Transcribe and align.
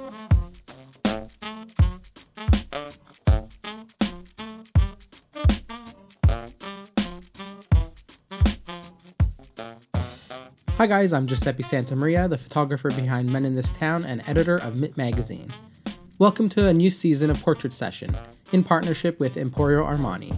Hi 0.00 0.06
guys, 10.86 11.12
I'm 11.12 11.26
Giuseppe 11.26 11.62
Santamaria, 11.62 12.30
the 12.30 12.38
photographer 12.38 12.90
behind 12.90 13.30
Men 13.30 13.44
in 13.44 13.52
This 13.52 13.70
Town 13.72 14.02
and 14.06 14.22
editor 14.26 14.56
of 14.56 14.76
MIT 14.76 14.94
Magazine. 14.96 15.48
Welcome 16.18 16.48
to 16.50 16.68
a 16.68 16.72
new 16.72 16.88
season 16.88 17.28
of 17.28 17.38
Portrait 17.42 17.74
Session, 17.74 18.16
in 18.52 18.64
partnership 18.64 19.20
with 19.20 19.34
Emporio 19.34 19.86
Armani. 19.86 20.34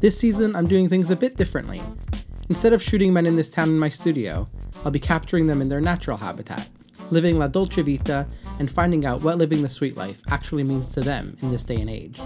This 0.00 0.16
season, 0.16 0.54
I'm 0.54 0.68
doing 0.68 0.88
things 0.88 1.10
a 1.10 1.16
bit 1.16 1.36
differently. 1.36 1.82
Instead 2.48 2.72
of 2.72 2.80
shooting 2.80 3.12
men 3.12 3.26
in 3.26 3.34
this 3.34 3.50
town 3.50 3.68
in 3.68 3.80
my 3.80 3.88
studio, 3.88 4.48
I'll 4.84 4.92
be 4.92 5.00
capturing 5.00 5.46
them 5.46 5.60
in 5.60 5.68
their 5.68 5.80
natural 5.80 6.18
habitat, 6.18 6.70
living 7.10 7.36
la 7.36 7.48
dolce 7.48 7.82
vita 7.82 8.28
and 8.58 8.70
finding 8.70 9.04
out 9.04 9.22
what 9.22 9.38
living 9.38 9.62
the 9.62 9.68
sweet 9.68 9.96
life 9.96 10.20
actually 10.28 10.64
means 10.64 10.92
to 10.92 11.00
them 11.00 11.36
in 11.42 11.50
this 11.50 11.64
day 11.64 11.80
and 11.80 11.90
age. 11.90 12.20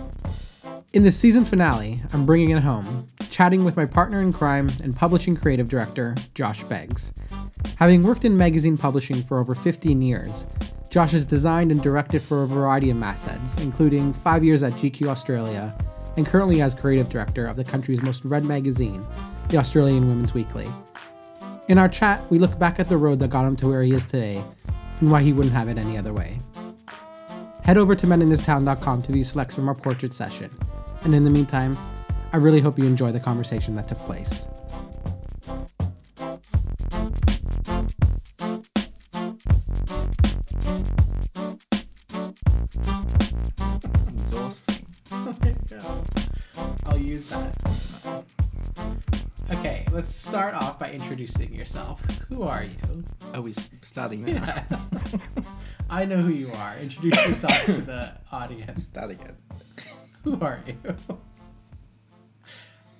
In 0.92 1.04
the 1.04 1.12
season 1.12 1.44
finale, 1.44 2.02
I'm 2.12 2.26
bringing 2.26 2.50
it 2.50 2.60
home, 2.62 3.06
chatting 3.30 3.62
with 3.62 3.76
my 3.76 3.84
partner 3.84 4.20
in 4.20 4.32
crime 4.32 4.68
and 4.82 4.94
publishing 4.94 5.36
creative 5.36 5.68
director, 5.68 6.16
Josh 6.34 6.64
Beggs. 6.64 7.12
Having 7.76 8.02
worked 8.02 8.24
in 8.24 8.36
magazine 8.36 8.76
publishing 8.76 9.22
for 9.22 9.38
over 9.38 9.54
15 9.54 10.02
years, 10.02 10.44
Josh 10.90 11.12
has 11.12 11.24
designed 11.24 11.70
and 11.70 11.80
directed 11.80 12.22
for 12.22 12.42
a 12.42 12.48
variety 12.48 12.90
of 12.90 12.96
mastheads, 12.96 13.56
including 13.62 14.12
five 14.12 14.42
years 14.42 14.64
at 14.64 14.72
GQ 14.72 15.06
Australia, 15.06 15.76
and 16.16 16.26
currently 16.26 16.60
as 16.60 16.74
creative 16.74 17.08
director 17.08 17.46
of 17.46 17.54
the 17.54 17.64
country's 17.64 18.02
most 18.02 18.24
read 18.24 18.44
magazine, 18.44 19.06
the 19.48 19.58
Australian 19.58 20.08
Women's 20.08 20.34
Weekly. 20.34 20.68
In 21.68 21.78
our 21.78 21.88
chat, 21.88 22.28
we 22.32 22.40
look 22.40 22.58
back 22.58 22.80
at 22.80 22.88
the 22.88 22.96
road 22.96 23.20
that 23.20 23.30
got 23.30 23.44
him 23.44 23.54
to 23.56 23.68
where 23.68 23.84
he 23.84 23.92
is 23.92 24.04
today, 24.04 24.44
and 25.00 25.10
why 25.10 25.22
he 25.22 25.32
wouldn't 25.32 25.54
have 25.54 25.68
it 25.68 25.78
any 25.78 25.98
other 25.98 26.12
way. 26.12 26.38
Head 27.62 27.78
over 27.78 27.94
to 27.94 28.06
meninthistown.com 28.06 29.02
to 29.02 29.12
view 29.12 29.24
selects 29.24 29.54
from 29.54 29.68
our 29.68 29.74
portrait 29.74 30.14
session 30.14 30.50
and 31.04 31.14
in 31.14 31.24
the 31.24 31.30
meantime, 31.30 31.78
I 32.32 32.36
really 32.36 32.60
hope 32.60 32.78
you 32.78 32.84
enjoy 32.84 33.12
the 33.12 33.20
conversation 33.20 33.74
that 33.76 33.88
took 33.88 33.98
place. 33.98 34.46
Start 50.30 50.54
off 50.54 50.78
by 50.78 50.92
introducing 50.92 51.52
yourself. 51.52 52.00
Who 52.28 52.44
are 52.44 52.62
you? 52.62 53.04
Oh, 53.34 53.38
are 53.38 53.42
we 53.42 53.52
starting 53.82 54.24
now? 54.24 54.64
I 55.90 56.04
know 56.04 56.18
who 56.18 56.28
you 56.28 56.52
are. 56.52 56.76
Introduce 56.76 57.16
yourself 57.26 57.64
to 57.64 57.72
the 57.80 58.12
audience. 58.30 58.84
Start 58.84 59.10
again. 59.10 59.36
Who 60.22 60.40
are 60.40 60.60
you? 60.64 60.76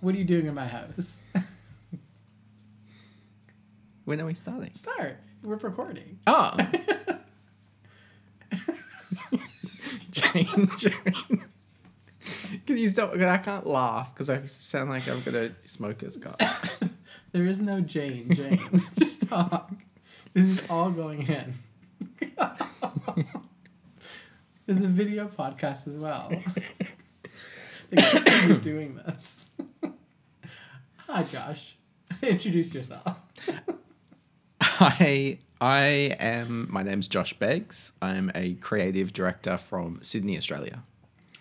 What 0.01 0.17
are 0.17 0.19
you 0.19 0.25
doing 0.25 0.47
in 0.47 0.55
my 0.55 0.67
house? 0.67 1.23
When 4.07 4.21
are 4.21 4.27
we 4.27 4.35
starting? 4.35 4.75
Start. 4.75 5.19
We're 5.45 5.55
recording. 5.55 6.19
Oh. 6.27 6.57
Jane, 10.11 10.69
Jane. 10.77 11.45
Can 12.67 12.77
you 12.77 12.89
stop? 12.89 13.15
I 13.15 13.39
can't 13.39 13.69
laugh 13.69 14.13
because 14.13 14.29
I 14.29 14.45
sound 14.47 14.91
like 14.91 15.07
I'm 15.09 15.21
gonna 15.21 15.53
smoke 15.65 16.03
a 16.03 16.11
cigar. 16.11 16.35
There 17.33 17.47
is 17.47 17.61
no 17.61 17.81
Jane. 17.81 18.35
Jane. 18.35 18.83
Just 18.99 19.29
talk. 19.29 19.71
This 20.35 20.47
is 20.47 20.71
all 20.71 20.91
going 20.91 21.27
in. 21.27 21.55
There's 24.67 24.83
a 24.83 24.89
video 24.89 25.29
podcast 25.29 25.89
as 25.89 25.95
well. 25.95 26.31
They 27.91 28.03
can 28.03 28.27
see 28.27 28.47
you 28.49 28.57
doing 28.57 28.95
this. 28.97 29.51
Hi, 31.09 31.23
Josh. 31.25 31.77
Introduce 32.23 32.73
yourself. 32.75 33.21
I 34.61 35.39
I 35.61 36.17
am. 36.21 36.69
My 36.71 36.83
name's 36.83 37.09
Josh 37.09 37.35
Beggs. 37.39 37.93
I'm 38.01 38.31
a 38.35 38.55
creative 38.55 39.13
director 39.13 39.59
from 39.59 39.99
Sydney, 40.03 40.37
Australia. 40.37 40.83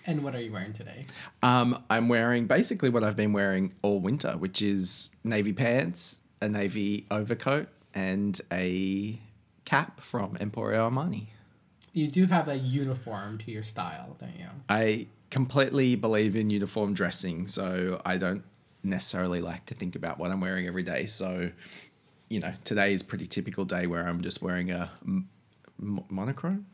And 0.05 0.23
what 0.23 0.35
are 0.35 0.41
you 0.41 0.51
wearing 0.51 0.73
today? 0.73 1.05
Um, 1.43 1.83
I'm 1.89 2.09
wearing 2.09 2.47
basically 2.47 2.89
what 2.89 3.03
I've 3.03 3.15
been 3.15 3.33
wearing 3.33 3.73
all 3.81 3.99
winter, 3.99 4.31
which 4.31 4.61
is 4.61 5.11
navy 5.23 5.53
pants, 5.53 6.21
a 6.41 6.49
navy 6.49 7.05
overcoat, 7.11 7.67
and 7.93 8.39
a 8.51 9.19
cap 9.65 10.01
from 10.01 10.35
Emporio 10.37 10.89
Armani. 10.89 11.27
You 11.93 12.07
do 12.07 12.25
have 12.27 12.47
a 12.47 12.55
uniform 12.55 13.37
to 13.39 13.51
your 13.51 13.63
style, 13.63 14.15
don't 14.19 14.37
you? 14.37 14.47
I 14.69 15.07
completely 15.31 15.95
believe 15.95 16.35
in 16.35 16.49
uniform 16.49 16.93
dressing, 16.93 17.47
so 17.47 18.01
I 18.05 18.17
don't 18.17 18.43
necessarily 18.83 19.41
like 19.41 19.65
to 19.67 19.75
think 19.75 19.95
about 19.95 20.17
what 20.17 20.31
I'm 20.31 20.39
wearing 20.39 20.67
every 20.67 20.83
day. 20.83 21.05
So, 21.05 21.51
you 22.29 22.39
know, 22.39 22.53
today 22.63 22.93
is 22.93 23.01
a 23.01 23.05
pretty 23.05 23.27
typical 23.27 23.65
day 23.65 23.87
where 23.87 24.07
I'm 24.07 24.21
just 24.21 24.41
wearing 24.41 24.71
a 24.71 24.91
m- 25.05 25.29
m- 25.81 26.03
monochrome 26.09 26.65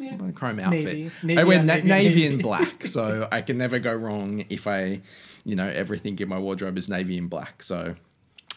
Yeah. 0.00 0.16
monochrome 0.16 0.58
outfit. 0.60 0.84
Navy. 0.84 1.10
Navy 1.22 1.40
I 1.40 1.44
wear 1.44 1.60
on 1.60 1.66
na- 1.66 1.74
navy 1.74 1.88
navy, 1.88 2.08
navy. 2.08 2.26
and 2.26 2.42
black, 2.50 2.84
so 2.86 3.28
I 3.30 3.42
can 3.42 3.58
never 3.58 3.78
go 3.78 3.94
wrong 3.94 4.44
if 4.48 4.66
I, 4.66 5.00
you 5.44 5.54
know, 5.54 5.68
everything 5.68 6.18
in 6.18 6.28
my 6.28 6.38
wardrobe 6.38 6.78
is 6.78 6.88
navy 6.88 7.18
and 7.18 7.28
black. 7.30 7.62
So 7.62 7.94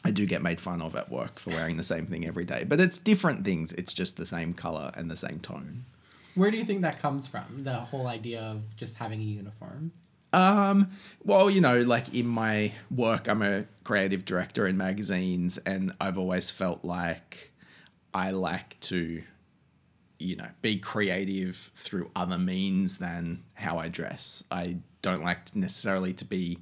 I 0.05 0.11
do 0.11 0.25
get 0.25 0.41
made 0.41 0.59
fun 0.59 0.81
of 0.81 0.95
at 0.95 1.11
work 1.11 1.39
for 1.39 1.51
wearing 1.51 1.77
the 1.77 1.83
same 1.83 2.05
thing 2.05 2.25
every 2.25 2.45
day, 2.45 2.63
but 2.63 2.79
it's 2.79 2.97
different 2.97 3.43
things. 3.45 3.73
It's 3.73 3.93
just 3.93 4.17
the 4.17 4.25
same 4.25 4.53
color 4.53 4.91
and 4.95 5.11
the 5.11 5.15
same 5.17 5.39
tone. 5.39 5.85
Where 6.35 6.49
do 6.49 6.57
you 6.57 6.65
think 6.65 6.81
that 6.81 6.99
comes 6.99 7.27
from? 7.27 7.63
The 7.63 7.73
whole 7.75 8.07
idea 8.07 8.41
of 8.41 8.75
just 8.75 8.95
having 8.95 9.19
a 9.21 9.23
uniform? 9.23 9.91
Um, 10.33 10.89
well, 11.23 11.47
you 11.49 11.61
know, 11.61 11.81
like 11.81 12.13
in 12.15 12.25
my 12.25 12.71
work, 12.89 13.27
I'm 13.27 13.43
a 13.43 13.65
creative 13.83 14.25
director 14.25 14.65
in 14.65 14.77
magazines, 14.77 15.59
and 15.59 15.93
I've 16.01 16.17
always 16.17 16.49
felt 16.49 16.83
like 16.83 17.51
I 18.15 18.31
like 18.31 18.79
to, 18.81 19.21
you 20.23 20.35
know, 20.35 20.47
be 20.61 20.77
creative 20.77 21.71
through 21.75 22.09
other 22.15 22.37
means 22.37 22.97
than 22.97 23.43
how 23.53 23.77
I 23.77 23.89
dress. 23.89 24.43
I 24.49 24.77
don't 25.01 25.23
like 25.23 25.55
necessarily 25.55 26.13
to 26.13 26.25
be, 26.25 26.59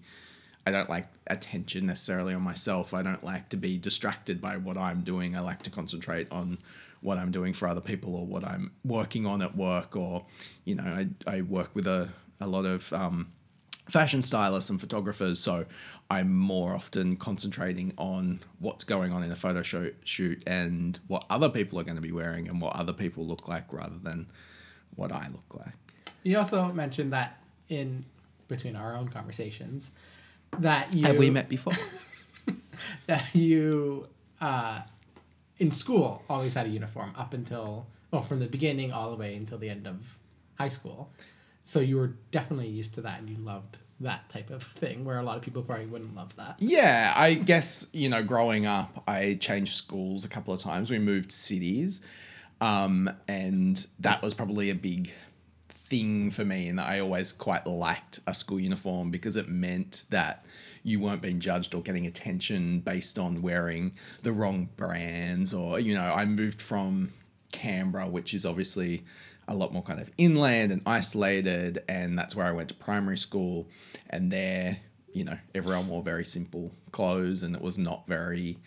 I 0.66 0.72
don't 0.72 0.90
like 0.90 1.08
attention 1.28 1.86
necessarily 1.86 2.34
on 2.34 2.42
myself. 2.42 2.94
I 2.94 3.04
don't 3.04 3.24
like 3.24 3.50
to 3.50 3.58
be 3.58 3.78
distracted 3.78 4.42
by 4.42 4.58
what 4.58 4.78
I'm 4.78 5.02
doing. 5.02 5.38
I 5.38 5.42
like 5.42 5.62
to 5.64 5.70
concentrate 5.70 6.28
on 6.32 6.58
what 7.02 7.18
I'm 7.18 7.32
doing 7.32 7.54
for 7.54 7.68
other 7.68 7.82
people 7.82 8.16
or 8.16 8.26
what 8.26 8.44
I'm 8.44 8.72
working 8.84 9.26
on 9.26 9.42
at 9.42 9.56
work, 9.56 9.96
or, 9.96 10.26
you 10.66 10.76
know, 10.76 10.84
I, 10.84 11.08
I 11.28 11.42
work 11.42 11.70
with 11.74 11.88
a, 11.88 12.10
a 12.40 12.48
lot 12.48 12.66
of, 12.66 12.92
um, 12.94 13.32
fashion 13.90 14.22
stylists 14.22 14.70
and 14.70 14.80
photographers, 14.80 15.40
so 15.40 15.66
I'm 16.12 16.36
more 16.36 16.76
often 16.76 17.16
concentrating 17.16 17.94
on 17.98 18.42
what's 18.60 18.84
going 18.84 19.14
on 19.14 19.24
in 19.24 19.32
a 19.32 19.36
photo 19.36 19.64
shoot, 19.64 19.96
shoot 20.04 20.44
and 20.46 21.00
what 21.08 21.26
other 21.30 21.48
people 21.48 21.80
are 21.80 21.84
going 21.84 21.96
to 21.96 22.02
be 22.02 22.12
wearing 22.12 22.50
and 22.50 22.60
what 22.60 22.76
other 22.76 22.92
people 22.92 23.26
look 23.26 23.48
like 23.48 23.72
rather 23.72 23.96
than 23.98 24.28
what 24.98 25.14
I 25.14 25.30
look 25.30 25.56
like. 25.56 25.72
You 26.24 26.38
also 26.38 26.70
mentioned 26.74 27.14
that 27.14 27.42
in 27.70 28.04
between 28.50 28.76
our 28.76 28.98
own 28.98 29.08
conversations 29.08 29.92
that 30.60 30.94
you 30.94 31.06
Have 31.06 31.18
we 31.18 31.30
met 31.30 31.48
before? 31.48 31.76
that 33.08 33.34
you 33.34 34.10
uh, 34.42 34.82
in 35.60 35.72
school 35.72 36.24
always 36.30 36.56
had 36.56 36.66
a 36.66 36.70
uniform 36.70 37.14
up 37.18 37.34
until 37.34 37.88
well 38.12 38.22
from 38.22 38.40
the 38.40 38.48
beginning 38.48 38.92
all 38.92 39.12
the 39.12 39.16
way 39.16 39.34
until 39.34 39.58
the 39.58 39.70
end 39.70 39.88
of 39.88 40.18
high 40.58 40.68
school. 40.68 41.10
So 41.64 41.80
you 41.80 41.96
were 41.96 42.16
definitely 42.32 42.70
used 42.70 42.96
to 42.96 43.02
that 43.02 43.22
and 43.22 43.30
you 43.30 43.38
loved 43.38 43.78
that 44.02 44.30
type 44.30 44.50
of 44.50 44.64
thing 44.64 45.06
where 45.06 45.20
a 45.20 45.24
lot 45.24 45.38
of 45.38 45.42
people 45.42 45.62
probably 45.62 45.86
wouldn't 45.86 46.16
love 46.16 46.36
that. 46.38 46.56
yeah, 46.60 47.14
I 47.16 47.34
guess, 47.34 47.88
you 47.94 48.10
know, 48.10 48.24
growing 48.24 48.66
up, 48.66 49.04
I 49.08 49.38
changed 49.40 49.74
schools 49.74 50.26
a 50.26 50.30
couple 50.30 50.54
of 50.54 50.60
times. 50.60 50.90
We 50.90 51.00
moved 51.00 51.32
cities. 51.32 52.02
Um, 52.60 53.10
and 53.28 53.86
that 54.00 54.22
was 54.22 54.34
probably 54.34 54.70
a 54.70 54.76
big 54.76 55.12
thing 55.92 56.32
for 56.32 56.46
me 56.46 56.70
and 56.70 56.80
I 56.80 57.00
always 57.00 57.34
quite 57.34 57.68
liked 57.68 58.22
a 58.26 58.34
school 58.34 58.62
uniform 58.62 59.12
because 59.12 59.36
it 59.36 59.50
meant 59.50 60.06
that 60.10 60.46
you 60.84 61.02
weren't 61.02 61.22
being 61.22 61.42
judged 61.42 61.76
or 61.76 61.82
getting 61.82 62.08
attention 62.08 62.80
based 62.80 63.20
on 63.20 63.42
wearing 63.42 63.92
the 64.24 64.32
wrong 64.32 64.70
brands 64.78 65.54
or 65.54 65.82
you 65.82 65.94
know 65.94 66.14
I 66.16 66.24
moved 66.24 66.62
from 66.62 67.12
Canberra 67.52 68.08
which 68.08 68.34
is 68.34 68.46
obviously 68.46 69.04
a 69.48 69.56
lot 69.56 69.74
more 69.74 69.84
kind 69.84 70.00
of 70.00 70.10
inland 70.18 70.72
and 70.72 70.82
isolated 70.86 71.84
and 71.90 72.18
that's 72.18 72.36
where 72.36 72.46
I 72.46 72.52
went 72.52 72.70
to 72.70 72.76
primary 72.76 73.18
school 73.18 73.68
and 74.10 74.32
there 74.32 74.78
you 75.14 75.24
know 75.24 75.38
everyone 75.54 75.88
wore 75.88 76.04
very 76.04 76.26
simple 76.26 76.72
clothes 76.92 77.44
and 77.44 77.56
it 77.56 77.62
was 77.62 77.78
not 77.78 78.08
very 78.08 78.58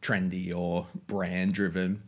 trendy 0.00 0.54
or 0.54 0.88
brand 1.06 1.52
driven 1.54 2.02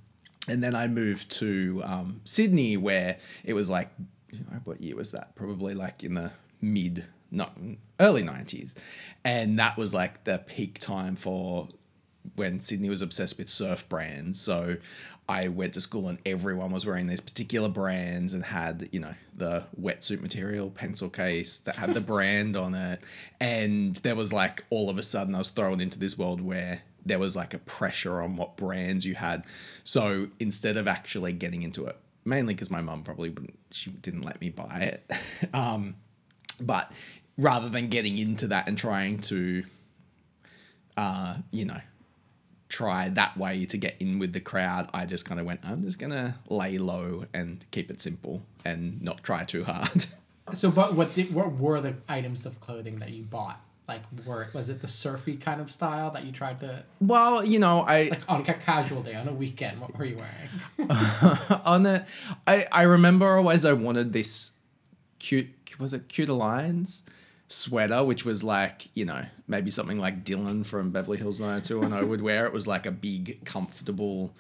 and 0.49 0.63
then 0.63 0.75
I 0.75 0.87
moved 0.89 1.31
to 1.39 1.83
um, 1.85 2.21
Sydney, 2.25 2.77
where 2.77 3.17
it 3.45 3.55
was 3.55 3.71
like, 3.71 3.91
what 4.65 4.81
year 4.81 4.97
was 4.97 5.13
that? 5.13 5.35
Probably 5.35 5.75
like 5.75 6.05
in 6.05 6.15
the 6.15 6.33
mid, 6.61 7.05
not 7.31 7.57
early 7.99 8.23
nineties, 8.23 8.75
and 9.25 9.59
that 9.59 9.77
was 9.77 9.95
like 9.95 10.25
the 10.25 10.39
peak 10.39 10.79
time 10.79 11.17
for 11.17 11.69
when 12.37 12.59
Sydney 12.61 12.89
was 12.89 13.01
obsessed 13.01 13.39
with 13.39 13.49
surf 13.49 13.89
brands. 13.89 14.41
So 14.41 14.77
I 15.29 15.49
went 15.49 15.73
to 15.75 15.81
school 15.81 16.09
and 16.09 16.19
everyone 16.27 16.71
was 16.71 16.85
wearing 16.85 17.07
these 17.07 17.21
particular 17.21 17.69
brands 17.69 18.35
and 18.35 18.45
had, 18.45 18.89
you 18.93 19.01
know, 19.01 19.15
the 19.35 19.65
wetsuit 19.81 20.21
material 20.21 20.71
pencil 20.71 21.09
case 21.09 21.59
that 21.61 21.77
had 21.77 21.95
the 21.95 22.01
brand 22.03 22.57
on 22.57 22.75
it. 22.75 23.01
And 23.41 23.97
there 23.97 24.17
was 24.17 24.33
like 24.33 24.65
all 24.69 24.91
of 24.91 24.99
a 24.99 25.03
sudden 25.03 25.35
I 25.35 25.39
was 25.39 25.51
thrown 25.51 25.81
into 25.81 25.99
this 25.99 26.19
world 26.19 26.41
where 26.43 26.83
there 27.07 27.19
was 27.19 27.35
like 27.35 27.55
a 27.55 27.59
pressure 27.59 28.21
on 28.21 28.37
what 28.37 28.57
brands 28.57 29.07
you 29.07 29.15
had. 29.15 29.45
So 29.83 30.29
instead 30.39 30.77
of 30.77 30.87
actually 30.87 31.33
getting 31.33 31.63
into 31.63 31.87
it, 31.87 31.97
mainly 32.25 32.55
because 32.55 32.71
my 32.71 32.83
mum 32.83 33.03
probably 33.03 33.31
wouldn't, 33.31 33.59
she 33.71 33.91
didn't 33.91 34.23
let 34.23 34.41
me 34.41 34.51
buy 34.51 34.99
it. 35.09 35.11
um, 35.55 35.97
but 36.61 36.93
rather 37.39 37.71
than 37.71 37.89
getting 37.89 38.19
into 38.19 38.49
that 38.49 38.69
and 38.69 38.77
trying 38.77 39.19
to, 39.19 39.65
uh, 40.99 41.37
you 41.51 41.65
know, 41.65 41.81
try 42.75 43.09
that 43.09 43.37
way 43.37 43.65
to 43.67 43.77
get 43.77 43.95
in 44.01 44.19
with 44.19 44.33
the 44.33 44.41
crowd, 44.41 44.91
I 44.93 45.07
just 45.07 45.25
kind 45.25 45.39
of 45.39 45.47
went, 45.47 45.61
I'm 45.63 45.85
just 45.85 46.01
gonna 46.01 46.37
lay 46.49 46.77
low 46.79 47.25
and 47.33 47.65
keep 47.71 47.89
it 47.89 48.03
simple 48.03 48.43
and 48.65 49.01
not 49.01 49.23
try 49.23 49.45
too 49.45 49.65
hard. 49.65 50.07
So, 50.53 50.71
but 50.71 50.93
what 50.93 51.15
did, 51.15 51.33
what 51.35 51.53
were 51.55 51.81
the 51.81 51.95
items 52.07 52.45
of 52.45 52.61
clothing 52.61 52.99
that 52.99 53.09
you 53.09 53.23
bought? 53.23 53.59
Like, 53.89 54.03
were 54.27 54.51
was 54.53 54.69
it 54.69 54.83
the 54.83 54.87
surfy 54.87 55.39
kind 55.39 55.59
of 55.59 55.71
style 55.71 56.11
that 56.11 56.25
you 56.25 56.33
tried 56.33 56.61
to 56.61 56.85
well, 57.01 57.43
you 57.43 57.59
know, 57.59 57.81
I 57.81 58.09
like 58.11 58.29
on 58.29 58.43
a 58.43 58.53
casual 58.53 59.01
day 59.03 59.15
on 59.15 59.27
a 59.27 59.33
weekend? 59.33 59.81
What 59.81 59.97
were 59.97 60.05
you 60.05 60.19
wearing? 60.19 60.91
on 61.65 61.85
the 61.85 62.05
I 62.47 62.67
I 62.71 62.83
remember 62.83 63.27
always 63.39 63.65
I 63.65 63.73
wanted 63.73 64.13
this 64.13 64.51
cute 65.19 65.49
was 65.79 65.95
it 65.95 66.09
cute 66.09 66.29
lines 66.29 67.05
sweater 67.49 68.03
which 68.03 68.25
was 68.25 68.43
like 68.43 68.89
you 68.95 69.05
know 69.05 69.25
maybe 69.47 69.71
something 69.71 69.99
like 69.99 70.25
Dylan 70.25 70.65
from 70.65 70.91
Beverly 70.91 71.19
Hills 71.19 71.41
90210 71.41 72.09
would 72.09 72.23
wear 72.23 72.47
it 72.47 72.53
was 72.53 72.67
like 72.67 72.87
a 72.87 72.91
big 72.91 73.45
comfortable 73.45 74.35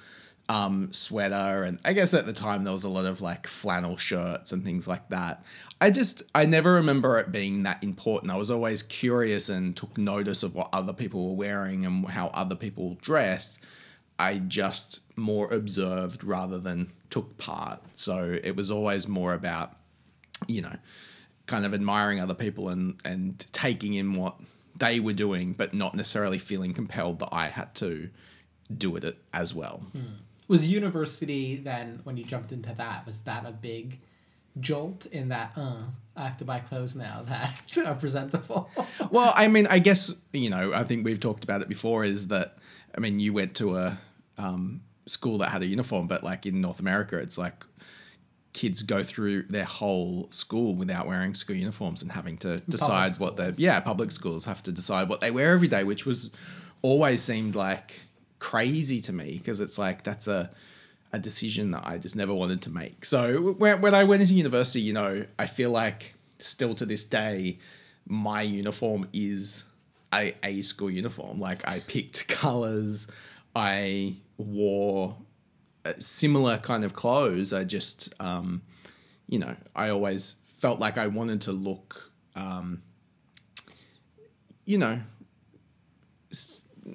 um 0.48 0.92
sweater 0.92 1.62
and 1.62 1.78
I 1.84 1.92
guess 1.92 2.12
at 2.12 2.26
the 2.26 2.32
time 2.32 2.64
there 2.64 2.72
was 2.72 2.84
a 2.84 2.88
lot 2.88 3.06
of 3.06 3.20
like 3.20 3.46
flannel 3.46 3.96
shirts 3.96 4.52
and 4.52 4.64
things 4.64 4.86
like 4.86 5.08
that. 5.08 5.44
I 5.80 5.90
just 5.90 6.22
I 6.34 6.46
never 6.46 6.74
remember 6.74 7.18
it 7.18 7.32
being 7.32 7.62
that 7.64 7.82
important. 7.82 8.32
I 8.32 8.36
was 8.36 8.50
always 8.50 8.82
curious 8.82 9.48
and 9.48 9.76
took 9.76 9.96
notice 9.98 10.42
of 10.42 10.54
what 10.54 10.68
other 10.72 10.92
people 10.92 11.28
were 11.28 11.36
wearing 11.36 11.84
and 11.84 12.06
how 12.08 12.28
other 12.28 12.54
people 12.54 12.96
dressed. 13.00 13.58
I 14.18 14.38
just 14.38 15.00
more 15.16 15.52
observed 15.52 16.24
rather 16.24 16.58
than 16.58 16.92
took 17.10 17.36
part. 17.36 17.82
So 17.94 18.38
it 18.42 18.54
was 18.54 18.70
always 18.70 19.08
more 19.08 19.34
about, 19.34 19.76
you 20.46 20.62
know, 20.62 20.76
kind 21.46 21.64
of 21.64 21.74
admiring 21.74 22.20
other 22.20 22.34
people 22.34 22.68
and 22.68 22.96
and 23.04 23.38
taking 23.52 23.94
in 23.94 24.14
what 24.14 24.36
they 24.76 25.00
were 25.00 25.12
doing, 25.12 25.52
but 25.52 25.72
not 25.74 25.94
necessarily 25.94 26.38
feeling 26.38 26.74
compelled 26.74 27.20
that 27.20 27.28
I 27.32 27.48
had 27.48 27.74
to 27.76 28.10
do 28.76 28.96
it 28.96 29.18
as 29.32 29.54
well. 29.54 29.84
Was 30.48 30.66
university 30.66 31.56
then 31.56 32.00
when 32.04 32.16
you 32.16 32.24
jumped 32.24 32.52
into 32.52 32.74
that? 32.74 33.06
Was 33.06 33.20
that 33.20 33.46
a 33.46 33.52
big 33.52 34.00
jolt 34.60 35.06
in 35.06 35.28
that? 35.28 35.52
Uh, 35.56 35.84
I 36.16 36.24
have 36.24 36.36
to 36.38 36.44
buy 36.44 36.60
clothes 36.60 36.94
now 36.94 37.24
that 37.28 37.62
are 37.86 37.94
presentable. 37.94 38.70
Well, 39.10 39.32
I 39.36 39.48
mean, 39.48 39.66
I 39.68 39.78
guess 39.78 40.14
you 40.32 40.50
know, 40.50 40.72
I 40.72 40.84
think 40.84 41.04
we've 41.04 41.20
talked 41.20 41.44
about 41.44 41.62
it 41.62 41.68
before. 41.68 42.04
Is 42.04 42.28
that 42.28 42.56
I 42.96 43.00
mean, 43.00 43.20
you 43.20 43.32
went 43.32 43.54
to 43.56 43.76
a 43.76 43.98
um, 44.38 44.82
school 45.06 45.38
that 45.38 45.50
had 45.50 45.62
a 45.62 45.66
uniform, 45.66 46.06
but 46.06 46.24
like 46.24 46.46
in 46.46 46.60
North 46.60 46.80
America, 46.80 47.16
it's 47.16 47.38
like 47.38 47.64
kids 48.54 48.82
go 48.82 49.02
through 49.02 49.42
their 49.42 49.64
whole 49.64 50.28
school 50.30 50.74
without 50.74 51.06
wearing 51.06 51.34
school 51.34 51.56
uniforms 51.56 52.02
and 52.02 52.10
having 52.10 52.38
to 52.38 52.60
decide 52.68 53.18
what 53.18 53.36
they 53.36 53.52
yeah 53.56 53.80
public 53.80 54.10
schools 54.10 54.44
have 54.46 54.62
to 54.62 54.72
decide 54.72 55.08
what 55.08 55.20
they 55.20 55.30
wear 55.30 55.52
every 55.52 55.68
day, 55.68 55.84
which 55.84 56.06
was 56.06 56.30
always 56.80 57.20
seemed 57.20 57.54
like 57.54 58.00
crazy 58.38 59.00
to 59.00 59.12
me 59.12 59.38
because 59.38 59.60
it's 59.60 59.78
like 59.78 60.02
that's 60.04 60.26
a 60.28 60.50
a 61.12 61.18
decision 61.18 61.70
that 61.70 61.82
I 61.84 61.98
just 61.98 62.16
never 62.16 62.34
wanted 62.34 62.62
to 62.62 62.70
make. 62.70 63.04
So 63.04 63.52
when, 63.52 63.80
when 63.80 63.94
I 63.94 64.02
went 64.02 64.22
into 64.22 64.34
university, 64.34 64.80
you 64.80 64.92
know, 64.92 65.24
I 65.38 65.46
feel 65.46 65.70
like 65.70 66.14
still 66.38 66.74
to 66.74 66.84
this 66.84 67.04
day, 67.04 67.60
my 68.06 68.42
uniform 68.42 69.08
is 69.12 69.64
a, 70.12 70.34
a 70.42 70.62
school 70.62 70.90
uniform. 70.90 71.38
Like 71.38 71.66
I 71.68 71.80
picked 71.80 72.26
colors, 72.28 73.06
I 73.54 74.16
wore 74.38 75.16
similar 75.98 76.58
kind 76.58 76.84
of 76.84 76.92
clothes. 76.94 77.52
I 77.52 77.64
just, 77.64 78.14
um, 78.20 78.62
you 79.28 79.38
know, 79.38 79.54
I 79.74 79.90
always 79.90 80.36
felt 80.58 80.80
like 80.80 80.98
I 80.98 81.06
wanted 81.08 81.42
to 81.42 81.52
look, 81.52 82.10
um, 82.34 82.82
you 84.64 84.78
know, 84.78 85.00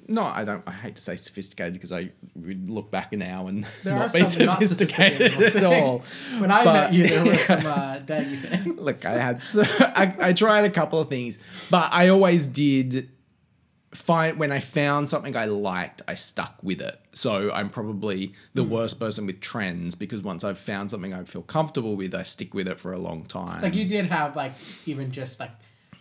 no, 0.06 0.22
I 0.22 0.44
don't. 0.44 0.62
I 0.68 0.72
hate 0.72 0.96
to 0.96 1.02
say 1.02 1.16
sophisticated 1.16 1.74
because 1.74 1.92
I 1.92 2.10
would 2.36 2.68
look 2.68 2.90
back 2.90 3.12
now 3.12 3.48
and 3.48 3.64
There 3.82 3.94
not 3.94 4.12
be 4.12 4.22
some 4.24 4.46
not 4.46 4.62
sophisticated 4.62 5.32
sophisticated 5.32 5.64
at 5.64 5.82
all. 5.82 6.04
when 6.38 6.50
I 6.50 6.64
But- 6.64 6.72
met 6.74 6.92
you, 6.92 7.06
there 7.06 7.24
were 7.26 7.34
some 7.36 7.66
uh, 7.66 7.98
daggy 8.06 8.38
things. 8.38 8.78
Look, 8.78 9.04
I 9.04 9.12
had 9.12 9.42
so 9.42 9.64
I, 9.80 10.14
I 10.20 10.32
tried 10.32 10.64
a 10.64 10.70
couple 10.70 11.00
of 11.00 11.08
things, 11.08 11.40
but 11.70 11.92
I 11.92 12.08
always 12.08 12.46
did 12.46 13.10
find 13.92 14.38
when 14.38 14.52
I 14.52 14.60
found 14.60 15.08
something 15.08 15.36
I 15.36 15.46
liked, 15.46 16.02
I 16.06 16.14
stuck 16.14 16.62
with 16.62 16.80
it. 16.80 16.99
So 17.12 17.50
I'm 17.52 17.68
probably 17.68 18.34
the 18.54 18.62
Hmm. 18.62 18.70
worst 18.70 19.00
person 19.00 19.26
with 19.26 19.40
trends 19.40 19.94
because 19.94 20.22
once 20.22 20.44
I've 20.44 20.58
found 20.58 20.90
something 20.90 21.12
I 21.12 21.24
feel 21.24 21.42
comfortable 21.42 21.96
with, 21.96 22.14
I 22.14 22.22
stick 22.22 22.54
with 22.54 22.68
it 22.68 22.78
for 22.78 22.92
a 22.92 22.98
long 22.98 23.24
time. 23.24 23.62
Like 23.62 23.74
you 23.74 23.84
did 23.86 24.06
have 24.06 24.36
like 24.36 24.52
even 24.86 25.10
just 25.10 25.40
like 25.40 25.50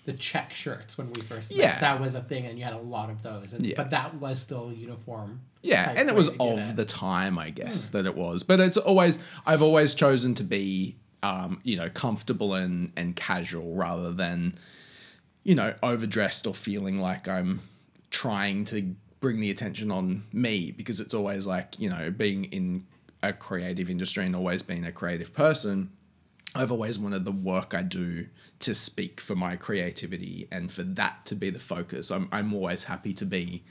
the 0.05 0.13
check 0.13 0.53
shirts 0.53 0.97
when 0.97 1.11
we 1.11 1.21
first 1.21 1.51
met. 1.51 1.59
Yeah. 1.59 1.79
that 1.79 1.99
was 1.99 2.15
a 2.15 2.21
thing, 2.21 2.45
and 2.45 2.57
you 2.57 2.63
had 2.63 2.73
a 2.73 2.79
lot 2.79 3.09
of 3.09 3.21
those. 3.21 3.53
And, 3.53 3.65
Yeah. 3.65 3.73
But 3.75 3.89
that 3.91 4.15
was 4.15 4.39
still 4.39 4.71
uniform. 4.71 5.41
Yeah, 5.61 5.93
and 5.95 6.07
it 6.09 6.15
was 6.15 6.29
of 6.39 6.59
it. 6.71 6.75
the 6.77 6.85
time, 6.85 7.37
I 7.37 7.49
guess, 7.49 7.89
that 7.89 8.05
it 8.05 8.15
was. 8.15 8.43
But 8.43 8.59
it's 8.59 8.77
always 8.77 9.19
I've 9.45 9.61
always 9.61 9.93
chosen 9.93 10.33
to 10.35 10.43
be 10.43 10.95
um, 11.21 11.59
you 11.63 11.75
know, 11.75 11.89
comfortable 11.89 12.53
and 12.53 12.93
and 12.95 13.15
casual 13.15 13.75
rather 13.75 14.11
than 14.11 14.57
you 15.43 15.55
know, 15.55 15.73
overdressed 15.81 16.45
or 16.47 16.53
feeling 16.53 16.97
like 17.01 17.27
I'm 17.27 17.61
trying 18.11 18.65
to 18.65 18.95
bring 19.19 19.39
the 19.39 19.51
attention 19.51 19.91
on 19.91 20.23
me 20.31 20.71
because 20.71 20.99
it's 20.99 21.13
always 21.13 21.45
like, 21.45 21.79
you 21.79 21.89
know, 21.89 22.11
being 22.11 22.45
in 22.45 22.85
a 23.21 23.33
creative 23.33 23.89
industry 23.89 24.25
and 24.25 24.35
always 24.35 24.63
being 24.63 24.85
a 24.85 24.91
creative 24.91 25.33
person, 25.33 25.91
I've 26.55 26.71
always 26.71 26.97
wanted 26.97 27.25
the 27.25 27.31
work 27.31 27.73
I 27.73 27.83
do 27.83 28.27
to 28.59 28.73
speak 28.73 29.21
for 29.21 29.35
my 29.35 29.55
creativity 29.55 30.47
and 30.51 30.71
for 30.71 30.83
that 30.83 31.25
to 31.25 31.35
be 31.35 31.49
the 31.49 31.59
focus. 31.59 32.11
I'm 32.11 32.27
I'm 32.31 32.53
always 32.53 32.85
happy 32.85 33.13
to 33.13 33.25
be 33.25 33.63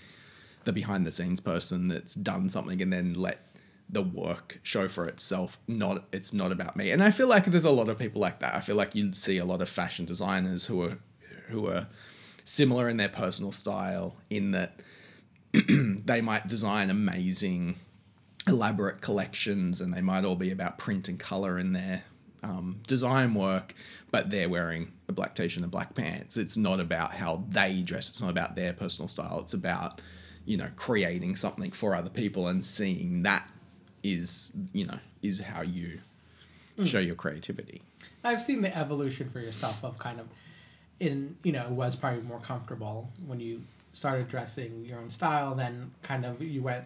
the 0.65 0.73
behind 0.73 1.07
the 1.07 1.13
scenes 1.13 1.41
person 1.41 1.89
that's 1.89 2.15
done 2.15 2.51
something 2.51 2.81
and 2.83 2.93
then 2.93 3.15
let 3.15 3.41
the 3.91 4.03
work 4.03 4.61
show 4.63 4.87
for 4.87 5.07
itself 5.07 5.59
not 5.67 6.05
it's 6.13 6.35
not 6.35 6.53
about 6.53 6.77
me 6.77 6.91
and 6.91 7.03
i 7.03 7.11
feel 7.11 7.27
like 7.27 7.47
there's 7.47 7.65
a 7.65 7.71
lot 7.71 7.89
of 7.89 7.99
people 7.99 8.21
like 8.21 8.41
that 8.41 8.55
i 8.55 8.61
feel 8.61 8.77
like 8.77 8.95
you 8.95 9.11
see 9.15 9.39
a 9.39 9.45
lot 9.47 9.63
of 9.63 9.69
fashion 9.69 10.05
designers 10.05 10.67
who 10.67 10.83
are 10.83 10.99
who 11.49 11.67
are 11.69 11.87
similar 12.45 12.89
in 12.89 12.99
their 12.99 13.09
personal 13.09 13.51
style 13.51 14.17
in 14.29 14.51
that 14.51 14.81
they 15.53 16.21
might 16.21 16.47
design 16.47 16.91
amazing 16.91 17.77
elaborate 18.47 19.01
collections 19.01 19.81
and 19.81 19.93
they 19.93 20.01
might 20.01 20.25
all 20.25 20.37
be 20.37 20.51
about 20.51 20.79
print 20.79 21.09
and 21.09 21.19
color 21.19 21.59
in 21.59 21.73
their 21.75 22.03
um, 22.43 22.81
design 22.87 23.35
work 23.35 23.75
but 24.11 24.31
they're 24.31 24.49
wearing 24.49 24.93
a 25.09 25.13
black 25.13 25.35
t-shirt 25.35 25.63
and 25.63 25.71
black 25.71 25.95
pants. 25.95 26.37
It's 26.37 26.57
not 26.57 26.81
about 26.81 27.13
how 27.13 27.45
they 27.49 27.83
dress. 27.83 28.09
It's 28.09 28.21
not 28.21 28.31
about 28.31 28.57
their 28.57 28.73
personal 28.73 29.09
style. 29.09 29.41
It's 29.41 29.55
about 29.55 30.01
you 30.45 30.57
know 30.57 30.69
creating 30.77 31.37
something 31.37 31.73
for 31.73 31.95
other 31.95 32.11
people 32.11 32.49
and 32.49 32.65
seeing 32.65 33.23
that 33.23 33.49
is 34.03 34.53
you 34.73 34.87
know 34.87 34.99
is 35.23 35.41
how 35.41 35.63
you 35.63 36.01
show 36.85 36.99
your 36.99 37.17
creativity. 37.17 37.83
I've 38.23 38.41
seen 38.41 38.63
the 38.63 38.77
evolution 38.77 39.31
for 39.31 39.41
yourself 39.41 39.85
of 39.85 39.99
kind 39.99 40.21
of 40.21 40.29
in 41.01 41.37
you 41.43 41.53
know 41.53 41.65
it 41.65 41.71
was 41.71 41.97
probably 41.97 42.23
more 42.23 42.41
comfortable 42.41 43.11
when 43.27 43.41
you 43.41 43.63
started 43.93 44.29
dressing 44.29 44.85
your 44.85 44.99
own 44.99 45.11
style 45.11 45.55
then 45.55 45.91
kind 46.03 46.25
of 46.25 46.41
you 46.43 46.63
went 46.63 46.85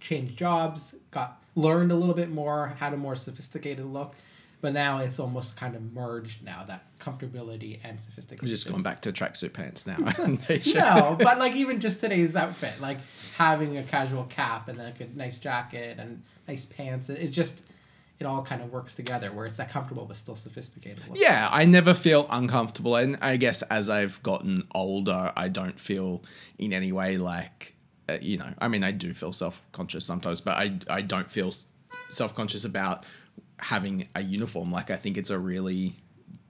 changed 0.00 0.36
jobs 0.36 0.94
got 1.10 1.42
learned 1.54 1.90
a 1.90 1.96
little 1.96 2.14
bit 2.14 2.30
more 2.30 2.74
had 2.78 2.92
a 2.92 2.96
more 2.96 3.16
sophisticated 3.16 3.84
look 3.84 4.14
but 4.60 4.72
now 4.72 4.98
it's 4.98 5.18
almost 5.18 5.56
kind 5.56 5.76
of 5.76 5.92
merged 5.92 6.42
now 6.42 6.64
that 6.64 6.84
comfortability 6.98 7.78
and 7.84 8.00
sophistication 8.00 8.44
we've 8.44 8.50
just 8.50 8.68
going 8.68 8.82
back 8.82 9.00
to 9.00 9.12
tracksuit 9.12 9.52
pants 9.52 9.86
now. 9.86 9.96
No 10.74 11.16
but 11.20 11.38
like 11.38 11.54
even 11.54 11.80
just 11.80 12.00
today's 12.00 12.36
outfit 12.36 12.80
like 12.80 12.98
having 13.36 13.76
a 13.76 13.82
casual 13.82 14.24
cap 14.24 14.68
and 14.68 14.78
like 14.78 15.00
a 15.00 15.08
nice 15.14 15.38
jacket 15.38 15.98
and 15.98 16.22
nice 16.48 16.66
pants 16.66 17.10
it 17.10 17.28
just 17.28 17.60
it 18.18 18.24
all 18.24 18.42
kind 18.42 18.62
of 18.62 18.72
works 18.72 18.94
together 18.94 19.30
where 19.32 19.46
it's 19.46 19.58
that 19.58 19.70
comfortable 19.70 20.06
but 20.06 20.16
still 20.16 20.36
sophisticated 20.36 21.02
look. 21.08 21.18
Yeah, 21.18 21.48
I 21.50 21.64
never 21.64 21.94
feel 21.94 22.26
uncomfortable, 22.30 22.96
and 22.96 23.18
I 23.20 23.36
guess 23.36 23.62
as 23.62 23.90
I've 23.90 24.22
gotten 24.22 24.66
older, 24.74 25.32
I 25.36 25.48
don't 25.48 25.78
feel 25.78 26.22
in 26.58 26.72
any 26.72 26.92
way 26.92 27.18
like, 27.18 27.76
uh, 28.08 28.18
you 28.20 28.38
know, 28.38 28.52
I 28.58 28.68
mean, 28.68 28.84
I 28.84 28.92
do 28.92 29.12
feel 29.12 29.32
self 29.32 29.62
conscious 29.72 30.04
sometimes, 30.04 30.40
but 30.40 30.56
I 30.56 30.78
I 30.88 31.02
don't 31.02 31.30
feel 31.30 31.52
self 32.10 32.34
conscious 32.34 32.64
about 32.64 33.04
having 33.58 34.08
a 34.14 34.22
uniform. 34.22 34.70
Like, 34.72 34.90
I 34.90 34.96
think 34.96 35.16
it's 35.16 35.30
a 35.30 35.38
really 35.38 35.96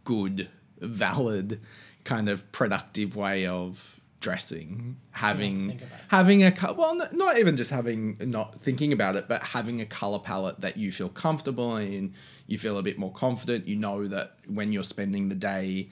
good, 0.04 0.49
valid, 0.80 1.61
kind 2.04 2.28
of 2.28 2.50
productive 2.52 3.16
way 3.16 3.46
of 3.46 3.96
dressing, 4.26 4.97
having 5.12 5.68
think 5.68 5.83
about 5.83 5.99
it. 6.00 6.04
having 6.09 6.42
a 6.42 6.52
well, 6.76 7.00
not 7.12 7.38
even 7.38 7.56
just 7.56 7.71
having 7.71 8.16
not 8.18 8.61
thinking 8.61 8.92
about 8.92 9.14
it, 9.14 9.28
but 9.28 9.40
having 9.40 9.80
a 9.80 9.87
color 9.87 10.18
palette 10.18 10.61
that 10.62 10.76
you 10.76 10.90
feel 10.90 11.09
comfortable 11.09 11.76
in. 11.76 12.12
You 12.49 12.59
feel 12.59 12.76
a 12.76 12.83
bit 12.83 12.99
more 12.99 13.12
confident. 13.12 13.68
You 13.68 13.76
know 13.76 14.04
that 14.09 14.35
when 14.49 14.73
you're 14.73 14.83
spending 14.83 15.28
the 15.28 15.37
day 15.37 15.90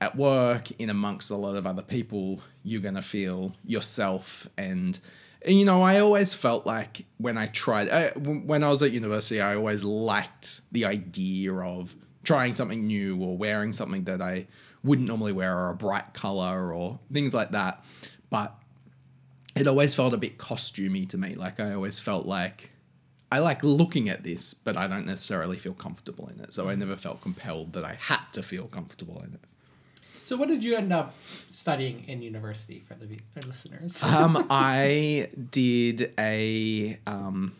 at 0.00 0.16
work 0.16 0.68
in 0.80 0.90
amongst 0.90 1.30
a 1.30 1.36
lot 1.36 1.54
of 1.54 1.64
other 1.64 1.82
people, 1.82 2.40
you're 2.64 2.82
gonna 2.82 3.02
feel 3.02 3.54
yourself 3.64 4.48
and. 4.58 4.98
You 5.46 5.64
know, 5.64 5.80
I 5.80 6.00
always 6.00 6.34
felt 6.34 6.66
like 6.66 7.06
when 7.18 7.38
I 7.38 7.46
tried, 7.46 7.88
I, 7.88 8.08
w- 8.14 8.40
when 8.40 8.64
I 8.64 8.68
was 8.68 8.82
at 8.82 8.90
university, 8.90 9.40
I 9.40 9.54
always 9.54 9.84
liked 9.84 10.60
the 10.72 10.86
idea 10.86 11.54
of 11.54 11.94
trying 12.24 12.52
something 12.56 12.84
new 12.84 13.22
or 13.22 13.36
wearing 13.38 13.72
something 13.72 14.02
that 14.04 14.20
I 14.20 14.48
wouldn't 14.86 15.08
normally 15.08 15.32
wear 15.32 15.58
or 15.58 15.70
a 15.70 15.76
bright 15.76 16.14
color 16.14 16.72
or 16.72 16.98
things 17.12 17.34
like 17.34 17.50
that. 17.50 17.84
But 18.30 18.54
it 19.54 19.66
always 19.66 19.94
felt 19.94 20.14
a 20.14 20.18
bit 20.18 20.38
costumey 20.38 21.08
to 21.10 21.18
me. 21.18 21.34
Like 21.34 21.60
I 21.60 21.74
always 21.74 21.98
felt 21.98 22.26
like 22.26 22.70
I 23.30 23.40
like 23.40 23.62
looking 23.64 24.08
at 24.08 24.22
this, 24.22 24.54
but 24.54 24.76
I 24.76 24.86
don't 24.86 25.06
necessarily 25.06 25.58
feel 25.58 25.74
comfortable 25.74 26.28
in 26.28 26.40
it. 26.40 26.54
So 26.54 26.68
I 26.68 26.74
never 26.74 26.96
felt 26.96 27.20
compelled 27.20 27.72
that 27.74 27.84
I 27.84 27.94
had 28.00 28.22
to 28.32 28.42
feel 28.42 28.66
comfortable 28.66 29.20
in 29.22 29.34
it. 29.34 29.40
So, 30.26 30.36
what 30.36 30.48
did 30.48 30.64
you 30.64 30.74
end 30.74 30.92
up 30.92 31.14
studying 31.48 32.04
in 32.08 32.20
university 32.20 32.80
for 32.80 32.94
the 32.94 33.20
uh, 33.36 33.46
listeners? 33.46 34.02
Um, 34.02 34.46
I 34.50 35.28
did 35.52 36.12
a. 36.18 36.98
Um, 37.06 37.54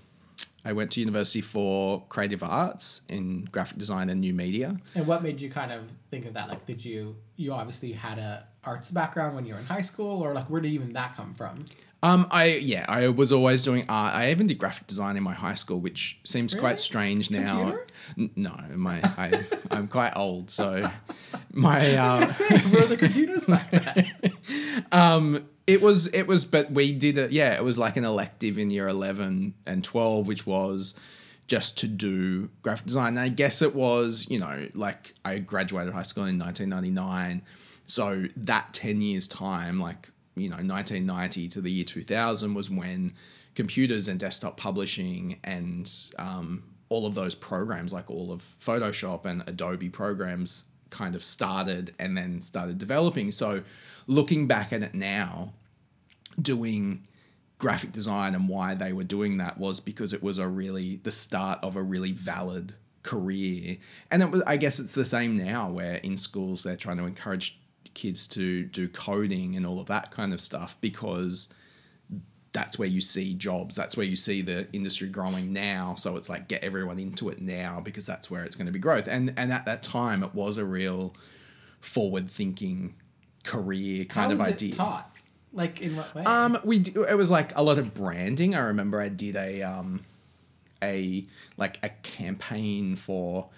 I 0.67 0.73
went 0.73 0.91
to 0.93 1.01
university 1.01 1.41
for 1.41 2.03
creative 2.09 2.43
arts 2.43 3.03
in 3.09 3.49
graphic 3.53 3.79
design 3.79 4.11
and 4.11 4.21
new 4.21 4.35
media. 4.35 4.77
and 4.97 5.07
what 5.07 5.23
made 5.23 5.41
you 5.41 5.49
kind 5.49 5.71
of 5.71 5.83
think 6.11 6.27
of 6.27 6.35
that? 6.35 6.49
Like, 6.49 6.67
did 6.67 6.85
you 6.85 7.17
you 7.37 7.53
obviously 7.53 7.93
had 7.93 8.19
a 8.19 8.45
arts 8.65 8.91
background 8.91 9.37
when 9.37 9.47
you 9.47 9.55
were 9.55 9.61
in 9.61 9.67
high 9.67 9.81
school, 9.81 10.21
or 10.23 10.35
like 10.35 10.51
where 10.51 10.61
did 10.61 10.73
even 10.73 10.93
that 10.95 11.15
come 11.17 11.35
from? 11.35 11.65
Um, 12.03 12.27
I 12.31 12.45
yeah, 12.73 12.85
I 12.89 13.09
was 13.09 13.31
always 13.31 13.63
doing 13.65 13.85
art. 13.89 14.15
I 14.15 14.31
even 14.33 14.49
did 14.49 14.59
graphic 14.59 14.87
design 14.89 15.17
in 15.17 15.23
my 15.23 15.35
high 15.35 15.55
school, 15.55 15.79
which 15.81 16.19
seems 16.25 16.53
Really? 16.53 16.61
quite 16.63 16.81
strange 16.81 17.31
now. 17.31 17.79
N- 18.19 18.31
no, 18.37 18.55
my 18.75 19.01
I, 19.17 19.45
I'm 19.71 19.87
quite 19.89 20.15
old, 20.17 20.51
so 20.51 20.91
my 21.53 21.95
uh, 21.97 22.29
where 22.71 22.83
were 22.83 22.87
the 22.89 22.97
computers 22.97 23.47
back 23.47 23.71
then? 23.71 24.13
um, 24.93 25.49
it 25.67 25.83
was 25.83 26.07
it 26.09 26.27
was, 26.27 26.45
but 26.45 26.71
we 26.71 26.93
did 26.93 27.19
it. 27.19 27.33
Yeah, 27.33 27.55
it 27.55 27.65
was 27.65 27.79
like 27.79 27.97
an 27.97 28.05
elective 28.05 28.59
in 28.59 28.71
year 28.71 28.89
eleven 28.89 29.55
and 29.67 29.83
twelve, 29.83 30.27
which 30.27 30.47
was 30.47 30.95
just 31.47 31.79
to 31.79 31.89
do 31.89 32.49
graphic 32.63 32.87
design. 32.87 33.09
And 33.09 33.21
I 33.21 33.29
guess 33.29 33.63
it 33.63 33.75
was, 33.75 34.27
you 34.29 34.39
know, 34.39 34.69
like 34.75 35.15
I 35.25 35.39
graduated 35.39 35.93
high 35.93 36.03
school 36.03 36.25
in 36.25 36.39
1999, 36.39 37.43
so 37.87 38.27
that 38.37 38.73
ten 38.73 39.03
years 39.03 39.29
time, 39.29 39.81
like 39.81 40.09
you 40.37 40.51
know, 40.51 40.57
1990 40.57 41.49
to 41.49 41.61
the 41.63 41.71
year 41.71 41.85
2000 41.85 42.53
was 42.53 42.71
when 42.71 43.15
computers 43.55 44.07
and 44.07 44.21
desktop 44.21 44.59
publishing 44.59 45.41
and 45.43 45.91
um, 46.19 46.63
all 46.91 47.07
of 47.07 47.15
those 47.15 47.35
programs, 47.35 47.93
like 47.93 48.11
all 48.11 48.31
of 48.31 48.43
Photoshop 48.61 49.25
and 49.25 49.43
Adobe 49.49 49.89
programs, 49.89 50.67
kind 50.91 51.17
of 51.17 51.25
started 51.25 51.95
and 51.99 52.17
then 52.17 52.41
started 52.43 52.79
developing. 52.79 53.33
So, 53.33 53.63
looking 54.07 54.47
back 54.47 54.73
at 54.73 54.83
it 54.83 54.95
now, 54.95 55.53
doing 56.41 57.07
graphic 57.59 57.93
design 57.93 58.35
and 58.35 58.49
why 58.49 58.75
they 58.75 58.93
were 58.93 59.05
doing 59.05 59.39
that 59.39 59.59
was 59.59 59.81
because 59.81 60.13
it 60.13 60.23
was 60.23 60.39
a 60.39 60.47
really 60.47 60.97
the 60.97 61.11
start 61.11 61.59
of 61.63 61.77
a 61.77 61.83
really 61.83 62.13
valid 62.13 62.75
career. 63.03 63.79
And 64.11 64.23
it 64.23 64.31
was, 64.31 64.43
I 64.47 64.57
guess 64.57 64.79
it's 64.79 64.93
the 64.93 65.05
same 65.05 65.37
now 65.37 65.71
where 65.71 65.97
in 65.97 66.17
schools 66.17 66.63
they're 66.63 66.77
trying 66.77 66.99
to 66.99 67.05
encourage 67.05 67.59
kids 67.95 68.27
to 68.29 68.65
do 68.65 68.89
coding 68.89 69.57
and 69.57 69.67
all 69.67 69.81
of 69.81 69.87
that 69.87 70.11
kind 70.11 70.35
of 70.35 70.41
stuff 70.41 70.79
because 70.83 71.49
that's 72.53 72.79
where 72.79 72.89
you 72.89 73.01
see 73.01 73.35
jobs. 73.35 73.75
That's 73.75 73.97
where 73.97 74.07
you 74.07 74.17
see 74.17 74.43
the 74.43 74.67
industry 74.73 75.09
growing 75.09 75.53
now. 75.53 75.95
So 75.95 76.17
it's 76.17 76.29
like 76.29 76.49
get 76.49 76.63
everyone 76.63 76.99
into 76.99 77.29
it 77.29 77.41
now 77.41 77.81
because 77.81 78.07
that's 78.07 78.31
where 78.31 78.45
it's 78.45 78.57
going 78.57 78.67
to 78.67 78.73
be 78.73 78.79
growth. 78.79 79.09
And 79.09 79.33
and 79.37 79.53
at 79.53 79.65
that 79.67 79.83
time 79.83 80.23
it 80.23 80.35
was 80.35 80.59
a 80.59 80.65
real 80.65 81.15
forward 81.81 82.31
thinking 82.31 82.95
career 83.47 84.05
kind 84.05 84.33
How 84.33 84.35
of 84.35 84.41
idea. 84.41 84.73
it 84.75 84.77
taught? 84.77 85.11
Like 85.53 85.81
in 85.81 85.97
what 85.97 86.15
way? 86.15 86.25
Um, 86.25 86.59
we 86.65 86.81
d- 86.81 86.93
it 87.09 87.17
was 87.17 87.31
like 87.31 87.57
a 87.57 87.63
lot 87.63 87.79
of 87.79 87.95
branding. 87.95 88.55
I 88.55 88.61
remember 88.67 89.01
I 89.01 89.09
did 89.09 89.37
a 89.37 89.63
um, 89.63 90.05
a 90.83 91.25
like 91.57 91.79
a 91.83 91.89
campaign 92.03 92.97
for 92.97 93.49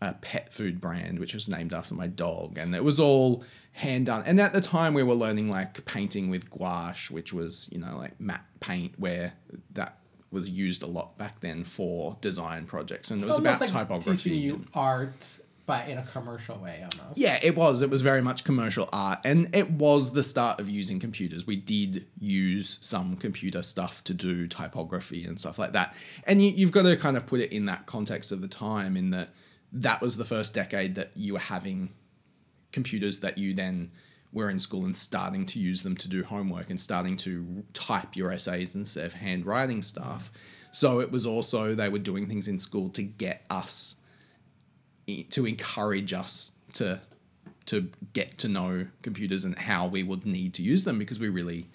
a 0.00 0.14
pet 0.14 0.52
food 0.52 0.80
brand, 0.80 1.18
which 1.20 1.32
was 1.34 1.48
named 1.48 1.72
after 1.72 1.94
my 1.94 2.08
dog, 2.08 2.58
and 2.58 2.74
it 2.74 2.82
was 2.82 2.98
all 2.98 3.44
hand 3.72 4.06
done. 4.06 4.24
And 4.26 4.40
at 4.40 4.52
the 4.52 4.60
time, 4.60 4.94
we 4.94 5.02
were 5.02 5.14
learning 5.14 5.48
like 5.48 5.84
painting 5.84 6.28
with 6.28 6.50
gouache, 6.50 7.12
which 7.14 7.32
was 7.32 7.68
you 7.70 7.78
know 7.78 7.96
like 7.98 8.20
matte 8.20 8.44
paint, 8.60 8.94
where 8.98 9.34
that 9.74 9.98
was 10.32 10.50
used 10.50 10.82
a 10.82 10.86
lot 10.86 11.16
back 11.16 11.38
then 11.40 11.62
for 11.62 12.16
design 12.20 12.66
projects, 12.66 13.12
and 13.12 13.22
it 13.22 13.26
was 13.26 13.38
about 13.38 13.60
like 13.60 13.70
typography. 13.70 14.30
Teaching 14.30 14.42
you 14.42 14.64
art, 14.74 15.38
but 15.66 15.88
in 15.88 15.96
a 15.96 16.02
commercial 16.02 16.58
way 16.58 16.80
almost. 16.82 17.16
yeah, 17.16 17.38
it 17.42 17.56
was. 17.56 17.80
It 17.82 17.88
was 17.88 18.02
very 18.02 18.20
much 18.20 18.44
commercial 18.44 18.88
art, 18.92 19.20
and 19.24 19.54
it 19.54 19.70
was 19.70 20.12
the 20.12 20.22
start 20.22 20.60
of 20.60 20.68
using 20.68 21.00
computers. 21.00 21.46
We 21.46 21.56
did 21.56 22.06
use 22.18 22.78
some 22.82 23.16
computer 23.16 23.62
stuff 23.62 24.04
to 24.04 24.14
do 24.14 24.46
typography 24.46 25.24
and 25.24 25.38
stuff 25.38 25.58
like 25.58 25.72
that. 25.72 25.94
And 26.24 26.42
you, 26.42 26.50
you've 26.50 26.72
got 26.72 26.82
to 26.82 26.96
kind 26.96 27.16
of 27.16 27.26
put 27.26 27.40
it 27.40 27.52
in 27.52 27.66
that 27.66 27.86
context 27.86 28.30
of 28.30 28.42
the 28.42 28.48
time, 28.48 28.96
in 28.96 29.10
that 29.10 29.30
that 29.72 30.00
was 30.00 30.16
the 30.16 30.24
first 30.24 30.54
decade 30.54 30.94
that 30.96 31.10
you 31.14 31.32
were 31.32 31.38
having 31.38 31.90
computers 32.72 33.20
that 33.20 33.38
you 33.38 33.54
then 33.54 33.90
were 34.32 34.50
in 34.50 34.58
school 34.58 34.84
and 34.84 34.96
starting 34.96 35.46
to 35.46 35.58
use 35.58 35.82
them 35.82 35.96
to 35.96 36.08
do 36.08 36.24
homework 36.24 36.68
and 36.68 36.80
starting 36.80 37.16
to 37.16 37.64
type 37.72 38.16
your 38.16 38.32
essays 38.32 38.74
instead 38.74 39.06
of 39.06 39.12
handwriting 39.12 39.80
stuff. 39.80 40.30
So 40.72 40.98
it 40.98 41.10
was 41.10 41.24
also 41.24 41.74
they 41.74 41.88
were 41.88 42.00
doing 42.00 42.26
things 42.26 42.48
in 42.48 42.58
school 42.58 42.88
to 42.90 43.02
get 43.02 43.44
us 43.48 43.96
to 45.30 45.46
encourage 45.46 46.12
us 46.12 46.52
to 46.74 47.00
to 47.66 47.88
get 48.12 48.36
to 48.38 48.48
know 48.48 48.86
computers 49.02 49.44
and 49.44 49.58
how 49.58 49.86
we 49.86 50.02
would 50.02 50.26
need 50.26 50.52
to 50.54 50.62
use 50.62 50.84
them 50.84 50.98
because 50.98 51.18
we 51.18 51.28
really 51.28 51.66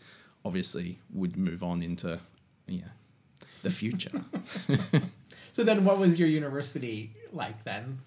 obviously 0.46 1.00
would 1.14 1.36
move 1.36 1.64
on 1.64 1.82
into 1.82 2.20
yeah 2.68 2.82
the 3.64 3.72
future 3.72 4.24
So 5.52 5.66
then, 5.66 5.84
what 5.84 5.98
was 5.98 6.18
your 6.18 6.30
university 6.30 7.12
like 7.34 7.66
then? 7.66 8.00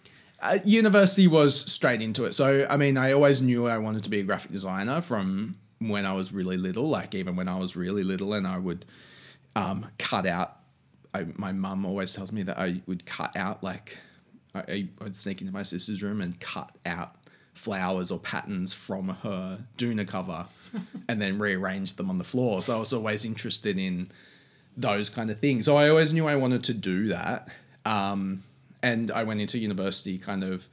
uh, 0.43 0.59
university 0.64 1.26
was 1.26 1.71
straight 1.73 2.02
into 2.02 2.25
it 2.25 2.35
so 2.35 2.67
i 2.69 2.76
mean 2.76 2.99
i 2.99 3.12
always 3.12 3.41
knew 3.41 3.69
i 3.69 3.79
wanted 3.79 4.02
to 4.02 4.11
be 4.11 4.21
a 4.21 4.23
graphic 4.25 4.50
designer 4.50 5.00
from 5.00 5.57
when 5.79 6.05
i 6.05 6.12
was 6.12 6.33
really 6.33 6.57
little 6.57 6.88
like 6.88 7.14
even 7.14 7.37
when 7.37 7.49
i 7.49 7.57
was 7.57 7.76
really 7.76 8.02
little 8.02 8.35
and 8.35 8.47
i 8.47 8.59
would 8.59 8.85
um, 9.55 9.87
cut 9.99 10.26
out 10.26 10.57
I, 11.14 11.26
my 11.37 11.52
mum 11.52 11.87
always 11.87 12.12
tells 12.12 12.33
me 12.33 12.43
that 12.43 12.59
i 12.59 12.81
would 12.87 13.07
cut 13.07 13.37
out 13.37 13.62
like 13.62 13.99
I, 14.54 14.88
would 15.00 15.16
sneak 15.16 15.40
into 15.40 15.52
my 15.52 15.62
sister's 15.62 16.02
room 16.02 16.21
and 16.21 16.38
cut 16.38 16.71
out 16.85 17.16
flowers 17.54 18.11
or 18.11 18.18
patterns 18.18 18.73
from 18.73 19.09
her 19.09 19.59
doona 19.78 20.06
cover 20.06 20.47
and 21.09 21.21
then 21.21 21.38
rearrange 21.38 21.94
them 21.94 22.11
on 22.11 22.18
the 22.18 22.25
floor. 22.25 22.62
So 22.62 22.76
I 22.76 22.80
was 22.80 22.92
always 22.92 23.25
interested 23.25 23.78
in 23.78 24.11
those 24.76 25.11
kind 25.11 25.30
of 25.30 25.38
things. 25.38 25.66
So 25.66 25.76
I 25.76 25.88
always 25.88 26.14
knew 26.14 26.26
I 26.26 26.37
wanted 26.37 26.64
to 26.64 26.75
do 26.75 27.09
that. 27.09 27.49
Um, 27.85 28.44
and 28.82 29.11
I 29.11 29.25
went 29.25 29.40
into 29.40 29.59
university 29.59 30.18
kind 30.18 30.44
of 30.44 30.68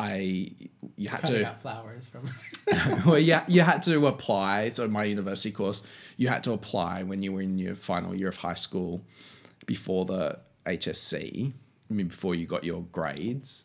I 0.00 0.50
you 0.96 1.10
had 1.10 1.20
Cutting 1.20 1.42
to 1.42 1.48
out 1.48 1.60
flowers 1.60 2.08
from. 2.08 2.28
well, 3.04 3.18
yeah, 3.18 3.44
you 3.48 3.60
had 3.60 3.82
to 3.82 4.06
apply. 4.06 4.70
So 4.70 4.88
my 4.88 5.04
university 5.04 5.50
course, 5.50 5.82
you 6.16 6.28
had 6.28 6.42
to 6.44 6.52
apply 6.52 7.02
when 7.02 7.22
you 7.22 7.32
were 7.32 7.42
in 7.42 7.58
your 7.58 7.74
final 7.74 8.14
year 8.14 8.28
of 8.28 8.36
high 8.36 8.54
school, 8.54 9.02
before 9.66 10.06
the 10.06 10.38
HSC. 10.64 11.52
I 11.90 11.94
mean, 11.94 12.08
before 12.08 12.34
you 12.34 12.46
got 12.46 12.64
your 12.64 12.82
grades. 12.92 13.64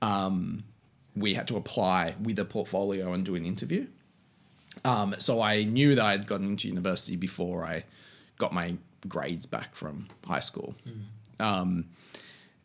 Um, 0.00 0.64
we 1.16 1.34
had 1.34 1.48
to 1.48 1.56
apply 1.56 2.14
with 2.22 2.38
a 2.38 2.44
portfolio 2.44 3.12
and 3.12 3.24
do 3.24 3.34
an 3.34 3.44
interview. 3.44 3.86
Um, 4.84 5.14
so 5.18 5.42
I 5.42 5.64
knew 5.64 5.96
that 5.96 6.04
I'd 6.04 6.26
gotten 6.26 6.46
into 6.46 6.68
university 6.68 7.16
before 7.16 7.64
I 7.64 7.84
got 8.38 8.52
my 8.52 8.76
grades 9.08 9.44
back 9.44 9.74
from 9.74 10.06
high 10.24 10.38
school. 10.40 10.76
Um, 11.40 11.86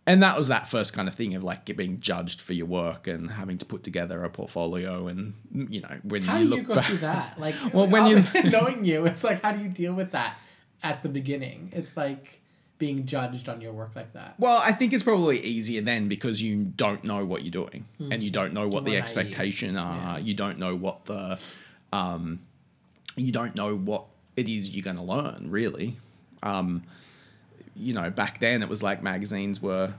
and 0.06 0.22
that 0.22 0.38
was 0.38 0.50
that 0.50 0.68
first 0.68 0.94
kind 0.94 1.08
of 1.08 1.16
thing 1.16 1.34
of 1.34 1.44
like 1.44 1.66
being 1.76 2.00
judged 2.00 2.42
for 2.42 2.54
your 2.54 2.66
work 2.68 3.08
and 3.08 3.32
having 3.32 3.58
to 3.58 3.66
put 3.66 3.84
together 3.84 4.24
a 4.24 4.30
portfolio 4.30 5.08
and 5.08 5.34
you 5.72 5.80
know 5.82 5.98
when 6.04 6.24
How 6.24 6.38
you 6.40 6.44
do 6.44 6.50
look 6.50 6.60
you 6.60 6.66
go 6.66 6.76
back 6.76 6.86
through 6.86 6.98
that? 6.98 7.40
Like, 7.40 7.56
Well, 7.74 7.88
when 7.88 8.06
you- 8.08 8.24
knowing 8.52 8.84
you, 8.86 9.06
it's 9.06 9.24
like, 9.24 9.42
how 9.42 9.54
do 9.54 9.64
you 9.64 9.70
deal 9.70 9.94
with 9.94 10.12
that 10.12 10.38
at 10.84 11.02
the 11.04 11.10
beginning? 11.10 11.72
It's 11.74 11.96
like 11.98 12.42
being 12.80 13.06
judged 13.06 13.48
on 13.48 13.62
your 13.62 13.72
work 13.72 13.92
like 13.96 14.12
that. 14.14 14.34
well 14.40 14.60
i 14.64 14.72
think 14.72 14.92
it's 14.94 15.04
probably 15.04 15.40
easier 15.40 15.80
then 15.82 16.08
because 16.10 16.42
you 16.42 16.64
don't 16.66 17.04
know 17.04 17.24
what 17.26 17.44
you're 17.44 17.52
doing 17.52 17.86
and 18.12 18.22
you 18.24 18.30
don't 18.32 18.54
know 18.54 18.68
what 18.68 18.84
the 18.86 18.98
expectation 18.98 19.78
are 19.78 19.96
Yeah. 19.96 20.18
you 20.18 20.34
don't 20.34 20.60
know 20.60 20.76
what 20.76 21.06
the 21.06 21.40
um 21.94 22.40
you 23.16 23.32
don't 23.32 23.56
know 23.56 23.76
what 23.76 24.06
it 24.36 24.50
is 24.50 24.76
you're 24.76 24.84
going 24.84 24.98
to 24.98 25.04
learn 25.04 25.48
really 25.50 25.96
um 26.42 26.84
you 27.76 27.94
know 27.94 28.10
back 28.10 28.40
then 28.40 28.62
it 28.64 28.70
was 28.70 28.82
like 28.84 29.02
magazines 29.04 29.62
were 29.62 29.94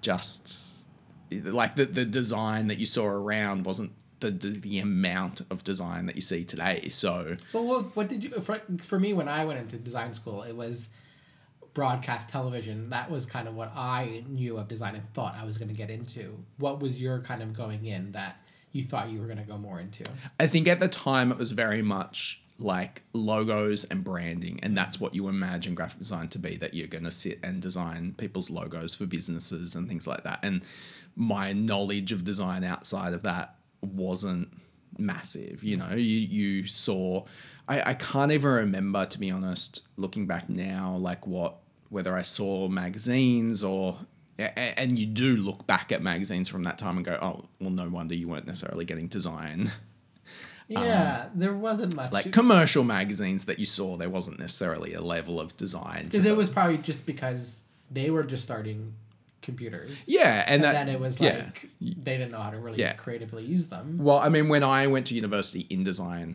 just 0.00 0.86
like 1.30 1.74
the, 1.76 1.84
the 1.84 2.04
design 2.04 2.66
that 2.68 2.78
you 2.78 2.86
saw 2.86 3.04
around 3.06 3.64
wasn't 3.64 3.92
the, 4.20 4.30
the 4.30 4.48
the 4.50 4.78
amount 4.80 5.42
of 5.50 5.62
design 5.62 6.06
that 6.06 6.16
you 6.16 6.22
see 6.22 6.42
today. 6.44 6.88
So 6.88 7.36
Well, 7.52 7.64
what, 7.64 7.94
what 7.96 8.08
did 8.08 8.24
you 8.24 8.30
for, 8.40 8.60
for 8.82 8.98
me 8.98 9.12
when 9.12 9.28
I 9.28 9.44
went 9.44 9.60
into 9.60 9.76
design 9.76 10.12
school? 10.14 10.42
It 10.42 10.56
was 10.56 10.88
broadcast 11.74 12.28
television. 12.28 12.90
That 12.90 13.10
was 13.10 13.26
kind 13.26 13.48
of 13.48 13.54
what 13.54 13.72
I 13.74 14.24
knew 14.28 14.58
of 14.58 14.68
design 14.68 14.94
and 14.94 15.12
thought 15.12 15.36
I 15.40 15.44
was 15.44 15.58
going 15.58 15.68
to 15.68 15.74
get 15.74 15.90
into. 15.90 16.36
What 16.58 16.80
was 16.80 17.00
your 17.00 17.20
kind 17.20 17.42
of 17.42 17.52
going 17.52 17.86
in 17.86 18.12
that 18.12 18.42
you 18.72 18.84
thought 18.84 19.10
you 19.10 19.20
were 19.20 19.26
going 19.26 19.38
to 19.38 19.44
go 19.44 19.58
more 19.58 19.80
into? 19.80 20.04
I 20.38 20.46
think 20.46 20.68
at 20.68 20.80
the 20.80 20.88
time 20.88 21.30
it 21.30 21.38
was 21.38 21.52
very 21.52 21.82
much 21.82 22.42
like 22.58 23.02
logos 23.12 23.84
and 23.84 24.02
branding, 24.02 24.58
and 24.62 24.76
that's 24.76 24.98
what 24.98 25.14
you 25.14 25.28
imagine 25.28 25.74
graphic 25.74 25.98
design 25.98 26.28
to 26.28 26.38
be. 26.38 26.56
That 26.56 26.74
you're 26.74 26.88
going 26.88 27.04
to 27.04 27.10
sit 27.10 27.38
and 27.42 27.62
design 27.62 28.14
people's 28.16 28.50
logos 28.50 28.94
for 28.94 29.06
businesses 29.06 29.74
and 29.74 29.88
things 29.88 30.06
like 30.06 30.24
that. 30.24 30.40
And 30.42 30.62
my 31.14 31.52
knowledge 31.52 32.12
of 32.12 32.24
design 32.24 32.64
outside 32.64 33.12
of 33.12 33.22
that 33.22 33.54
wasn't 33.80 34.48
massive. 34.98 35.62
You 35.62 35.76
know, 35.76 35.90
you 35.90 36.00
you 36.00 36.66
saw. 36.66 37.24
I, 37.68 37.90
I 37.90 37.94
can't 37.94 38.32
even 38.32 38.50
remember 38.50 39.04
to 39.06 39.18
be 39.20 39.30
honest. 39.30 39.82
Looking 39.96 40.26
back 40.26 40.48
now, 40.48 40.96
like 40.96 41.26
what 41.26 41.56
whether 41.90 42.16
I 42.16 42.22
saw 42.22 42.68
magazines 42.68 43.62
or 43.62 43.98
and 44.38 44.98
you 44.98 45.06
do 45.06 45.36
look 45.36 45.66
back 45.66 45.90
at 45.90 46.00
magazines 46.00 46.48
from 46.48 46.62
that 46.62 46.78
time 46.78 46.96
and 46.96 47.04
go, 47.04 47.18
oh, 47.20 47.44
well, 47.60 47.70
no 47.70 47.88
wonder 47.88 48.14
you 48.14 48.28
weren't 48.28 48.46
necessarily 48.46 48.84
getting 48.84 49.08
design. 49.08 49.70
Yeah, 50.70 51.22
um, 51.24 51.30
there 51.34 51.54
wasn't 51.54 51.96
much. 51.96 52.12
Like 52.12 52.30
commercial 52.30 52.84
magazines 52.84 53.46
that 53.46 53.58
you 53.58 53.64
saw, 53.64 53.96
there 53.96 54.10
wasn't 54.10 54.38
necessarily 54.38 54.92
a 54.92 55.00
level 55.00 55.40
of 55.40 55.56
design. 55.56 56.08
because 56.10 56.26
it 56.26 56.36
was 56.36 56.50
probably 56.50 56.76
just 56.76 57.06
because 57.06 57.62
they 57.90 58.10
were 58.10 58.22
just 58.22 58.44
starting 58.44 58.92
computers. 59.40 60.04
yeah, 60.06 60.44
and, 60.46 60.56
And 60.56 60.64
that, 60.64 60.72
then 60.74 60.88
it 60.90 61.00
was 61.00 61.18
yeah. 61.18 61.44
like 61.46 61.70
they 61.80 62.18
didn't 62.18 62.32
know 62.32 62.40
how 62.42 62.50
to 62.50 62.58
really 62.58 62.78
Yeah. 62.80 62.92
creatively 62.92 63.44
use 63.44 63.68
them. 63.68 63.96
Well, 63.96 64.18
I 64.18 64.28
mean, 64.28 64.50
when 64.50 64.62
I 64.62 64.86
went 64.88 65.06
to 65.06 65.14
university, 65.14 65.64
InDesign 65.70 66.34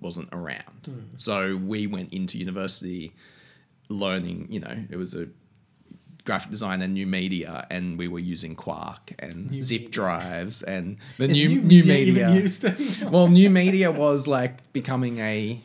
wasn't 0.00 0.28
around. 0.32 0.86
Hmm. 0.86 1.00
So 1.16 1.56
we 1.56 1.86
went 1.86 2.12
into 2.12 2.38
university 2.38 3.12
learning, 3.88 4.48
you 4.50 4.60
know, 4.60 4.76
it 4.88 4.96
was 4.96 5.14
a 5.14 5.28
graphic 6.24 6.50
design 6.50 6.82
and 6.82 6.94
new 6.94 7.06
media, 7.06 7.66
and 7.70 7.98
we 7.98 8.08
were 8.08 8.18
using 8.18 8.54
Quark 8.54 9.12
and 9.18 9.50
New 9.50 9.62
zip 9.62 9.80
media. 9.80 9.92
drives 9.92 10.62
and 10.62 10.96
the 11.18 11.28
new 11.28 11.48
new 11.48 11.62
new 11.62 11.84
media 11.84 12.28
media. 12.30 12.76
well, 13.10 13.28
new 13.28 13.50
media 13.50 13.90
was 13.90 14.26
like 14.26 14.72
becoming 14.72 15.18
a, 15.18 15.60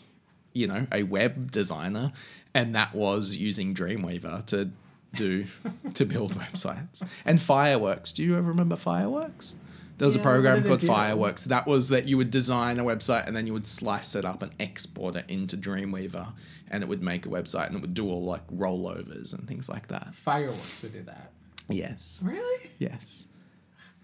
you 0.53 0.67
know, 0.67 0.87
a 0.91 1.03
web 1.03 1.51
designer, 1.51 2.11
and 2.53 2.75
that 2.75 2.95
was 2.95 3.37
using 3.37 3.73
Dreamweaver 3.73 4.45
to 4.47 4.71
do 5.13 5.45
to 5.93 6.05
build 6.05 6.33
websites 6.39 7.03
and 7.25 7.41
Fireworks. 7.41 8.11
Do 8.11 8.23
you 8.23 8.37
ever 8.37 8.49
remember 8.49 8.75
Fireworks? 8.75 9.55
There 9.97 10.07
was 10.07 10.15
Yeah, 10.15 10.21
a 10.21 10.23
program 10.23 10.63
called? 10.63 10.83
Fireworks. 10.83 11.45
That 11.45 11.65
was 11.67 11.89
that 11.89 12.05
you 12.07 12.17
would 12.17 12.29
design 12.31 12.79
a 12.79 12.83
website 12.83 13.27
and 13.27 13.35
then 13.35 13.47
you 13.47 13.53
would 13.53 13.67
slice 13.67 14.15
it 14.15 14.25
up 14.25 14.41
and 14.41 14.51
export 14.59 15.15
it 15.15 15.25
into 15.29 15.55
Dreamweaver, 15.57 16.33
and 16.69 16.83
it 16.83 16.87
would 16.89 17.01
make 17.01 17.25
a 17.25 17.29
website 17.29 17.67
and 17.67 17.77
it 17.77 17.81
would 17.81 17.93
do 17.93 18.09
all 18.09 18.23
like 18.23 18.45
rollovers 18.47 19.33
and 19.33 19.47
things 19.47 19.69
like 19.69 19.87
that. 19.87 20.13
Fireworks 20.15 20.81
would 20.81 20.93
do 20.93 21.03
that. 21.03 21.31
Yes. 21.69 22.21
Really? 22.25 22.69
Yes. 22.77 23.27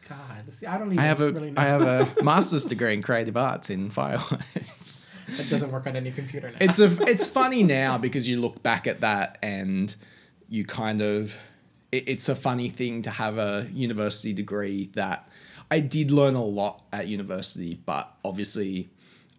God, 0.10 0.52
see, 0.54 0.66
I 0.66 0.78
don't 0.78 0.88
even 0.88 1.00
I 1.00 1.04
have 1.04 1.22
a 1.22 1.32
really 1.32 1.52
know. 1.52 1.62
I 1.62 1.66
have 1.66 1.82
a 1.82 2.16
master's 2.24 2.66
degree 2.66 2.94
in 2.94 3.02
creative 3.02 3.38
arts 3.38 3.70
in 3.70 3.90
fireworks. 3.92 5.10
It 5.40 5.50
doesn't 5.50 5.72
work 5.72 5.88
on 5.88 5.96
any 5.96 6.12
computer 6.12 6.52
now. 6.52 6.58
it's 6.60 6.80
a 6.80 6.92
it's 7.10 7.26
funny 7.28 7.64
now 7.64 7.98
because 7.98 8.28
you 8.28 8.42
look 8.42 8.62
back 8.62 8.88
at 8.88 9.02
that 9.02 9.38
and 9.42 9.96
you 10.50 10.66
kind 10.66 11.02
of 11.02 11.40
it, 11.94 12.10
it's 12.10 12.28
a 12.28 12.36
funny 12.36 12.70
thing 12.70 13.02
to 13.04 13.10
have 13.10 13.38
a 13.38 13.70
university 13.72 14.34
degree 14.34 14.90
that 14.96 15.30
I 15.72 15.80
did 15.80 16.12
learn 16.12 16.36
a 16.36 16.44
lot 16.44 16.84
at 16.92 17.08
university, 17.08 17.76
but 17.86 18.14
obviously 18.26 18.90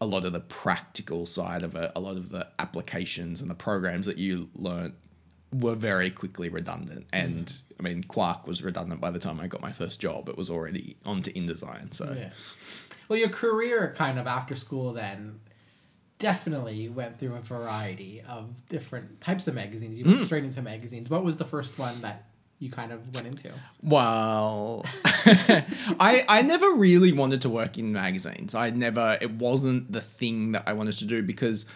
a 0.01 0.07
lot 0.07 0.25
of 0.25 0.33
the 0.33 0.41
practical 0.41 1.27
side 1.27 1.63
of 1.63 1.77
it, 1.77 1.93
a 1.95 2.01
lot 2.01 2.17
of 2.17 2.31
the 2.31 2.49
applications 2.59 3.41
and 3.41 3.49
the 3.51 3.55
programs 3.55 4.07
that 4.07 4.19
you 4.19 4.49
learnt 4.57 4.95
were 5.53 5.75
very 5.75 6.11
quickly 6.11 6.49
redundant. 6.49 7.07
And 7.13 7.55
I 7.79 7.83
mean, 7.83 8.03
Quark 8.05 8.47
was 8.47 8.63
redundant 8.63 9.01
by 9.01 9.11
the 9.11 9.19
time 9.19 9.39
I 9.39 9.47
got 9.47 9.61
my 9.61 9.71
first 9.73 10.01
job. 10.01 10.29
It 10.31 10.37
was 10.39 10.49
already 10.49 10.97
onto 11.05 11.31
InDesign. 11.33 11.93
So 11.93 12.13
Yeah. 12.19 12.31
Well, 13.09 13.19
your 13.19 13.29
career 13.29 13.93
kind 13.97 14.19
of 14.19 14.27
after 14.27 14.55
school 14.55 14.95
then 14.95 15.39
definitely 16.19 16.89
went 16.89 17.19
through 17.19 17.35
a 17.35 17.41
variety 17.41 18.23
of 18.27 18.67
different 18.69 19.21
types 19.21 19.47
of 19.49 19.55
magazines. 19.55 19.99
You 19.99 20.05
went 20.07 20.21
Mm. 20.21 20.25
straight 20.25 20.45
into 20.45 20.63
magazines. 20.63 21.11
What 21.11 21.25
was 21.25 21.37
the 21.37 21.45
first 21.45 21.79
one 21.79 22.01
that 22.01 22.25
you 22.63 22.71
kind 22.71 22.93
of 22.93 23.15
went 23.15 23.27
into? 23.27 23.51
Well, 23.83 24.87
I 25.05 26.25
I 26.29 26.43
never 26.43 26.71
really 26.71 27.13
wanted 27.13 27.43
to 27.43 27.49
work 27.49 27.77
in 27.77 27.93
magazines. 27.93 28.55
I 28.55 28.71
never 28.71 29.19
it 29.21 29.33
wasn't 29.33 29.91
the 29.91 30.01
thing 30.01 30.53
that 30.53 30.63
I 30.67 30.73
wanted 30.73 30.97
to 30.99 31.05
do 31.05 31.23
because 31.23 31.67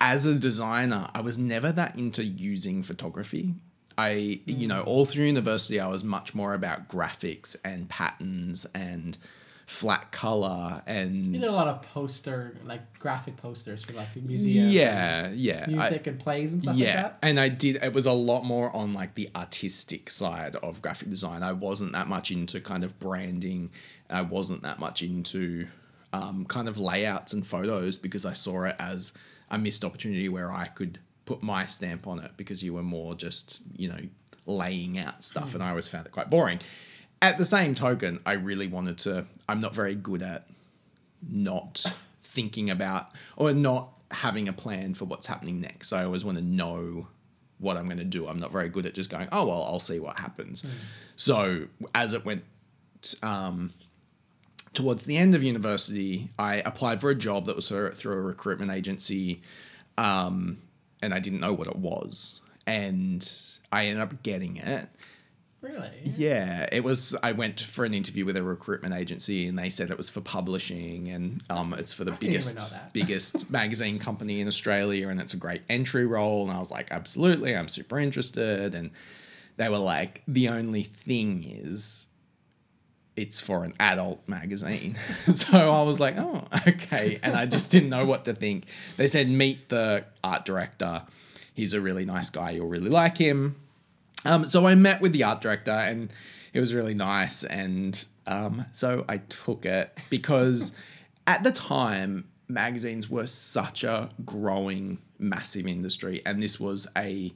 as 0.00 0.24
a 0.24 0.34
designer, 0.34 1.08
I 1.14 1.20
was 1.20 1.36
never 1.36 1.70
that 1.72 1.96
into 1.96 2.24
using 2.24 2.82
photography. 2.82 3.54
I 3.98 4.40
you 4.46 4.66
know, 4.66 4.82
mm. 4.82 4.86
all 4.86 5.04
through 5.04 5.24
university 5.24 5.78
I 5.80 5.88
was 5.88 6.02
much 6.02 6.34
more 6.34 6.54
about 6.54 6.88
graphics 6.88 7.54
and 7.62 7.88
patterns 7.88 8.66
and 8.74 9.18
flat 9.66 10.12
color 10.12 10.80
and 10.86 11.34
You 11.34 11.40
did 11.40 11.48
a 11.48 11.52
lot 11.52 11.66
of 11.66 11.82
poster, 11.82 12.56
like 12.64 12.98
graphic 13.00 13.36
posters 13.36 13.84
for 13.84 13.94
like 13.94 14.14
museums, 14.14 14.72
yeah, 14.72 15.30
yeah. 15.34 15.64
and 15.64 15.80
I- 15.80 15.88
music 15.88 16.06
and 16.06 16.18
plays 16.20 16.52
and 16.52 16.62
stuff 16.62 16.76
yeah, 16.76 16.86
like 16.86 16.94
that. 16.94 17.18
and 17.22 17.40
I 17.40 17.48
did. 17.48 17.76
It 17.82 17.92
was 17.92 18.06
a 18.06 18.12
lot 18.12 18.44
more 18.44 18.74
on 18.74 18.94
like 18.94 19.14
the 19.16 19.28
artistic 19.34 20.08
side 20.08 20.54
of 20.56 20.80
graphic 20.82 21.10
design. 21.10 21.42
I 21.42 21.52
wasn't 21.52 21.92
that 21.92 22.06
much 22.06 22.30
into 22.30 22.60
kind 22.60 22.84
of 22.84 22.98
branding. 23.00 23.70
I 24.08 24.22
wasn't 24.22 24.62
that 24.62 24.78
much 24.78 25.02
into 25.02 25.66
um, 26.12 26.44
kind 26.46 26.68
of 26.68 26.78
layouts 26.78 27.32
and 27.32 27.44
photos 27.44 27.98
because 27.98 28.24
I 28.24 28.34
saw 28.34 28.64
it 28.64 28.76
as 28.78 29.12
a 29.50 29.58
missed 29.58 29.84
opportunity 29.84 30.28
where 30.28 30.52
I 30.52 30.66
could 30.66 31.00
put 31.24 31.42
my 31.42 31.66
stamp 31.66 32.06
on 32.06 32.20
it 32.20 32.30
because 32.36 32.62
you 32.62 32.72
were 32.74 32.84
more 32.84 33.16
just 33.16 33.62
you 33.76 33.88
know 33.88 33.98
laying 34.46 34.96
out 34.96 35.24
stuff, 35.24 35.54
and 35.54 35.62
I 35.62 35.70
always 35.70 35.88
found 35.88 36.06
it 36.06 36.12
quite 36.12 36.30
boring. 36.30 36.60
At 37.26 37.38
the 37.38 37.44
same 37.44 37.74
token, 37.74 38.20
I 38.24 38.34
really 38.34 38.68
wanted 38.68 38.98
to. 38.98 39.26
I'm 39.48 39.58
not 39.58 39.74
very 39.74 39.96
good 39.96 40.22
at 40.22 40.46
not 41.28 41.84
thinking 42.22 42.70
about 42.70 43.10
or 43.36 43.52
not 43.52 43.88
having 44.12 44.46
a 44.46 44.52
plan 44.52 44.94
for 44.94 45.06
what's 45.06 45.26
happening 45.26 45.60
next. 45.60 45.92
I 45.92 46.04
always 46.04 46.24
want 46.24 46.38
to 46.38 46.44
know 46.44 47.08
what 47.58 47.76
I'm 47.76 47.86
going 47.86 47.98
to 47.98 48.04
do. 48.04 48.28
I'm 48.28 48.38
not 48.38 48.52
very 48.52 48.68
good 48.68 48.86
at 48.86 48.94
just 48.94 49.10
going, 49.10 49.26
oh, 49.32 49.44
well, 49.44 49.64
I'll 49.64 49.80
see 49.80 49.98
what 49.98 50.20
happens. 50.20 50.64
So 51.16 51.66
as 51.96 52.14
it 52.14 52.24
went 52.24 52.44
um, 53.24 53.72
towards 54.72 55.04
the 55.04 55.16
end 55.16 55.34
of 55.34 55.42
university, 55.42 56.30
I 56.38 56.62
applied 56.64 57.00
for 57.00 57.10
a 57.10 57.14
job 57.16 57.46
that 57.46 57.56
was 57.56 57.66
for, 57.66 57.90
through 57.90 58.18
a 58.18 58.22
recruitment 58.22 58.70
agency 58.70 59.42
um, 59.98 60.58
and 61.02 61.12
I 61.12 61.18
didn't 61.18 61.40
know 61.40 61.52
what 61.52 61.66
it 61.66 61.76
was. 61.76 62.40
And 62.68 63.28
I 63.72 63.86
ended 63.86 64.02
up 64.04 64.22
getting 64.22 64.58
it. 64.58 64.88
Really? 65.66 65.90
Yeah, 66.04 66.68
it 66.70 66.84
was. 66.84 67.16
I 67.22 67.32
went 67.32 67.60
for 67.60 67.84
an 67.84 67.92
interview 67.92 68.24
with 68.24 68.36
a 68.36 68.42
recruitment 68.42 68.94
agency, 68.94 69.48
and 69.48 69.58
they 69.58 69.70
said 69.70 69.90
it 69.90 69.96
was 69.96 70.08
for 70.08 70.20
publishing, 70.20 71.08
and 71.08 71.42
um, 71.50 71.74
it's 71.74 71.92
for 71.92 72.04
the 72.04 72.12
know 72.12 72.16
biggest 72.18 72.76
biggest 72.92 73.50
magazine 73.50 73.98
company 73.98 74.40
in 74.40 74.46
Australia, 74.46 75.08
and 75.08 75.20
it's 75.20 75.34
a 75.34 75.36
great 75.36 75.62
entry 75.68 76.06
role. 76.06 76.42
And 76.42 76.56
I 76.56 76.60
was 76.60 76.70
like, 76.70 76.88
absolutely, 76.92 77.56
I'm 77.56 77.68
super 77.68 77.98
interested. 77.98 78.74
And 78.74 78.90
they 79.56 79.68
were 79.68 79.78
like, 79.78 80.22
the 80.28 80.48
only 80.50 80.84
thing 80.84 81.42
is, 81.44 82.06
it's 83.16 83.40
for 83.40 83.64
an 83.64 83.74
adult 83.80 84.28
magazine. 84.28 84.96
so 85.34 85.56
I 85.56 85.82
was 85.82 85.98
like, 85.98 86.16
oh, 86.16 86.44
okay. 86.68 87.18
And 87.24 87.34
I 87.34 87.46
just 87.46 87.72
didn't 87.72 87.88
know 87.88 88.06
what 88.06 88.24
to 88.26 88.34
think. 88.34 88.66
They 88.98 89.08
said, 89.08 89.28
meet 89.28 89.68
the 89.68 90.04
art 90.22 90.44
director. 90.44 91.02
He's 91.54 91.72
a 91.72 91.80
really 91.80 92.04
nice 92.04 92.30
guy. 92.30 92.50
You'll 92.50 92.68
really 92.68 92.90
like 92.90 93.18
him. 93.18 93.56
Um, 94.24 94.46
so 94.46 94.66
I 94.66 94.74
met 94.74 95.00
with 95.00 95.12
the 95.12 95.24
art 95.24 95.40
director 95.40 95.70
and 95.70 96.10
it 96.52 96.60
was 96.60 96.74
really 96.74 96.94
nice. 96.94 97.44
And 97.44 98.06
um, 98.26 98.64
so 98.72 99.04
I 99.08 99.18
took 99.18 99.66
it 99.66 99.96
because 100.10 100.74
at 101.26 101.42
the 101.42 101.52
time, 101.52 102.28
magazines 102.48 103.10
were 103.10 103.26
such 103.26 103.84
a 103.84 104.08
growing, 104.24 104.98
massive 105.18 105.66
industry. 105.66 106.22
And 106.24 106.42
this 106.42 106.58
was 106.58 106.86
a 106.96 107.32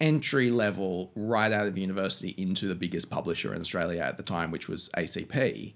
entry 0.00 0.50
level 0.50 1.12
right 1.14 1.52
out 1.52 1.66
of 1.66 1.76
university 1.76 2.34
into 2.38 2.66
the 2.66 2.74
biggest 2.74 3.10
publisher 3.10 3.54
in 3.54 3.60
Australia 3.60 4.00
at 4.00 4.16
the 4.16 4.22
time, 4.22 4.50
which 4.50 4.68
was 4.68 4.88
ACP. 4.96 5.74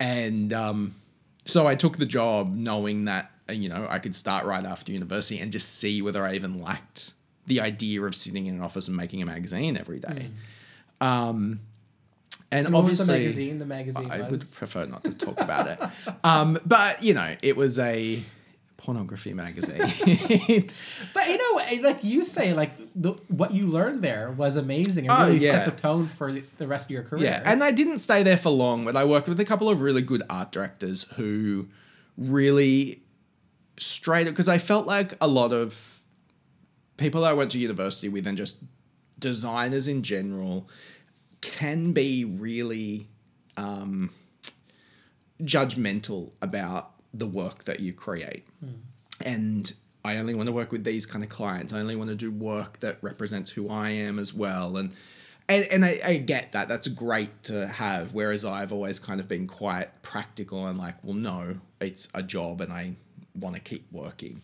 And 0.00 0.52
um, 0.52 0.94
so 1.44 1.66
I 1.66 1.74
took 1.74 1.98
the 1.98 2.06
job 2.06 2.54
knowing 2.54 3.04
that, 3.04 3.30
you 3.48 3.68
know, 3.68 3.86
I 3.88 3.98
could 3.98 4.16
start 4.16 4.44
right 4.44 4.64
after 4.64 4.92
university 4.92 5.40
and 5.40 5.52
just 5.52 5.78
see 5.78 6.02
whether 6.02 6.24
I 6.24 6.34
even 6.34 6.60
liked 6.60 7.14
the 7.46 7.60
idea 7.60 8.02
of 8.02 8.14
sitting 8.14 8.46
in 8.46 8.54
an 8.56 8.60
office 8.62 8.88
and 8.88 8.96
making 8.96 9.22
a 9.22 9.26
magazine 9.26 9.76
every 9.76 9.98
day. 10.00 10.28
Um, 11.00 11.60
and 12.50 12.66
what 12.66 12.70
the 12.72 12.76
obviously, 12.78 13.18
magazine? 13.18 13.58
The 13.58 13.66
magazine 13.66 14.10
I 14.10 14.20
was. 14.22 14.30
would 14.30 14.52
prefer 14.52 14.86
not 14.86 15.04
to 15.04 15.16
talk 15.16 15.40
about 15.40 15.66
it. 15.68 15.78
Um, 16.24 16.58
but 16.66 17.02
you 17.02 17.14
know, 17.14 17.34
it 17.42 17.56
was 17.56 17.78
a 17.78 18.20
pornography 18.76 19.32
magazine. 19.32 19.78
But 21.14 21.26
you 21.28 21.38
know, 21.38 21.58
eh, 21.58 21.78
like 21.82 22.04
you 22.04 22.24
say, 22.24 22.52
like 22.52 22.72
the, 22.94 23.12
what 23.28 23.52
you 23.52 23.66
learned 23.68 24.02
there 24.02 24.30
was 24.30 24.56
amazing 24.56 25.08
and 25.08 25.12
Oh, 25.22 25.26
really 25.26 25.38
yeah. 25.44 25.64
set 25.64 25.76
the 25.76 25.80
tone 25.82 26.08
for 26.08 26.32
the- 26.32 26.42
the 26.58 26.66
rest 26.66 26.86
of 26.86 26.90
your 26.90 27.02
career. 27.02 27.24
Yeah, 27.24 27.42
and 27.44 27.62
I 27.64 27.72
didn't 27.72 27.98
stay 27.98 28.22
there 28.22 28.36
for 28.36 28.50
long, 28.50 28.84
but 28.84 28.94
I 28.96 29.04
worked 29.04 29.28
with 29.28 29.40
a 29.40 29.44
couple 29.44 29.68
of 29.68 29.80
really 29.80 30.02
good 30.02 30.22
art 30.28 30.52
directors 30.52 31.04
who 31.16 31.66
really 32.18 33.00
straight 33.78 34.24
because 34.24 34.48
I 34.48 34.58
felt 34.58 34.86
like 34.86 35.14
a 35.20 35.26
lot 35.28 35.52
of 35.52 35.95
people 36.96 37.22
that 37.22 37.30
I 37.30 37.32
went 37.34 37.52
to 37.52 37.58
university 37.58 38.08
with 38.08 38.26
and 38.26 38.36
just 38.36 38.62
designers 39.18 39.88
in 39.88 40.02
general 40.02 40.68
can 41.40 41.92
be 41.92 42.24
really 42.24 43.08
um, 43.56 44.10
judgmental 45.42 46.32
about 46.42 46.92
the 47.12 47.26
work 47.26 47.64
that 47.64 47.80
you 47.80 47.92
create. 47.92 48.46
And 49.24 49.72
I 50.04 50.18
only 50.18 50.34
want 50.34 50.46
to 50.46 50.52
work 50.52 50.72
with 50.72 50.84
these 50.84 51.06
kind 51.06 51.24
of 51.24 51.30
clients. 51.30 51.72
I 51.72 51.80
only 51.80 51.96
want 51.96 52.10
to 52.10 52.16
do 52.16 52.30
work 52.30 52.80
that 52.80 52.98
represents 53.02 53.50
who 53.50 53.68
I 53.68 53.90
am 53.90 54.18
as 54.18 54.32
well. 54.34 54.76
And 54.76 54.92
and, 55.48 55.64
and 55.70 55.84
I, 55.84 56.00
I 56.04 56.16
get 56.16 56.52
that. 56.52 56.68
That's 56.68 56.88
great 56.88 57.44
to 57.44 57.68
have. 57.68 58.14
Whereas 58.14 58.44
I've 58.44 58.72
always 58.72 58.98
kind 58.98 59.20
of 59.20 59.28
been 59.28 59.46
quite 59.46 60.02
practical 60.02 60.66
and 60.66 60.76
like, 60.76 60.96
well, 61.04 61.14
no, 61.14 61.56
it's 61.80 62.08
a 62.14 62.22
job 62.22 62.60
and 62.60 62.72
I 62.72 62.96
want 63.34 63.54
to 63.54 63.60
keep 63.60 63.86
working. 63.92 64.42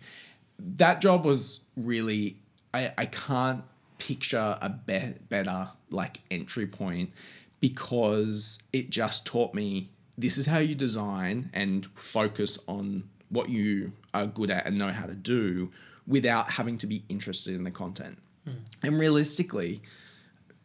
That 0.59 1.01
job 1.01 1.25
was 1.25 1.61
really, 1.77 2.37
I, 2.74 2.92
I 2.96 3.06
can't 3.06 3.64
picture 3.98 4.58
a 4.61 4.68
be- 4.68 5.14
better 5.28 5.70
like 5.90 6.20
entry 6.30 6.66
point 6.66 7.12
because 7.61 8.58
it 8.72 8.90
just 8.90 9.24
taught 9.24 9.54
me 9.54 9.90
this 10.18 10.37
is 10.37 10.46
how 10.46 10.58
you 10.58 10.74
design 10.74 11.50
and 11.52 11.87
focus 11.94 12.58
on 12.66 13.04
what 13.28 13.48
you 13.48 13.92
are 14.12 14.26
good 14.26 14.50
at 14.50 14.66
and 14.66 14.78
know 14.78 14.88
how 14.88 15.06
to 15.06 15.14
do 15.14 15.70
without 16.06 16.50
having 16.50 16.76
to 16.78 16.87
be 16.87 17.04
interested 17.08 17.54
in 17.54 17.64
the 17.64 17.70
content. 17.70 18.18
Hmm. 18.44 18.54
And 18.82 18.98
realistically, 18.98 19.82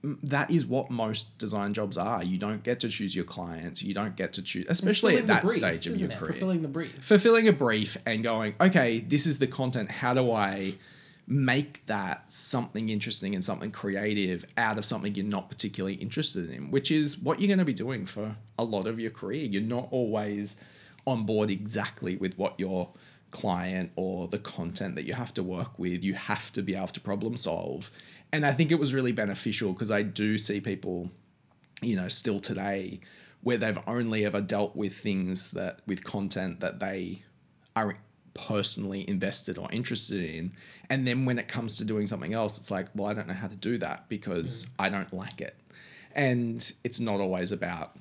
that 0.04 0.52
is 0.52 0.66
what 0.66 0.90
most 0.90 1.38
design 1.38 1.74
jobs 1.74 1.98
are. 1.98 2.24
You 2.24 2.38
don't 2.38 2.64
get 2.64 2.80
to 2.82 2.90
choose 2.90 3.16
your 3.16 3.26
clients. 3.26 3.82
You 3.82 3.94
don't 3.94 4.16
get 4.16 4.34
to 4.34 4.42
choose, 4.42 4.66
especially 4.70 5.18
at 5.18 5.28
that 5.28 5.44
brief, 5.44 5.58
stage 5.58 5.88
of 5.88 6.00
your 6.00 6.12
it? 6.12 6.18
career 6.18 6.32
Fulfilling 6.34 6.62
the 6.62 6.68
brief. 6.68 7.04
fulfilling 7.04 7.48
a 7.48 7.54
brief 7.54 7.98
and 8.06 8.24
going, 8.24 8.56
okay, 8.60 9.00
this 9.00 9.26
is 9.26 9.40
the 9.40 9.48
content. 9.48 9.90
How 9.92 10.14
do 10.14 10.32
I 10.32 10.76
make 11.28 11.86
that 11.88 12.32
something 12.32 12.90
interesting 12.90 13.36
and 13.36 13.44
something 13.44 13.72
creative 13.72 14.46
out 14.56 14.78
of 14.78 14.86
something 14.86 15.14
you're 15.14 15.26
not 15.26 15.50
particularly 15.50 15.96
interested 15.96 16.50
in, 16.50 16.72
which 16.72 16.90
is 16.90 17.18
what 17.18 17.40
you're 17.40 17.48
going 17.48 17.60
to 17.60 17.66
be 17.66 17.74
doing 17.74 18.06
for 18.06 18.36
a 18.58 18.64
lot 18.64 18.88
of 18.88 19.00
your 19.00 19.12
career. 19.12 19.46
You're 19.46 19.62
not 19.62 19.90
always 19.92 20.60
on 21.06 21.26
board 21.26 21.52
exactly 21.52 22.16
with 22.16 22.38
what 22.38 22.58
your 22.58 22.92
client 23.32 23.92
or 23.98 24.28
the 24.30 24.40
content 24.40 24.96
that 24.96 25.04
you 25.04 25.14
have 25.14 25.34
to 25.34 25.44
work 25.44 25.78
with. 25.78 26.04
You 26.04 26.14
have 26.14 26.52
to 26.54 26.62
be 26.62 26.76
able 26.76 26.88
to 26.88 27.02
problem 27.02 27.36
solve. 27.36 27.92
And 28.32 28.46
I 28.46 28.54
think 28.54 28.72
it 28.72 28.80
was 28.80 28.94
really 28.94 29.12
beneficial 29.12 29.74
because 29.74 29.92
I 29.92 30.04
do 30.04 30.38
see 30.38 30.62
people 30.62 31.12
you 31.82 31.96
know, 31.96 32.08
still 32.08 32.40
today, 32.40 33.00
where 33.42 33.58
they've 33.58 33.80
only 33.88 34.26
ever 34.26 34.42
dealt 34.42 34.76
with 34.76 34.96
things 34.96 35.52
that 35.52 35.82
with 35.86 36.04
content 36.04 36.60
that 36.60 36.80
they 36.80 37.24
are 37.76 37.98
personally 38.38 39.08
invested 39.10 39.58
or 39.58 39.68
interested 39.72 40.24
in. 40.24 40.54
And 40.90 41.06
then 41.08 41.26
when 41.26 41.40
it 41.40 41.48
comes 41.48 41.78
to 41.78 41.86
doing 41.86 42.08
something 42.08 42.34
else, 42.34 42.58
it's 42.58 42.72
like, 42.72 42.88
well, 42.96 43.08
I 43.08 43.14
don't 43.14 43.28
know 43.28 43.34
how 43.34 43.48
to 43.48 43.56
do 43.56 43.78
that 43.80 44.08
because 44.08 44.66
mm. 44.66 44.70
I 44.80 44.90
don't 44.90 45.12
like 45.12 45.42
it. 45.42 45.56
And 46.14 46.72
it's 46.84 47.00
not 47.00 47.20
always 47.20 47.52
about 47.52 47.96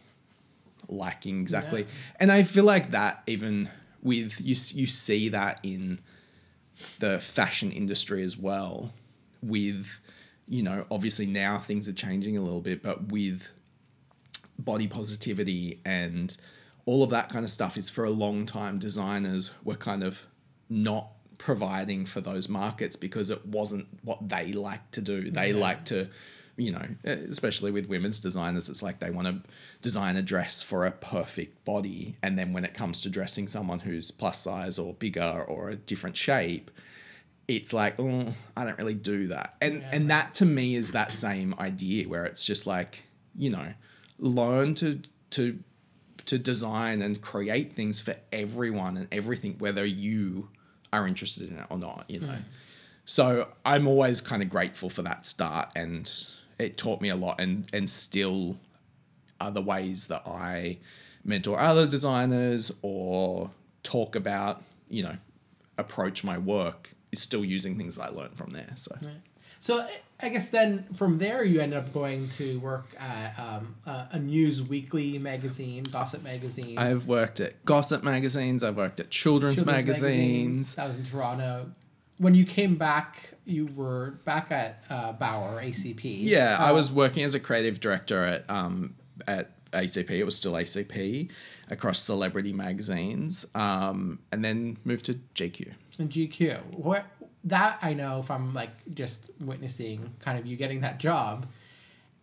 liking 0.88 1.40
exactly. 1.40 1.87
And 2.20 2.31
I 2.31 2.44
feel 2.44 2.64
like 2.64 2.92
that 2.92 3.22
even 3.27 3.68
with 4.03 4.40
you, 4.40 4.55
you 4.75 4.87
see 4.87 5.31
that 5.31 5.61
in 5.62 5.99
the 6.99 7.18
fashion 7.18 7.72
industry 7.72 8.22
as 8.22 8.37
well 8.37 8.92
with 9.42 10.01
you 10.46 10.62
know 10.62 10.85
obviously 10.90 11.27
now 11.27 11.59
things 11.59 11.88
are 11.88 11.92
changing 11.92 12.37
a 12.37 12.40
little 12.40 12.61
bit 12.61 12.83
but 12.83 13.09
with 13.09 13.49
body 14.59 14.87
positivity 14.87 15.81
and 15.85 16.37
all 16.87 17.03
of 17.03 17.11
that 17.11 17.29
kind 17.31 17.44
of 17.44 17.51
stuff 17.51 17.77
is 17.77 17.90
for 17.90 18.05
a 18.05 18.11
long 18.11 18.46
time 18.46 18.79
designers 18.79 19.51
were 19.64 19.75
kind 19.77 20.03
of 20.03 20.27
not 20.70 21.09
providing 21.38 22.07
for 22.07 22.20
those 22.22 22.49
markets 22.49 22.96
because 22.96 23.29
it 23.29 23.44
wasn't 23.46 23.87
what 24.03 24.29
they 24.29 24.53
like 24.53 24.90
to 24.92 25.03
do 25.03 25.31
they 25.31 25.51
Yeah. 25.53 25.61
like 25.61 25.85
to 25.87 26.09
you 26.57 26.72
know 26.72 26.87
especially 27.05 27.70
with 27.70 27.87
women's 27.88 28.18
designers 28.20 28.70
it's 28.70 28.83
like 28.83 28.99
they 28.99 29.11
want 29.11 29.29
to 29.29 29.51
design 29.83 30.16
a 30.16 30.22
dress 30.22 30.62
for 30.62 30.87
a 30.87 30.90
perfect 30.90 31.62
body 31.66 32.16
and 32.22 32.38
then 32.38 32.55
when 32.55 32.64
it 32.64 32.72
comes 32.72 33.03
to 33.03 33.11
dressing 33.11 33.46
someone 33.49 33.81
who's 33.81 34.11
plus 34.11 34.38
size 34.38 34.79
or 34.79 34.94
bigger 34.94 35.44
or 35.46 35.68
a 35.68 35.77
different 35.77 36.16
shape 36.16 36.70
it's 37.46 37.75
like 37.75 37.94
oh 38.01 38.33
i 38.57 38.64
don't 38.64 38.79
really 38.79 38.94
do 38.94 39.27
that 39.27 39.55
and 39.61 39.83
Yeah. 39.83 39.90
and 39.92 40.11
that 40.11 40.33
to 40.37 40.46
me 40.46 40.75
is 40.75 40.92
that 40.92 41.12
same 41.12 41.55
idea 41.59 42.09
where 42.09 42.25
it's 42.25 42.44
just 42.44 42.66
like 42.66 43.05
you 43.37 43.51
know 43.51 43.75
learn 44.18 44.75
to 44.77 45.03
to 45.31 45.59
to 46.26 46.38
design 46.38 47.02
and 47.02 47.20
create 47.20 47.72
things 47.72 48.00
for 48.00 48.14
everyone 48.32 48.96
and 48.96 49.08
everything 49.12 49.56
whether 49.58 49.84
you 49.84 50.48
are 50.92 51.06
interested 51.06 51.50
in 51.50 51.58
it 51.58 51.66
or 51.70 51.78
not 51.78 52.04
you 52.08 52.20
know. 52.20 52.28
Hmm. 52.28 52.42
So 53.04 53.48
i'm 53.64 53.86
always 53.86 54.20
kind 54.20 54.42
of 54.42 54.50
grateful 54.50 54.90
for 54.90 55.02
that 55.02 55.24
start 55.26 55.70
and 55.76 56.10
it 56.58 56.76
taught 56.76 57.00
me 57.00 57.08
a 57.08 57.16
lot 57.16 57.40
and 57.40 57.68
and 57.72 57.88
still 57.88 58.56
other 59.40 59.60
ways 59.60 60.08
that 60.08 60.22
i 60.26 60.78
mentor 61.24 61.58
other 61.58 61.86
designers 61.86 62.72
or 62.82 63.50
talk 63.82 64.16
about 64.16 64.62
you 64.88 65.02
know 65.02 65.16
approach 65.78 66.24
my 66.24 66.38
work 66.38 66.90
is 67.12 67.20
still 67.20 67.44
using 67.44 67.76
things 67.76 67.98
i 67.98 68.08
learned 68.08 68.36
from 68.36 68.50
there 68.50 68.72
so. 68.76 68.92
So 69.60 69.86
I- 70.20 70.26
I 70.26 70.29
guess 70.31 70.48
then 70.48 70.85
from 70.94 71.18
there 71.18 71.44
you 71.44 71.61
ended 71.61 71.79
up 71.79 71.92
going 71.92 72.29
to 72.31 72.59
work 72.61 72.94
at 72.98 73.38
um, 73.38 73.74
a, 73.87 74.09
a 74.12 74.18
news 74.18 74.62
weekly 74.62 75.18
magazine, 75.18 75.85
Gossip 75.85 76.22
magazine. 76.22 76.79
i've 76.79 77.07
worked 77.07 77.38
at 77.40 77.62
gossip 77.64 78.02
magazines 78.02 78.64
i've 78.64 78.76
worked 78.76 78.98
at 79.00 79.11
children's, 79.11 79.57
Children's 79.57 79.87
magazines 79.87 80.74
That 80.76 80.87
was 80.88 80.96
in 80.96 81.05
Toronto. 81.05 81.70
When 82.18 82.35
you 82.35 82.46
came 82.46 82.76
back, 82.76 83.35
you 83.44 83.66
were 83.66 84.12
back 84.24 84.50
at 84.50 84.83
uh, 84.88 85.12
Bauer 85.12 85.61
ACP. 85.62 86.00
Yeah, 86.20 86.57
I 86.59 86.70
Uh, 86.70 86.74
was 86.74 86.90
working 86.90 87.24
as 87.24 87.35
a 87.35 87.40
creative 87.40 87.79
director 87.79 88.22
at 88.24 88.48
um 88.48 88.94
at 89.29 89.50
ACP. 89.72 90.09
It 90.12 90.24
was 90.24 90.35
still 90.35 90.52
ACP 90.55 91.29
across 91.70 91.98
celebrity 92.00 92.55
magazines, 92.55 93.44
um, 93.55 94.20
and 94.33 94.42
then 94.42 94.79
moved 94.85 95.05
to 95.07 95.14
GQ. 95.35 95.74
And 95.98 96.09
GQ. 96.09 96.59
What 96.72 97.05
that 97.46 97.78
I 97.80 97.94
know 97.94 98.22
from 98.22 98.52
like 98.52 98.70
just 98.94 99.30
witnessing 99.40 100.14
kind 100.20 100.38
of 100.38 100.46
you 100.46 100.56
getting 100.56 100.80
that 100.80 100.98
job 100.98 101.46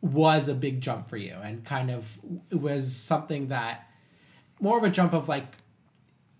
was 0.01 0.49
a 0.49 0.53
big 0.53 0.81
jump 0.81 1.09
for 1.09 1.15
you 1.15 1.33
and 1.41 1.63
kind 1.63 1.89
of 1.89 2.19
it 2.49 2.59
was 2.59 2.93
something 2.93 3.47
that 3.47 3.89
more 4.59 4.77
of 4.77 4.83
a 4.83 4.89
jump 4.89 5.13
of 5.13 5.29
like 5.29 5.45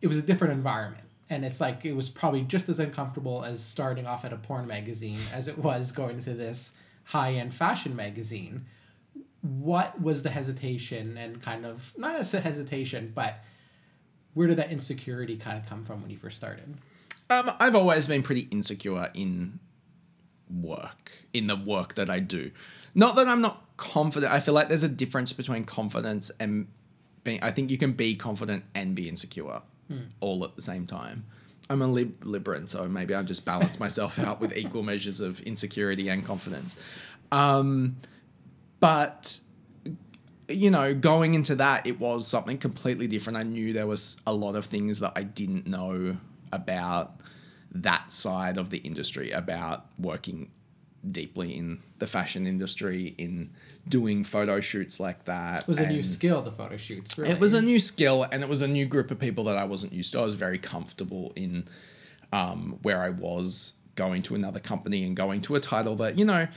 it 0.02 0.08
was 0.08 0.18
a 0.18 0.22
different 0.22 0.54
environment. 0.54 1.04
And 1.30 1.46
it's 1.46 1.62
like 1.62 1.86
it 1.86 1.94
was 1.94 2.10
probably 2.10 2.42
just 2.42 2.70
as 2.70 2.80
uncomfortable 2.80 3.44
as 3.44 3.64
starting 3.64 4.06
off 4.06 4.26
at 4.26 4.34
a 4.34 4.38
porn 4.38 4.68
magazine 4.68 5.18
as 5.34 5.48
it 5.48 5.58
was 5.58 5.92
going 5.94 6.20
to 6.22 6.34
this 6.34 6.76
high-end 7.06 7.54
fashion 7.54 7.96
magazine. 7.96 8.66
What 9.42 10.00
was 10.00 10.24
the 10.24 10.30
hesitation 10.30 11.18
and 11.18 11.42
kind 11.42 11.66
of 11.66 11.94
not 11.98 12.16
as 12.16 12.34
a 12.34 12.42
hesitation 12.42 13.14
but 13.16 13.44
where 14.34 14.48
did 14.48 14.58
that 14.58 14.72
insecurity 14.72 15.38
kind 15.38 15.58
of 15.58 15.66
come 15.68 15.84
from 15.84 16.02
when 16.02 16.12
you 16.12 16.18
first 16.18 16.36
started 16.36 16.78
Um, 17.34 17.52
I've 17.60 17.76
always 17.76 18.08
been 18.08 18.24
pretty 18.24 18.48
insecure 18.52 19.10
in 19.14 19.60
work, 20.62 21.12
in 21.34 21.48
the 21.48 21.56
work 21.56 21.96
that 21.96 22.10
I 22.10 22.20
do. 22.20 22.52
Not 22.96 23.16
that 23.16 23.28
I'm 23.28 23.42
not 23.42 23.64
confident. 23.78 24.32
I 24.32 24.40
feel 24.40 24.54
like 24.54 24.70
there's 24.70 24.84
a 24.84 24.90
difference 24.90 25.34
between 25.34 25.64
confidence 25.64 26.30
and 26.40 26.68
being. 27.24 27.40
I 27.42 27.52
think 27.52 27.72
you 27.72 27.78
can 27.78 27.94
be 27.94 28.16
confident 28.16 28.64
and 28.76 28.96
be 28.96 29.10
insecure 29.10 29.62
all 30.22 30.44
at 30.44 30.56
the 30.56 30.62
same 30.62 30.88
time. 30.88 31.26
I'm 31.70 31.82
a 31.82 31.88
lib- 31.88 32.24
Libran, 32.24 32.68
so 32.70 32.88
maybe 32.88 33.14
I 33.16 33.22
just 33.24 33.46
balance 33.46 33.80
myself 33.80 34.20
out 34.20 34.42
with 34.42 34.56
equal 34.58 34.84
measures 34.84 35.20
of 35.22 35.40
insecurity 35.42 36.10
and 36.10 36.26
confidence. 36.26 36.78
Um, 37.32 37.98
but 38.80 39.40
you 40.50 40.70
know, 40.70 40.94
going 40.94 41.34
into 41.36 41.56
that, 41.56 41.88
it 41.88 42.00
was 42.00 42.28
something 42.28 42.58
completely 42.58 43.08
different. 43.08 43.38
I 43.38 43.44
knew 43.44 43.72
there 43.74 43.88
was 43.88 44.18
a 44.28 44.34
lot 44.34 44.56
of 44.56 44.66
things 44.66 45.00
that 45.00 45.14
I 45.16 45.24
didn't 45.24 45.66
know 45.66 46.18
about 46.52 47.14
that 47.74 48.14
side 48.14 48.58
of 48.58 48.70
the 48.70 48.78
industry, 48.80 49.32
about 49.32 49.86
working 49.98 50.52
deeply 51.10 51.58
in 51.58 51.80
the 52.00 52.08
fashion 52.08 52.48
industry, 52.48 53.14
in 53.18 53.50
doing 53.88 54.24
photo 54.24 54.62
shoots 54.62 55.00
like 55.00 55.26
that. 55.26 55.64
It 55.64 55.68
was 55.68 55.80
a 55.80 55.88
new 55.88 56.04
skill, 56.04 56.42
the 56.42 56.52
photo 56.52 56.78
shoots. 56.78 57.18
Really. 57.18 57.32
it 57.32 57.40
was 57.40 57.54
a 57.54 57.62
new 57.62 57.80
skill 57.80 58.26
and 58.32 58.42
it 58.44 58.50
was 58.50 58.62
a 58.62 58.68
new 58.68 58.86
group 58.86 59.12
of 59.12 59.20
people 59.20 59.44
that 59.46 59.58
I 59.58 59.66
wasn't 59.66 59.94
used 59.94 60.14
to. 60.14 60.20
I 60.20 60.26
was 60.26 60.36
very 60.36 60.58
comfortable 60.58 61.34
in 61.36 61.68
um, 62.32 62.80
where 62.82 63.02
I 63.02 63.10
was 63.10 63.74
going 63.96 64.22
to 64.24 64.36
another 64.36 64.60
company 64.60 65.04
and 65.04 65.16
going 65.16 65.42
to 65.42 65.56
a 65.56 65.60
title 65.60 65.96
that, 65.98 66.18
you 66.18 66.26
know, 66.26 66.48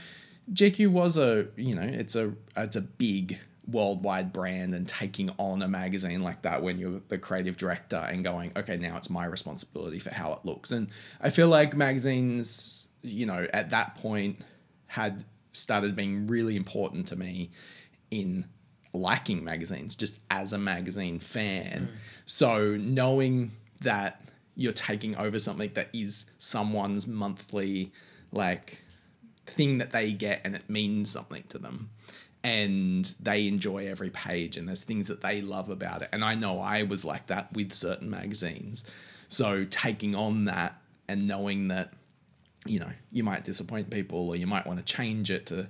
GQ 0.53 0.87
was 0.87 1.17
a, 1.17 1.47
you 1.57 1.75
know, 1.75 1.81
it's 1.81 2.15
a 2.15 2.33
it's 2.55 2.77
a 2.77 2.81
big 2.81 3.37
worldwide 3.67 4.31
brand 4.31 4.73
and 4.73 4.87
taking 4.87 5.29
on 5.37 5.61
a 5.61 5.67
magazine 5.67 6.21
like 6.21 6.41
that 6.43 6.63
when 6.63 6.79
you're 6.79 7.01
the 7.09 7.17
creative 7.17 7.57
director 7.57 7.97
and 7.97 8.23
going, 8.23 8.51
okay, 8.55 8.77
now 8.77 8.95
it's 8.97 9.09
my 9.09 9.25
responsibility 9.25 9.99
for 9.99 10.13
how 10.13 10.33
it 10.33 10.39
looks. 10.45 10.71
And 10.71 10.87
I 11.19 11.29
feel 11.29 11.49
like 11.49 11.75
magazines, 11.75 12.87
you 13.01 13.25
know, 13.25 13.47
at 13.53 13.71
that 13.71 13.95
point 13.95 14.39
had 14.87 15.25
started 15.51 15.95
being 15.95 16.27
really 16.27 16.55
important 16.55 17.07
to 17.07 17.15
me 17.15 17.51
in 18.09 18.45
liking 18.93 19.43
magazines 19.43 19.95
just 19.95 20.19
as 20.31 20.53
a 20.53 20.57
magazine 20.57 21.19
fan. 21.19 21.89
Hmm. 21.89 21.95
So 22.25 22.77
knowing 22.77 23.51
that 23.81 24.21
you're 24.55 24.73
taking 24.73 25.15
over 25.17 25.39
something 25.39 25.71
that 25.73 25.89
is 25.93 26.25
someone's 26.37 27.05
monthly 27.05 27.91
like 28.31 28.81
thing 29.45 29.77
that 29.77 29.91
they 29.91 30.11
get 30.11 30.41
and 30.43 30.55
it 30.55 30.69
means 30.69 31.11
something 31.11 31.43
to 31.49 31.57
them 31.57 31.89
and 32.43 33.13
they 33.19 33.47
enjoy 33.47 33.87
every 33.87 34.09
page 34.09 34.57
and 34.57 34.67
there's 34.67 34.83
things 34.83 35.07
that 35.07 35.21
they 35.21 35.41
love 35.41 35.69
about 35.69 36.01
it. 36.01 36.09
And 36.11 36.23
i 36.23 36.35
know 36.35 36.59
i 36.59 36.83
was 36.83 37.03
like 37.03 37.27
that 37.27 37.51
with 37.53 37.73
certain 37.73 38.09
magazines. 38.09 38.83
So 39.29 39.65
taking 39.69 40.15
on 40.15 40.45
that 40.45 40.81
and 41.07 41.27
knowing 41.27 41.67
that 41.69 41.93
you 42.65 42.79
know 42.79 42.91
you 43.11 43.23
might 43.23 43.43
disappoint 43.43 43.89
people 43.89 44.29
or 44.29 44.35
you 44.35 44.47
might 44.47 44.65
want 44.65 44.79
to 44.79 44.85
change 44.85 45.29
it 45.31 45.45
to 45.47 45.67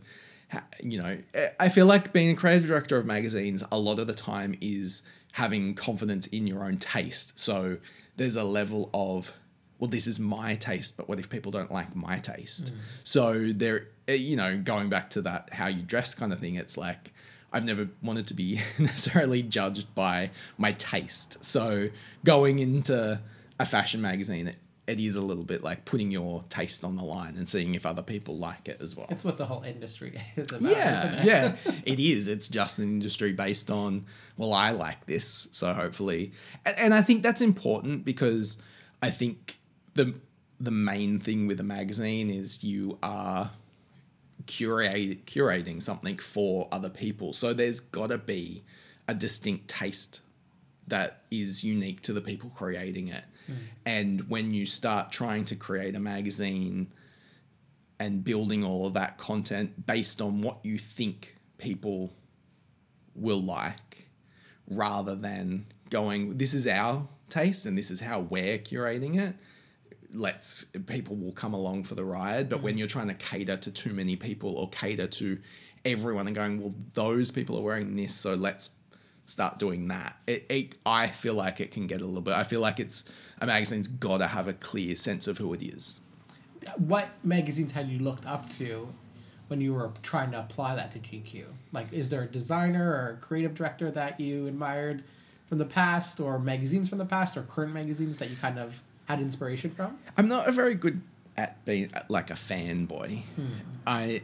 you 0.82 0.97
know 0.97 1.17
i 1.60 1.67
feel 1.69 1.86
like 1.86 2.13
being 2.13 2.32
a 2.32 2.36
creative 2.36 2.65
director 2.65 2.97
of 2.97 3.06
magazines 3.06 3.63
a 3.71 3.77
lot 3.77 3.99
of 3.99 4.08
the 4.08 4.13
time 4.13 4.58
is 4.62 5.03
having 5.38 5.75
confidence 5.75 6.25
in 6.27 6.47
your 6.47 6.63
own 6.63 6.77
taste. 6.77 7.38
So 7.38 7.77
there's 8.15 8.36
a 8.36 8.43
level 8.43 8.89
of 8.93 9.32
well 9.77 9.88
this 9.88 10.08
is 10.08 10.19
my 10.19 10.56
taste 10.56 10.97
but 10.97 11.08
what 11.08 11.19
if 11.19 11.30
people 11.30 11.51
don't 11.51 11.71
like 11.71 11.95
my 11.95 12.17
taste? 12.17 12.73
So 13.03 13.51
there 13.53 13.82
eh, 13.82 13.84
Uh, 14.10 14.13
you 14.13 14.36
know 14.36 14.58
going 14.58 14.89
back 14.89 15.10
to 15.10 15.22
that 15.22 15.50
how 15.52 15.67
you 15.67 15.82
dress 15.82 16.15
kind 16.15 16.32
of 16.32 16.39
thing 16.39 16.56
it's 16.56 16.78
like 16.78 17.12
I've 17.52 17.65
never 17.65 17.89
wanted 18.02 18.28
to 18.28 18.34
be 18.34 18.62
necessarily 18.80 19.41
judged 19.41 19.93
by 19.96 20.32
my 20.58 20.74
taste. 20.74 21.43
So 21.43 21.89
going 22.24 22.60
into 22.60 23.20
a 23.60 23.65
fashion 23.65 24.02
magazine, 24.02 24.50
it, 24.50 24.58
it 24.86 25.00
is 25.00 25.15
a 25.15 25.22
little 25.22 25.43
bit 25.43 25.63
like 25.63 25.86
putting 25.86 26.12
your 26.12 26.43
taste 26.50 26.84
on 26.84 26.96
the 26.96 27.04
line 27.04 27.36
and 27.36 27.48
seeing 27.48 27.76
if 27.76 27.86
other 27.86 28.02
people 28.02 28.38
like 28.38 28.67
it 28.67 28.80
as 28.82 28.96
well. 28.96 29.08
It's 29.10 29.26
what 29.26 29.38
the 29.38 29.46
whole 29.46 29.63
industry 29.63 30.22
is 30.36 30.52
about. 30.52 30.62
yeah, 30.62 31.08
isn't 31.08 31.20
it? 31.20 31.26
yeah, 31.26 31.56
it 31.86 32.00
is. 32.00 32.28
It's 32.28 32.48
just 32.48 32.80
an 32.80 32.86
industry 32.86 33.34
based 33.34 33.72
on 33.72 34.06
well, 34.38 34.54
I 34.54 34.72
like 34.72 35.06
this, 35.06 35.48
so 35.52 35.74
hopefully, 35.74 36.34
and, 36.65 36.78
and 36.78 36.93
I 36.93 37.02
think 37.02 37.24
that's 37.24 37.41
important 37.41 38.06
because 38.06 38.62
I 39.02 39.10
think 39.10 39.58
the 39.93 40.15
the 40.60 40.72
main 40.72 41.20
thing 41.20 41.48
with 41.48 41.60
a 41.60 41.63
magazine 41.63 42.30
is 42.30 42.63
you 42.63 42.98
are 43.04 43.52
curate 44.48 45.26
curating 45.26 45.82
something 45.82 46.18
for 46.18 46.68
other 46.72 46.90
people. 46.90 47.34
So 47.34 47.54
there's 47.54 47.80
got 47.80 48.10
to 48.10 48.18
be 48.18 48.64
a 49.08 49.14
distinct 49.14 49.68
taste 49.68 50.22
that 50.88 51.24
is 51.30 51.64
unique 51.64 52.02
to 52.02 52.14
the 52.14 52.22
people 52.22 52.50
creating 52.56 53.10
it. 53.10 53.24
Hmm. 53.46 53.54
And 53.86 54.30
when 54.30 54.54
you 54.54 54.66
start 54.66 55.12
trying 55.12 55.46
to 55.46 55.56
create 55.56 55.96
a 55.96 56.00
magazine 56.00 56.88
and 58.00 58.24
building 58.24 58.64
all 58.64 58.86
of 58.86 58.94
that 58.94 59.18
content 59.18 59.86
based 59.86 60.22
on 60.22 60.42
what 60.42 60.64
you 60.64 60.78
think 60.78 61.36
people 61.58 62.14
will 63.16 63.42
like 63.42 64.08
rather 64.70 65.16
than 65.16 65.66
going 65.90 66.38
this 66.38 66.54
is 66.54 66.68
our 66.68 67.08
taste 67.30 67.66
and 67.66 67.78
this 67.78 67.90
is 67.90 68.00
how 68.00 68.20
we're 68.20 68.60
curating 68.60 69.18
it 69.20 69.36
let's 70.13 70.63
people 70.86 71.15
will 71.15 71.32
come 71.32 71.54
along 71.54 71.84
for 71.84 71.96
the 71.96 72.04
ride 72.04 72.48
but 72.50 72.62
when 72.62 72.76
mm. 72.76 72.80
you're 72.80 72.88
trying 72.88 73.08
to 73.08 73.13
cater 73.13 73.58
to 73.58 73.72
too 73.72 73.93
many 73.93 74.15
people 74.15 74.56
or 74.56 74.70
cater 74.70 75.08
to 75.08 75.38
everyone 75.84 76.28
and 76.28 76.36
going 76.36 76.62
well 76.62 76.74
those 76.93 77.30
people 77.30 77.58
are 77.58 77.62
wearing 77.62 77.96
this 77.96 78.15
so 78.15 78.34
let's 78.34 78.70
start 79.26 79.60
doing 79.60 79.89
that 79.89 80.15
it, 80.26 80.46
it 80.50 80.76
i 80.86 81.08
feel 81.08 81.34
like 81.34 81.60
it 81.60 81.72
can 81.72 81.88
get 81.88 82.00
a 82.02 82.06
little 82.06 82.22
bit 82.22 82.34
i 82.34 82.43
feel 82.43 82.62
like 82.62 82.80
it's 82.80 83.04
a 83.41 83.46
magazine's 83.46 83.88
got 83.88 84.20
to 84.20 84.28
have 84.28 84.48
a 84.48 84.54
clear 84.54 84.96
sense 84.96 85.28
of 85.28 85.38
who 85.38 85.54
it 85.54 85.62
is 85.62 86.00
What 86.78 87.10
magazines 87.24 87.72
had 87.72 87.89
you 87.89 88.00
looked 88.00 88.26
up 88.26 88.50
to 88.58 88.88
when 89.48 89.62
you 89.62 89.74
were 89.74 89.91
trying 90.02 90.32
to 90.32 90.39
apply 90.39 90.76
that 90.76 90.91
to 90.91 91.00
GQ? 91.00 91.46
Like, 91.72 91.91
is 91.93 92.10
there 92.10 92.24
a 92.24 92.28
designer 92.28 92.89
or 92.91 93.17
a 93.17 93.26
creative 93.26 93.54
director 93.54 93.89
that 93.91 94.20
you 94.20 94.48
admired 94.48 95.04
from 95.48 95.58
the 95.60 95.65
past, 95.65 96.20
or 96.20 96.39
magazines 96.39 96.89
from 96.89 96.98
the 96.98 97.06
past, 97.06 97.38
or 97.38 97.43
current 97.43 97.74
magazines 97.74 98.17
that 98.17 98.30
you 98.30 98.36
kind 98.36 98.60
of 98.60 98.82
had 99.08 99.20
inspiration 99.20 99.72
from? 99.72 99.98
I'm 100.15 100.28
not 100.28 100.48
a 100.48 100.52
very 100.52 100.76
good 100.76 101.02
at 101.36 101.63
being 101.65 101.91
like 102.10 102.30
a 102.30 102.36
fanboy. 102.36 103.22
Hmm. 103.22 103.46
I 103.86 104.22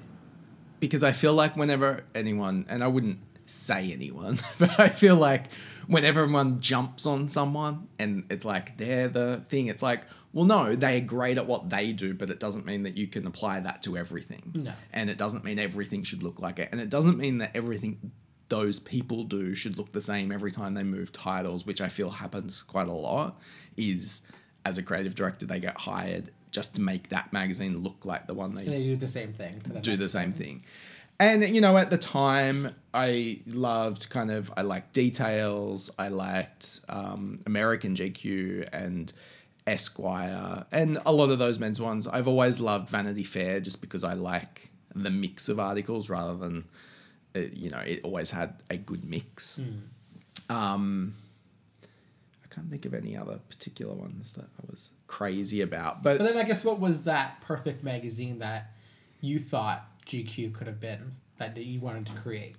because 0.79 1.03
I 1.03 1.13
feel 1.13 1.33
like 1.33 1.55
whenever 1.55 2.03
anyone 2.13 2.65
and 2.67 2.83
I 2.83 2.87
wouldn't 2.87 3.19
say 3.45 3.91
anyone, 3.93 4.39
but 4.59 4.79
I 4.79 4.89
feel 4.89 5.15
like 5.15 5.45
whenever 5.87 6.21
everyone 6.21 6.59
jumps 6.59 7.05
on 7.05 7.29
someone 7.29 7.87
and 7.99 8.25
it's 8.29 8.45
like 8.45 8.77
they're 8.77 9.07
the 9.07 9.37
thing, 9.47 9.67
it's 9.67 9.81
like, 9.81 10.03
well, 10.33 10.45
no, 10.45 10.75
they're 10.75 10.99
great 10.99 11.37
at 11.37 11.45
what 11.45 11.69
they 11.69 11.93
do, 11.93 12.13
but 12.13 12.29
it 12.29 12.39
doesn't 12.39 12.65
mean 12.65 12.83
that 12.83 12.97
you 12.97 13.07
can 13.07 13.27
apply 13.27 13.59
that 13.61 13.83
to 13.83 13.95
everything. 13.95 14.51
No. 14.53 14.73
And 14.91 15.09
it 15.09 15.17
doesn't 15.17 15.43
mean 15.43 15.59
everything 15.59 16.03
should 16.03 16.23
look 16.23 16.41
like 16.41 16.59
it. 16.59 16.69
And 16.71 16.81
it 16.81 16.89
doesn't 16.89 17.17
mean 17.17 17.37
that 17.37 17.51
everything 17.55 18.11
those 18.49 18.79
people 18.79 19.23
do 19.23 19.55
should 19.55 19.77
look 19.77 19.91
the 19.93 20.01
same 20.01 20.31
every 20.31 20.51
time 20.51 20.73
they 20.73 20.83
move 20.83 21.11
titles, 21.11 21.65
which 21.65 21.81
I 21.81 21.87
feel 21.87 22.09
happens 22.09 22.61
quite 22.63 22.87
a 22.87 22.93
lot. 22.93 23.39
Is 23.77 24.27
as 24.65 24.77
a 24.77 24.83
creative 24.83 25.15
director, 25.15 25.45
they 25.45 25.59
get 25.59 25.77
hired 25.77 26.31
just 26.51 26.75
to 26.75 26.81
make 26.81 27.09
that 27.09 27.33
magazine 27.33 27.79
look 27.79 28.05
like 28.05 28.27
the 28.27 28.33
one 28.33 28.53
they 28.53 28.65
they 28.65 28.83
do 28.83 28.95
the 28.95 29.07
same 29.07 29.33
thing. 29.33 29.59
To 29.61 29.69
the 29.71 29.79
do 29.79 29.97
the 29.97 30.09
same 30.09 30.31
one. 30.31 30.33
thing. 30.33 30.63
And 31.19 31.43
you 31.55 31.61
know, 31.61 31.77
at 31.77 31.89
the 31.89 31.97
time, 31.97 32.73
I 32.93 33.39
loved 33.47 34.09
kind 34.09 34.31
of 34.31 34.51
I 34.57 34.61
liked 34.61 34.93
details. 34.93 35.91
I 35.97 36.09
liked 36.09 36.81
um, 36.89 37.41
American 37.45 37.95
GQ 37.95 38.69
and 38.73 39.11
Esquire, 39.67 40.65
and 40.71 40.99
a 41.05 41.13
lot 41.13 41.29
of 41.29 41.39
those 41.39 41.59
men's 41.59 41.79
ones. 41.79 42.07
I've 42.07 42.27
always 42.27 42.59
loved 42.59 42.89
Vanity 42.89 43.23
Fair 43.23 43.59
just 43.59 43.79
because 43.79 44.03
I 44.03 44.13
like 44.13 44.69
the 44.95 45.11
mix 45.11 45.49
of 45.49 45.59
articles 45.59 46.09
rather 46.09 46.35
than 46.35 46.65
uh, 47.35 47.39
you 47.53 47.69
know 47.69 47.79
it 47.79 48.01
always 48.03 48.31
had 48.31 48.61
a 48.69 48.77
good 48.77 49.03
mix. 49.03 49.59
Um, 50.49 51.15
I 51.17 51.22
can't 52.53 52.69
think 52.69 52.85
of 52.85 52.93
any 52.93 53.15
other 53.17 53.39
particular 53.49 53.93
ones 53.93 54.31
that 54.33 54.45
I 54.45 54.65
was 54.69 54.91
crazy 55.07 55.61
about, 55.61 56.03
But 56.03 56.17
but 56.17 56.25
then 56.25 56.37
I 56.37 56.43
guess 56.43 56.63
what 56.63 56.79
was 56.79 57.03
that 57.03 57.41
perfect 57.41 57.83
magazine 57.83 58.39
that 58.39 58.71
you 59.21 59.39
thought 59.39 59.87
GQ 60.05 60.53
could 60.53 60.67
have 60.67 60.79
been 60.79 61.15
that 61.37 61.57
you 61.57 61.79
wanted 61.79 62.05
to 62.07 62.13
create? 62.13 62.55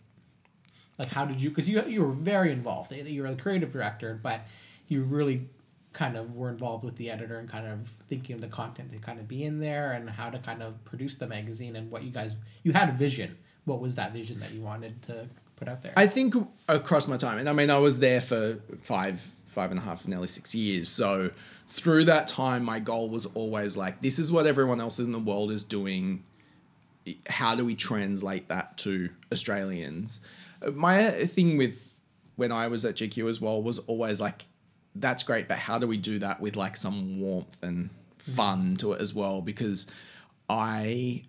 Like, 0.99 1.11
how 1.11 1.25
did 1.25 1.41
you? 1.41 1.51
Because 1.51 1.69
you 1.69 1.83
you 1.87 2.03
were 2.03 2.13
very 2.13 2.53
involved. 2.53 2.93
You 2.93 3.23
were 3.23 3.31
the 3.31 3.41
creative 3.41 3.73
director, 3.73 4.19
but 4.23 4.47
you 4.89 5.03
really 5.03 5.49
kind 5.93 6.17
of 6.17 6.35
were 6.35 6.51
involved 6.51 6.85
with 6.85 6.97
the 6.97 7.11
editor 7.11 7.39
and 7.39 7.49
kind 7.49 7.67
of 7.67 7.89
thinking 8.09 8.35
of 8.35 8.41
the 8.41 8.49
content 8.49 8.91
to 8.91 8.99
kind 8.99 9.21
of 9.21 9.29
be 9.29 9.45
in 9.45 9.61
there 9.61 9.93
and 9.93 10.11
how 10.11 10.29
to 10.29 10.39
kind 10.41 10.63
of 10.63 10.85
produce 10.85 11.17
the 11.17 11.27
magazine 11.27 11.77
and 11.77 11.91
what 11.91 12.03
you 12.03 12.11
guys 12.11 12.37
you 12.63 12.73
had 12.73 12.89
a 12.89 12.93
vision. 12.93 13.37
What 13.65 13.81
was 13.81 13.95
that 13.95 14.13
vision 14.13 14.41
that 14.41 14.53
you 14.53 14.61
wanted 14.61 15.01
to 15.03 15.29
put 15.57 15.69
out 15.69 15.83
there? 15.83 15.93
I 15.97 16.07
think 16.07 16.35
across 16.69 17.09
my 17.09 17.17
time, 17.17 17.39
and 17.39 17.49
I 17.49 17.53
mean, 17.53 17.71
I 17.71 17.79
was 17.79 17.99
there 17.99 18.21
for 18.21 18.59
five, 18.83 19.27
five 19.55 19.71
and 19.71 19.79
a 19.79 19.83
half, 19.83 20.07
nearly 20.07 20.29
six 20.29 20.55
years. 20.55 20.89
So 20.89 21.31
through 21.69 22.05
that 22.05 22.29
time, 22.29 22.65
my 22.65 22.81
goal 22.81 23.09
was 23.09 23.27
always 23.27 23.77
like, 23.77 24.03
this 24.03 24.19
is 24.19 24.31
what 24.31 24.47
everyone 24.47 24.81
else 24.81 24.99
in 24.99 25.13
the 25.13 25.19
world 25.19 25.51
is 25.51 25.65
doing. 25.65 26.25
How 27.29 27.55
do 27.55 27.65
we 27.65 27.75
translate 27.75 28.49
that 28.49 28.77
to 28.79 29.09
Australians? 29.33 30.21
My 30.73 31.11
thing 31.11 31.57
with 31.57 32.01
when 32.37 32.53
I 32.53 32.69
was 32.69 32.85
at 32.85 32.97
GQ 32.97 33.31
as 33.31 33.41
well 33.41 33.63
was 33.63 33.79
always 33.81 34.21
like, 34.21 34.45
that's 34.97 35.23
great, 35.23 35.49
but 35.49 35.59
how 35.59 35.79
do 35.79 35.87
we 35.87 35.97
do 35.97 36.19
that 36.19 36.41
with 36.41 36.57
like 36.57 36.77
some 36.77 37.21
warmth 37.21 37.63
and 37.63 37.91
fun 38.19 38.77
to 38.77 38.93
it 38.93 39.01
as 39.01 39.15
well? 39.15 39.41
Because 39.41 39.87
I 40.49 41.25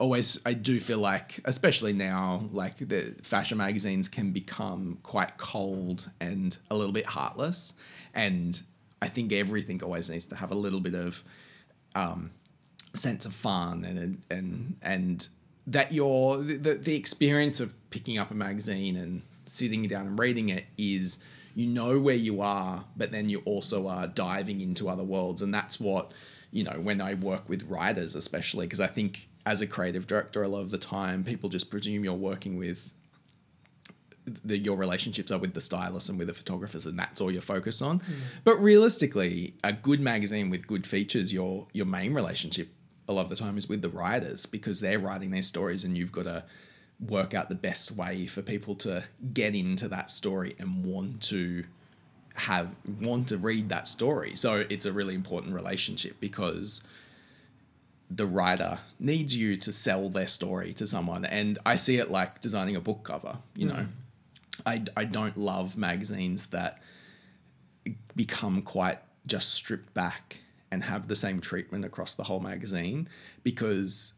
always 0.00 0.40
I 0.44 0.54
do 0.54 0.80
feel 0.80 0.98
like, 0.98 1.40
especially 1.44 1.92
now, 1.92 2.48
like 2.52 2.78
the 2.78 3.14
fashion 3.22 3.58
magazines 3.58 4.08
can 4.08 4.32
become 4.32 4.98
quite 5.02 5.36
cold 5.36 6.10
and 6.20 6.56
a 6.70 6.76
little 6.76 6.92
bit 6.92 7.06
heartless, 7.06 7.74
and 8.14 8.60
I 9.00 9.08
think 9.08 9.32
everything 9.32 9.82
always 9.84 10.10
needs 10.10 10.26
to 10.26 10.36
have 10.36 10.50
a 10.50 10.54
little 10.54 10.80
bit 10.80 10.94
of 10.94 11.22
um, 11.94 12.30
sense 12.94 13.26
of 13.26 13.34
fun 13.34 13.84
and 13.84 14.22
and 14.30 14.76
and 14.82 15.28
that 15.66 15.92
your 15.92 16.38
the, 16.38 16.74
the 16.74 16.96
experience 16.96 17.60
of 17.60 17.74
picking 17.90 18.18
up 18.18 18.30
a 18.30 18.34
magazine 18.34 18.96
and 18.96 19.22
sitting 19.44 19.82
down 19.84 20.06
and 20.06 20.18
reading 20.18 20.48
it 20.48 20.64
is 20.78 21.22
you 21.54 21.66
know 21.66 21.98
where 21.98 22.14
you 22.14 22.40
are 22.40 22.84
but 22.96 23.12
then 23.12 23.28
you 23.28 23.42
also 23.44 23.86
are 23.86 24.06
diving 24.06 24.60
into 24.60 24.88
other 24.88 25.04
worlds. 25.04 25.42
And 25.42 25.52
that's 25.52 25.78
what 25.78 26.12
you 26.52 26.64
know 26.64 26.80
when 26.80 27.00
i 27.00 27.14
work 27.14 27.48
with 27.48 27.62
writers 27.70 28.16
especially 28.16 28.66
because 28.66 28.80
i 28.80 28.86
think 28.88 29.28
as 29.50 29.60
a 29.60 29.66
creative 29.66 30.06
director 30.06 30.42
a 30.42 30.48
lot 30.48 30.60
of 30.60 30.70
the 30.70 30.78
time 30.78 31.24
people 31.24 31.48
just 31.48 31.70
presume 31.70 32.04
you're 32.04 32.14
working 32.14 32.56
with 32.56 32.92
the, 34.44 34.56
your 34.56 34.76
relationships 34.76 35.32
are 35.32 35.38
with 35.38 35.54
the 35.54 35.60
stylists 35.60 36.08
and 36.08 36.18
with 36.18 36.28
the 36.28 36.34
photographers 36.34 36.86
and 36.86 36.96
that's 36.96 37.20
all 37.20 37.32
you're 37.32 37.42
focused 37.42 37.82
on 37.82 37.98
hmm. 37.98 38.12
but 38.44 38.56
realistically 38.62 39.54
a 39.64 39.72
good 39.72 40.00
magazine 40.00 40.50
with 40.50 40.66
good 40.66 40.86
features 40.86 41.32
your 41.32 41.66
your 41.72 41.86
main 41.86 42.14
relationship 42.14 42.68
a 43.08 43.12
lot 43.12 43.22
of 43.22 43.28
the 43.28 43.36
time 43.36 43.58
is 43.58 43.68
with 43.68 43.82
the 43.82 43.88
writers 43.88 44.46
because 44.46 44.80
they're 44.80 45.00
writing 45.00 45.32
their 45.32 45.42
stories 45.42 45.82
and 45.82 45.98
you've 45.98 46.12
got 46.12 46.24
to 46.24 46.44
work 47.08 47.34
out 47.34 47.48
the 47.48 47.54
best 47.56 47.90
way 47.92 48.26
for 48.26 48.42
people 48.42 48.74
to 48.76 49.02
get 49.32 49.56
into 49.56 49.88
that 49.88 50.10
story 50.10 50.54
and 50.60 50.84
want 50.84 51.20
to 51.22 51.64
have 52.34 52.70
want 53.00 53.28
to 53.28 53.38
read 53.38 53.68
that 53.68 53.88
story. 53.88 54.34
So 54.34 54.64
it's 54.68 54.86
a 54.86 54.92
really 54.92 55.14
important 55.14 55.54
relationship 55.54 56.20
because 56.20 56.82
the 58.10 58.26
writer 58.26 58.78
needs 58.98 59.36
you 59.36 59.56
to 59.56 59.72
sell 59.72 60.08
their 60.08 60.26
story 60.26 60.72
to 60.74 60.86
someone 60.86 61.24
and 61.24 61.58
I 61.64 61.76
see 61.76 61.98
it 61.98 62.10
like 62.10 62.40
designing 62.40 62.76
a 62.76 62.80
book 62.80 63.04
cover, 63.04 63.38
you 63.54 63.68
hmm. 63.68 63.76
know. 63.76 63.86
I 64.66 64.82
I 64.96 65.04
don't 65.04 65.36
love 65.36 65.76
magazines 65.76 66.48
that 66.48 66.82
become 68.14 68.62
quite 68.62 68.98
just 69.26 69.54
stripped 69.54 69.94
back 69.94 70.40
and 70.70 70.82
have 70.82 71.08
the 71.08 71.16
same 71.16 71.40
treatment 71.40 71.84
across 71.84 72.14
the 72.14 72.24
whole 72.24 72.40
magazine 72.40 73.08
because 73.42 74.12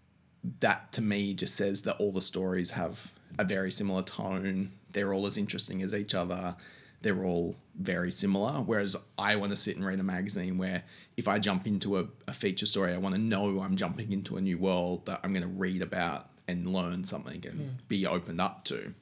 that 0.61 0.93
to 0.93 1.03
me 1.03 1.35
just 1.35 1.57
says 1.57 1.83
that 1.83 1.97
all 1.97 2.13
the 2.13 2.21
stories 2.21 2.71
have 2.71 3.13
a 3.39 3.45
very 3.45 3.71
similar 3.71 4.03
tone. 4.03 4.73
They're 4.91 5.15
all 5.15 5.27
as 5.27 5.39
interesting 5.39 5.83
as 5.83 5.95
each 5.95 6.15
other. 6.15 6.57
They're 7.03 7.25
all 7.25 7.57
very 7.79 8.11
similar. 8.11 8.61
Whereas 8.61 8.97
I 9.19 9.37
want 9.37 9.51
to 9.51 9.57
sit 9.57 9.77
and 9.77 9.85
read 9.85 10.01
a 10.01 10.05
magazine 10.05 10.59
where 10.59 10.85
if 11.17 11.29
I 11.29 11.39
jump 11.39 11.67
into 11.67 11.99
a, 11.99 12.07
a 12.27 12.33
feature 12.33 12.67
story, 12.67 12.93
I 12.93 12.99
want 12.99 13.15
to 13.15 13.21
know 13.21 13.61
I'm 13.61 13.77
jumping 13.77 14.13
into 14.13 14.37
a 14.37 14.41
new 14.41 14.59
world 14.59 15.07
that 15.07 15.21
I'm 15.23 15.33
going 15.33 15.43
to 15.43 15.49
read 15.49 15.83
about 15.83 16.31
and 16.49 16.67
learn 16.67 17.05
something 17.05 17.45
and 17.47 17.89
be 17.89 18.07
opened 18.07 18.41
up 18.41 18.65
to. 18.65 18.95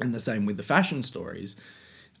And 0.00 0.14
the 0.14 0.20
same 0.20 0.46
with 0.46 0.56
the 0.56 0.62
fashion 0.62 1.02
stories. 1.02 1.56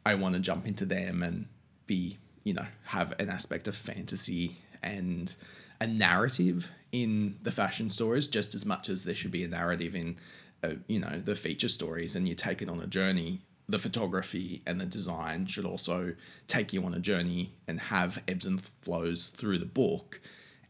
I 0.06 0.14
want 0.14 0.34
to 0.34 0.40
jump 0.40 0.66
into 0.66 0.84
them 0.84 1.22
and 1.22 1.46
be, 1.86 2.18
you 2.44 2.54
know, 2.54 2.66
have 2.84 3.14
an 3.18 3.28
aspect 3.28 3.68
of 3.68 3.76
fantasy 3.76 4.56
and 4.82 5.34
a 5.80 5.86
narrative 5.86 6.70
in 6.92 7.36
the 7.42 7.50
fashion 7.52 7.88
stories 7.88 8.28
just 8.28 8.54
as 8.54 8.64
much 8.64 8.88
as 8.88 9.04
there 9.04 9.14
should 9.14 9.32
be 9.32 9.44
a 9.44 9.48
narrative 9.48 9.94
in, 9.94 10.16
uh, 10.62 10.70
you 10.86 11.00
know, 11.00 11.20
the 11.24 11.34
feature 11.34 11.68
stories. 11.68 12.14
And 12.14 12.28
you 12.28 12.34
take 12.34 12.62
it 12.62 12.68
on 12.68 12.80
a 12.80 12.86
journey. 12.86 13.40
The 13.68 13.78
photography 13.78 14.62
and 14.66 14.80
the 14.80 14.84
design 14.86 15.46
should 15.46 15.64
also 15.64 16.14
take 16.46 16.72
you 16.72 16.84
on 16.84 16.92
a 16.94 16.98
journey 17.00 17.54
and 17.66 17.80
have 17.80 18.22
ebbs 18.28 18.44
and 18.44 18.60
flows 18.60 19.28
through 19.28 19.58
the 19.58 19.66
book 19.66 20.20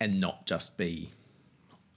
and 0.00 0.20
not 0.20 0.46
just 0.46 0.76
be 0.78 1.10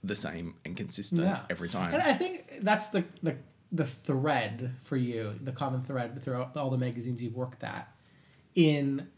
the 0.02 0.16
same 0.16 0.54
and 0.64 0.76
consistent 0.76 1.22
Yeah. 1.22 1.42
every 1.50 1.68
time. 1.68 1.92
And 1.94 2.02
I 2.02 2.14
think 2.14 2.60
that's 2.62 2.88
the, 2.88 3.04
the 3.22 3.36
the 3.70 3.84
thread 3.86 4.72
for 4.84 4.96
you, 4.96 5.34
the 5.42 5.52
common 5.52 5.82
thread 5.82 6.20
throughout 6.22 6.56
all 6.56 6.70
the 6.70 6.78
magazines 6.78 7.22
you've 7.22 7.36
worked 7.36 7.62
at, 7.62 7.92
in 8.54 9.08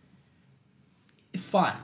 fun, 1.36 1.76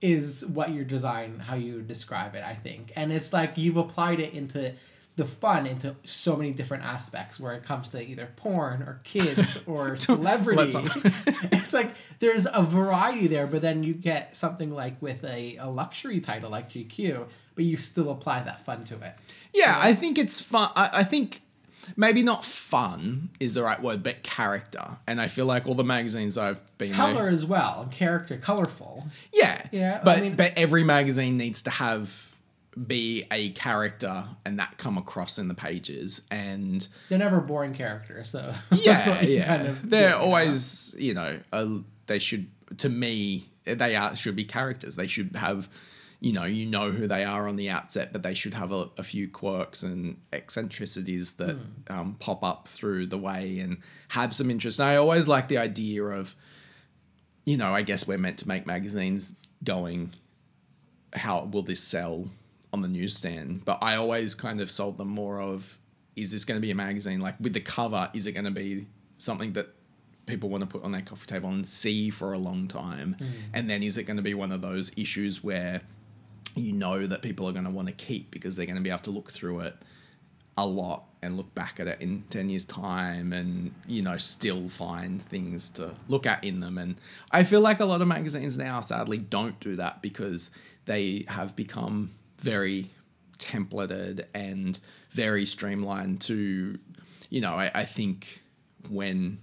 is 0.00 0.44
what 0.46 0.70
your 0.72 0.84
design, 0.84 1.38
how 1.38 1.54
you 1.54 1.80
describe 1.82 2.34
it. 2.34 2.42
I 2.44 2.54
think, 2.54 2.92
and 2.96 3.12
it's 3.12 3.32
like 3.32 3.56
you've 3.56 3.76
applied 3.76 4.20
it 4.20 4.32
into 4.34 4.74
the 5.18 5.26
fun 5.26 5.66
into 5.66 5.94
so 6.04 6.34
many 6.36 6.52
different 6.52 6.84
aspects 6.84 7.38
where 7.38 7.52
it 7.52 7.62
comes 7.64 7.90
to 7.90 8.00
either 8.02 8.28
porn 8.36 8.82
or 8.82 9.00
kids 9.04 9.60
or 9.66 9.96
celebrity. 9.96 10.72
it's 11.52 11.72
like 11.74 11.90
there's 12.20 12.46
a 12.50 12.62
variety 12.62 13.26
there, 13.26 13.46
but 13.46 13.60
then 13.60 13.82
you 13.82 13.92
get 13.94 14.34
something 14.36 14.70
like 14.70 15.00
with 15.02 15.22
a, 15.24 15.56
a 15.56 15.66
luxury 15.68 16.20
title 16.20 16.50
like 16.50 16.70
GQ, 16.70 17.26
but 17.54 17.64
you 17.64 17.76
still 17.76 18.10
apply 18.10 18.42
that 18.44 18.60
fun 18.64 18.84
to 18.84 18.94
it. 18.94 19.14
Yeah, 19.52 19.76
I 19.78 19.92
think 19.94 20.16
it's 20.18 20.40
fun. 20.40 20.70
I, 20.76 20.90
I 20.92 21.04
think 21.04 21.42
maybe 21.96 22.22
not 22.22 22.44
fun 22.44 23.30
is 23.40 23.54
the 23.54 23.62
right 23.64 23.82
word, 23.82 24.02
but 24.04 24.22
character. 24.22 24.98
And 25.08 25.20
I 25.20 25.26
feel 25.26 25.46
like 25.46 25.66
all 25.66 25.74
the 25.74 25.82
magazines 25.84 26.38
I've 26.38 26.62
been 26.78 26.92
Color 26.92 27.14
there, 27.14 27.28
as 27.28 27.44
well, 27.44 27.80
and 27.82 27.90
character, 27.90 28.36
colorful. 28.36 29.06
yeah, 29.32 29.66
Yeah, 29.72 29.98
I 30.00 30.04
But 30.04 30.22
mean- 30.22 30.36
but 30.36 30.52
every 30.56 30.84
magazine 30.84 31.36
needs 31.38 31.62
to 31.62 31.70
have 31.70 32.27
be 32.86 33.24
a 33.32 33.50
character 33.50 34.24
and 34.44 34.58
that 34.58 34.78
come 34.78 34.96
across 34.98 35.38
in 35.38 35.48
the 35.48 35.54
pages 35.54 36.22
and 36.30 36.86
They're 37.08 37.18
never 37.18 37.40
boring 37.40 37.74
characters, 37.74 38.30
so 38.30 38.52
yeah 38.72 39.20
yeah 39.22 39.56
kind 39.56 39.68
of 39.68 39.90
they're 39.90 40.16
always 40.16 40.94
you 40.98 41.14
know 41.14 41.38
a, 41.52 41.80
they 42.06 42.18
should 42.18 42.46
to 42.78 42.88
me 42.88 43.44
they 43.64 43.96
are 43.96 44.14
should 44.16 44.36
be 44.36 44.44
characters. 44.44 44.96
They 44.96 45.06
should 45.06 45.34
have 45.36 45.68
you 46.20 46.32
know 46.32 46.44
you 46.44 46.66
know 46.66 46.90
who 46.90 47.06
they 47.06 47.24
are 47.24 47.46
on 47.48 47.56
the 47.56 47.70
outset 47.70 48.12
but 48.12 48.22
they 48.22 48.34
should 48.34 48.54
have 48.54 48.72
a, 48.72 48.88
a 48.96 49.02
few 49.02 49.28
quirks 49.28 49.82
and 49.82 50.16
eccentricities 50.32 51.34
that 51.34 51.56
Hmm. 51.56 51.98
um, 51.98 52.16
pop 52.18 52.42
up 52.42 52.66
through 52.68 53.06
the 53.06 53.18
way 53.18 53.60
and 53.60 53.78
have 54.08 54.34
some 54.34 54.50
interest. 54.50 54.78
And 54.80 54.88
i 54.88 54.96
always 54.96 55.26
like 55.28 55.48
the 55.48 55.58
idea 55.58 56.02
of 56.04 56.34
you 57.44 57.56
know 57.56 57.72
i 57.74 57.82
guess 57.82 58.06
we're 58.06 58.18
meant 58.18 58.38
to 58.38 58.48
make 58.48 58.66
magazines 58.66 59.34
going 59.64 60.10
how 61.14 61.48
will 61.52 61.62
this 61.62 61.82
sell 61.82 62.28
on 62.72 62.82
the 62.82 62.88
newsstand 62.88 63.64
but 63.64 63.78
i 63.82 63.96
always 63.96 64.34
kind 64.34 64.60
of 64.60 64.70
sold 64.70 64.98
them 64.98 65.08
more 65.08 65.40
of 65.40 65.78
is 66.18 66.32
this 66.32 66.44
going 66.44 66.58
to 66.58 66.62
be 66.62 66.70
a 66.70 66.74
magazine? 66.74 67.20
Like 67.20 67.36
with 67.40 67.54
the 67.54 67.60
cover 67.60 68.10
is 68.12 68.26
it 68.26 68.32
going 68.32 68.44
to 68.44 68.50
be 68.50 68.86
something 69.18 69.52
that 69.54 69.68
people 70.26 70.48
want 70.48 70.60
to 70.62 70.66
put 70.66 70.84
on 70.84 70.92
their 70.92 71.02
coffee 71.02 71.26
table 71.26 71.48
and 71.48 71.66
see 71.66 72.10
for 72.10 72.32
a 72.32 72.38
long 72.38 72.68
time? 72.68 73.16
Mm. 73.18 73.26
And 73.54 73.70
then 73.70 73.82
is 73.82 73.96
it 73.96 74.04
going 74.04 74.16
to 74.16 74.22
be 74.22 74.34
one 74.34 74.52
of 74.52 74.60
those 74.60 74.92
issues 74.96 75.42
where 75.42 75.80
you 76.54 76.72
know 76.72 77.06
that 77.06 77.22
people 77.22 77.48
are 77.48 77.52
going 77.52 77.64
to 77.64 77.70
want 77.70 77.88
to 77.88 77.94
keep 77.94 78.30
because 78.30 78.56
they're 78.56 78.66
going 78.66 78.76
to 78.76 78.82
be 78.82 78.90
able 78.90 78.98
to 79.00 79.10
look 79.10 79.30
through 79.30 79.60
it 79.60 79.76
a 80.56 80.66
lot 80.66 81.04
and 81.22 81.36
look 81.36 81.52
back 81.54 81.78
at 81.78 81.86
it 81.86 82.00
in 82.00 82.24
10 82.30 82.48
years 82.48 82.64
time 82.64 83.32
and 83.32 83.72
you 83.86 84.02
know 84.02 84.16
still 84.16 84.68
find 84.68 85.22
things 85.22 85.68
to 85.70 85.94
look 86.08 86.26
at 86.26 86.42
in 86.42 86.60
them? 86.60 86.78
And 86.78 86.96
i 87.30 87.44
feel 87.44 87.60
like 87.60 87.80
a 87.80 87.84
lot 87.84 88.02
of 88.02 88.08
magazines 88.08 88.58
now 88.58 88.80
sadly 88.80 89.18
don't 89.18 89.58
do 89.60 89.76
that 89.76 90.02
because 90.02 90.50
they 90.86 91.24
have 91.28 91.54
become 91.54 92.10
very 92.38 92.90
templated 93.38 94.24
and 94.34 94.80
very 95.10 95.46
streamlined 95.46 96.20
to 96.20 96.78
you 97.30 97.40
know 97.40 97.54
i, 97.54 97.70
I 97.74 97.84
think 97.84 98.42
when 98.88 99.38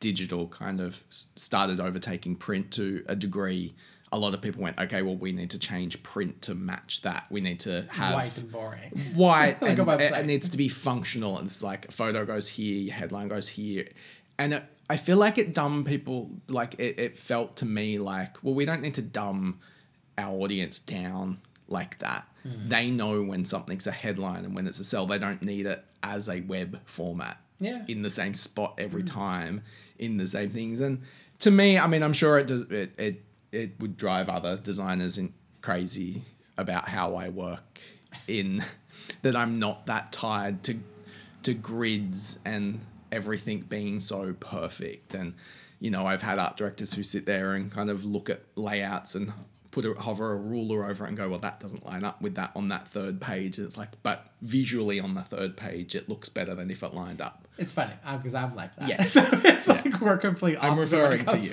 digital 0.00 0.46
kind 0.48 0.80
of 0.80 1.02
started 1.36 1.80
overtaking 1.80 2.36
print 2.36 2.72
to 2.72 3.04
a 3.08 3.16
degree 3.16 3.74
a 4.12 4.18
lot 4.18 4.34
of 4.34 4.40
people 4.40 4.62
went 4.62 4.78
okay 4.78 5.02
well 5.02 5.16
we 5.16 5.32
need 5.32 5.50
to 5.50 5.58
change 5.58 6.02
print 6.02 6.40
to 6.42 6.54
match 6.54 7.02
that. 7.02 7.26
We 7.30 7.40
need 7.40 7.60
to 7.60 7.82
have 7.90 8.14
white 8.14 8.36
and 8.38 8.50
boring. 8.50 8.90
white 9.14 9.60
Like 9.60 9.78
and 9.78 10.00
it, 10.00 10.12
it 10.12 10.26
needs 10.26 10.48
to 10.50 10.56
be 10.56 10.68
functional. 10.68 11.38
And 11.38 11.46
it's 11.46 11.62
like 11.62 11.88
a 11.88 11.92
photo 11.92 12.24
goes 12.24 12.48
here 12.48 12.76
your 12.76 12.94
headline 12.94 13.28
goes 13.28 13.48
here. 13.48 13.88
And 14.38 14.54
it, 14.54 14.64
i 14.90 14.96
feel 14.96 15.18
like 15.18 15.36
it 15.36 15.52
dumb 15.52 15.84
people 15.84 16.30
like 16.46 16.74
it, 16.78 16.98
it 16.98 17.18
felt 17.18 17.56
to 17.56 17.66
me 17.66 17.98
like 17.98 18.42
well 18.42 18.54
we 18.54 18.64
don't 18.64 18.80
need 18.80 18.94
to 18.94 19.02
dumb 19.02 19.58
our 20.16 20.34
audience 20.34 20.80
down 20.80 21.38
like 21.68 21.98
that. 21.98 22.26
Hmm. 22.42 22.68
they 22.68 22.90
know 22.90 23.22
when 23.22 23.44
something's 23.44 23.86
a 23.86 23.92
headline 23.92 24.44
and 24.44 24.54
when 24.54 24.66
it's 24.66 24.78
a 24.80 24.84
sell. 24.84 25.06
They 25.06 25.18
don't 25.18 25.42
need 25.42 25.66
it 25.66 25.84
as 26.02 26.28
a 26.28 26.40
web 26.42 26.80
format 26.86 27.38
Yeah. 27.58 27.84
in 27.88 28.02
the 28.02 28.10
same 28.10 28.34
spot 28.34 28.74
every 28.78 29.02
time 29.02 29.62
in 29.98 30.16
the 30.16 30.26
same 30.26 30.50
things. 30.50 30.80
And 30.80 31.02
to 31.40 31.50
me 31.52 31.78
i 31.78 31.86
mean 31.86 32.02
i'm 32.02 32.12
sure 32.12 32.36
it 32.36 32.48
does 32.48 32.62
it 32.62 32.92
it, 32.98 33.22
it 33.52 33.80
would 33.80 33.96
drive 33.96 34.28
other 34.28 34.56
designers 34.56 35.18
in 35.18 35.32
crazy 35.60 36.22
about 36.56 36.88
how 36.88 37.14
i 37.14 37.28
work 37.28 37.80
in 38.26 38.60
that 39.22 39.36
i'm 39.36 39.60
not 39.60 39.86
that 39.86 40.10
tied 40.10 40.64
to 40.64 40.76
to 41.44 41.54
grids 41.54 42.40
and 42.44 42.80
everything 43.12 43.60
being 43.60 44.00
so 44.00 44.32
perfect. 44.34 45.14
And 45.14 45.34
you 45.78 45.90
know 45.92 46.06
i've 46.06 46.22
had 46.22 46.40
art 46.40 46.56
directors 46.56 46.94
who 46.94 47.04
sit 47.04 47.24
there 47.24 47.52
and 47.54 47.70
kind 47.70 47.88
of 47.88 48.04
look 48.04 48.28
at 48.30 48.42
layouts 48.56 49.14
and 49.14 49.32
put 49.82 49.96
a 49.98 50.00
hover 50.00 50.32
a 50.32 50.36
ruler 50.36 50.84
over 50.84 51.04
it 51.04 51.08
and 51.08 51.16
go 51.16 51.28
well 51.28 51.38
that 51.38 51.60
doesn't 51.60 51.84
line 51.86 52.04
up 52.04 52.20
with 52.20 52.34
that 52.34 52.50
on 52.56 52.68
that 52.68 52.88
third 52.88 53.20
page 53.20 53.58
and 53.58 53.66
it's 53.66 53.76
like 53.78 53.90
but 54.02 54.26
visually 54.42 54.98
on 55.00 55.14
the 55.14 55.22
third 55.22 55.56
page 55.56 55.94
it 55.94 56.08
looks 56.08 56.28
better 56.28 56.54
than 56.54 56.70
if 56.70 56.82
it 56.82 56.94
lined 56.94 57.20
up 57.20 57.46
It's 57.58 57.72
funny 57.72 57.92
because 58.16 58.34
I'm 58.34 58.54
like 58.56 58.74
that. 58.76 58.88
Yes. 58.88 59.12
So 59.12 59.20
it's 59.48 59.68
like 59.68 60.00
we're 60.00 60.16
complete. 60.18 60.56
i'm 60.60 60.72
opposite 60.72 60.98
when 61.02 61.12
it 61.12 61.18
referring 61.22 61.42
to 61.42 61.48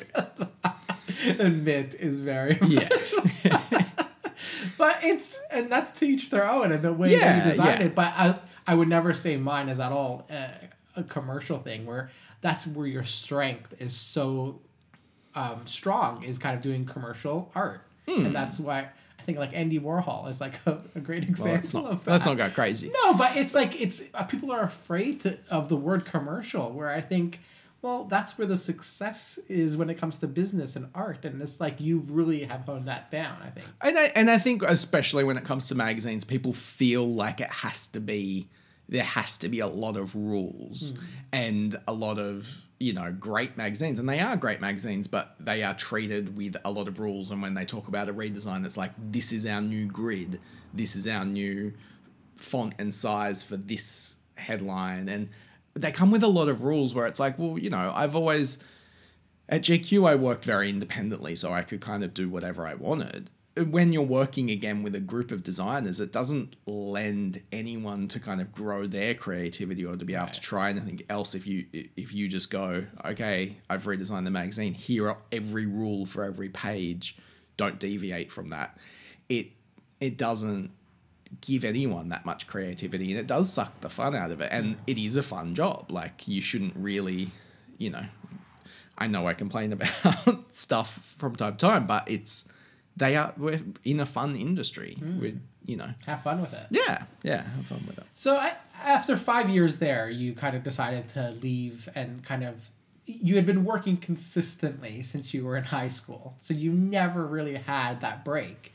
you 1.27 1.39
and 1.45 1.63
mint 1.65 1.93
is 1.95 2.19
very 2.19 2.57
yeah 2.67 2.89
but 4.77 4.99
it's 5.03 5.41
and 5.51 5.71
that's 5.71 5.99
to 5.99 6.05
each 6.07 6.29
their 6.29 6.47
own 6.49 6.71
and 6.71 6.81
the 6.83 6.93
way 6.93 7.11
Yeah, 7.11 7.43
you 7.45 7.51
design 7.51 7.67
yeah. 7.79 7.85
it. 7.87 7.95
But 7.95 8.13
as 8.17 8.41
I 8.67 8.75
would 8.75 8.87
never 8.87 9.13
say 9.13 9.37
mine 9.37 9.69
is 9.69 9.79
at 9.79 9.91
all 9.91 10.27
uh, 10.29 10.47
a 10.95 11.03
commercial 11.03 11.59
thing 11.59 11.85
where 11.85 12.09
that's 12.41 12.67
where 12.67 12.87
your 12.87 13.03
strength 13.03 13.73
is 13.79 13.93
so 13.95 14.59
um, 15.33 15.61
strong 15.65 16.23
is 16.23 16.37
kind 16.37 16.55
of 16.55 16.63
doing 16.63 16.85
commercial 16.85 17.51
art, 17.55 17.81
Hmm. 18.07 18.27
and 18.27 18.35
that's 18.35 18.59
why 18.59 18.89
I 19.19 19.23
think 19.23 19.39
like 19.39 19.53
Andy 19.53 19.79
Warhol 19.79 20.29
is 20.29 20.39
like 20.39 20.53
a, 20.65 20.79
a 20.95 20.99
great 20.99 21.25
example 21.25 21.81
well, 21.81 21.83
not, 21.83 21.91
of 21.93 22.05
that. 22.05 22.11
let's 22.11 22.25
not 22.25 22.37
got 22.37 22.53
crazy 22.53 22.91
No, 23.03 23.13
but 23.13 23.35
it's 23.35 23.53
like 23.53 23.79
it's 23.79 24.03
uh, 24.13 24.23
people 24.23 24.51
are 24.51 24.63
afraid 24.63 25.21
to, 25.21 25.37
of 25.49 25.69
the 25.69 25.75
word 25.75 26.05
commercial. 26.05 26.71
Where 26.71 26.89
I 26.89 27.01
think, 27.01 27.39
well, 27.81 28.03
that's 28.03 28.37
where 28.37 28.47
the 28.47 28.57
success 28.57 29.39
is 29.49 29.77
when 29.77 29.89
it 29.89 29.95
comes 29.95 30.19
to 30.19 30.27
business 30.27 30.75
and 30.75 30.89
art, 30.93 31.25
and 31.25 31.41
it's 31.41 31.59
like 31.59 31.81
you 31.81 31.99
really 32.07 32.43
have 32.43 32.61
honed 32.61 32.87
that 32.87 33.09
down. 33.09 33.37
I 33.43 33.49
think. 33.49 33.67
And 33.81 33.97
I, 33.97 34.03
and 34.15 34.29
I 34.29 34.37
think 34.37 34.61
especially 34.61 35.23
when 35.23 35.37
it 35.37 35.43
comes 35.43 35.67
to 35.69 35.75
magazines, 35.75 36.23
people 36.23 36.53
feel 36.53 37.07
like 37.07 37.41
it 37.41 37.51
has 37.51 37.87
to 37.87 37.99
be 37.99 38.47
there 38.87 39.03
has 39.03 39.37
to 39.39 39.49
be 39.49 39.59
a 39.59 39.67
lot 39.67 39.97
of 39.97 40.15
rules 40.15 40.93
and 41.33 41.79
a 41.87 41.93
lot 41.93 42.19
of 42.19 42.64
you 42.85 42.93
know 42.93 43.11
great 43.11 43.57
magazines 43.57 43.97
and 43.97 44.07
they 44.07 44.19
are 44.19 44.37
great 44.37 44.61
magazines 44.61 45.07
but 45.07 45.35
they 45.39 45.63
are 45.63 45.73
treated 45.73 46.37
with 46.37 46.55
a 46.63 46.69
lot 46.69 46.87
of 46.87 46.99
rules 46.99 47.31
and 47.31 47.41
when 47.41 47.55
they 47.55 47.65
talk 47.65 47.87
about 47.87 48.07
a 48.07 48.13
redesign 48.13 48.63
it's 48.63 48.77
like 48.77 48.91
this 49.11 49.31
is 49.31 49.43
our 49.45 49.59
new 49.59 49.87
grid. 49.87 50.39
This 50.71 50.95
is 50.95 51.07
our 51.07 51.25
new 51.25 51.73
font 52.35 52.75
and 52.77 52.93
size 52.93 53.41
for 53.41 53.57
this 53.57 54.17
headline. 54.37 55.09
And 55.09 55.29
they 55.73 55.91
come 55.91 56.11
with 56.11 56.23
a 56.23 56.27
lot 56.27 56.47
of 56.47 56.63
rules 56.63 56.93
where 56.93 57.07
it's 57.07 57.19
like 57.19 57.39
well 57.39 57.57
you 57.57 57.69
know 57.69 57.91
i've 57.95 58.15
always 58.15 58.59
at 59.49 59.61
gq 59.61 60.07
i 60.07 60.15
worked 60.15 60.45
very 60.45 60.69
independently 60.69 61.35
so 61.35 61.51
i 61.51 61.61
could 61.63 61.81
kind 61.81 62.03
of 62.03 62.13
do 62.13 62.29
whatever 62.29 62.65
i 62.65 62.73
wanted 62.73 63.29
when 63.57 63.93
you're 63.93 64.03
working 64.03 64.49
again 64.49 64.83
with 64.83 64.95
a 64.95 64.99
group 64.99 65.31
of 65.31 65.41
designers 65.41 65.99
it 66.01 66.11
doesn't 66.11 66.55
lend 66.65 67.41
anyone 67.53 68.07
to 68.07 68.19
kind 68.19 68.41
of 68.41 68.51
grow 68.51 68.85
their 68.85 69.13
creativity 69.13 69.85
or 69.85 69.95
to 69.95 70.03
be 70.03 70.13
able 70.13 70.27
to 70.27 70.41
try 70.41 70.69
anything 70.69 71.01
else 71.09 71.33
if 71.33 71.47
you 71.47 71.65
if 71.95 72.13
you 72.13 72.27
just 72.27 72.49
go 72.51 72.85
okay 73.05 73.55
i've 73.69 73.83
redesigned 73.83 74.25
the 74.25 74.31
magazine. 74.31 74.73
Here 74.73 75.07
are 75.07 75.17
every 75.31 75.65
rule 75.65 76.05
for 76.05 76.23
every 76.23 76.49
page. 76.49 77.17
Don't 77.57 77.79
deviate 77.79 78.31
from 78.31 78.49
that. 78.49 78.77
It 79.29 79.47
it 79.99 80.17
doesn't 80.17 80.71
give 81.41 81.63
anyone 81.63 82.09
that 82.09 82.25
much 82.25 82.47
creativity 82.47 83.11
and 83.11 83.19
it 83.19 83.27
does 83.27 83.51
suck 83.51 83.81
the 83.81 83.89
fun 83.89 84.15
out 84.15 84.31
of 84.31 84.39
it 84.41 84.49
and 84.51 84.77
it 84.87 84.97
is 84.97 85.17
a 85.17 85.23
fun 85.23 85.55
job. 85.55 85.91
Like 85.91 86.27
you 86.27 86.41
shouldn't 86.41 86.75
really 86.75 87.29
you 87.77 87.89
know 87.89 88.05
i 88.97 89.07
know 89.07 89.27
i 89.27 89.33
complain 89.33 89.73
about 90.05 90.53
stuff 90.53 91.15
from 91.17 91.35
time 91.35 91.57
to 91.57 91.65
time 91.65 91.85
but 91.85 92.09
it's 92.09 92.47
they 92.97 93.15
are 93.15 93.33
we're 93.37 93.59
in 93.83 93.99
a 93.99 94.05
fun 94.05 94.35
industry 94.35 94.95
hmm. 94.99 95.19
with 95.19 95.41
you 95.65 95.75
know 95.75 95.89
Have 96.05 96.21
fun 96.23 96.41
with 96.41 96.53
it. 96.53 96.67
yeah 96.69 97.03
yeah 97.23 97.41
have 97.43 97.65
fun 97.65 97.83
with 97.87 97.97
it 97.97 98.05
So 98.15 98.37
I, 98.37 98.53
after 98.83 99.15
five 99.17 99.49
years 99.49 99.77
there, 99.77 100.09
you 100.09 100.33
kind 100.33 100.55
of 100.55 100.63
decided 100.63 101.09
to 101.09 101.31
leave 101.41 101.89
and 101.95 102.23
kind 102.23 102.43
of. 102.43 102.69
You 103.07 103.35
had 103.35 103.45
been 103.45 103.63
working 103.65 103.97
consistently 103.97 105.03
since 105.03 105.31
you 105.33 105.45
were 105.45 105.57
in 105.57 105.63
high 105.63 105.89
school, 105.89 106.35
so 106.39 106.55
you 106.55 106.71
never 106.71 107.25
really 107.25 107.55
had 107.55 108.01
that 108.01 108.25
break, 108.25 108.73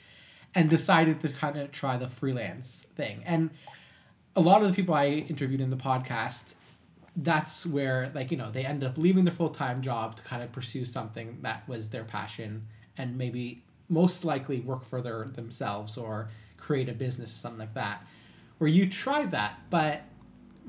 and 0.54 0.70
decided 0.70 1.20
to 1.22 1.28
kind 1.28 1.56
of 1.56 1.72
try 1.72 1.96
the 1.96 2.06
freelance 2.08 2.86
thing. 2.94 3.22
And 3.26 3.50
a 4.36 4.40
lot 4.40 4.62
of 4.62 4.68
the 4.68 4.74
people 4.74 4.94
I 4.94 5.06
interviewed 5.06 5.60
in 5.60 5.70
the 5.70 5.76
podcast, 5.76 6.54
that's 7.16 7.66
where 7.66 8.10
like 8.14 8.30
you 8.30 8.36
know 8.36 8.50
they 8.50 8.64
end 8.64 8.84
up 8.84 8.96
leaving 8.98 9.24
their 9.24 9.34
full 9.34 9.50
time 9.50 9.82
job 9.82 10.16
to 10.16 10.22
kind 10.22 10.42
of 10.42 10.52
pursue 10.52 10.84
something 10.84 11.38
that 11.42 11.68
was 11.68 11.88
their 11.90 12.04
passion 12.04 12.66
and 12.96 13.18
maybe 13.18 13.64
most 13.90 14.24
likely 14.24 14.60
work 14.60 14.84
for 14.84 15.02
their 15.02 15.24
themselves 15.24 15.98
or 15.98 16.30
create 16.56 16.88
a 16.88 16.92
business 16.92 17.34
or 17.34 17.38
something 17.38 17.60
like 17.60 17.74
that. 17.74 18.06
Where 18.58 18.68
you 18.68 18.88
tried 18.88 19.32
that, 19.32 19.58
but 19.68 20.02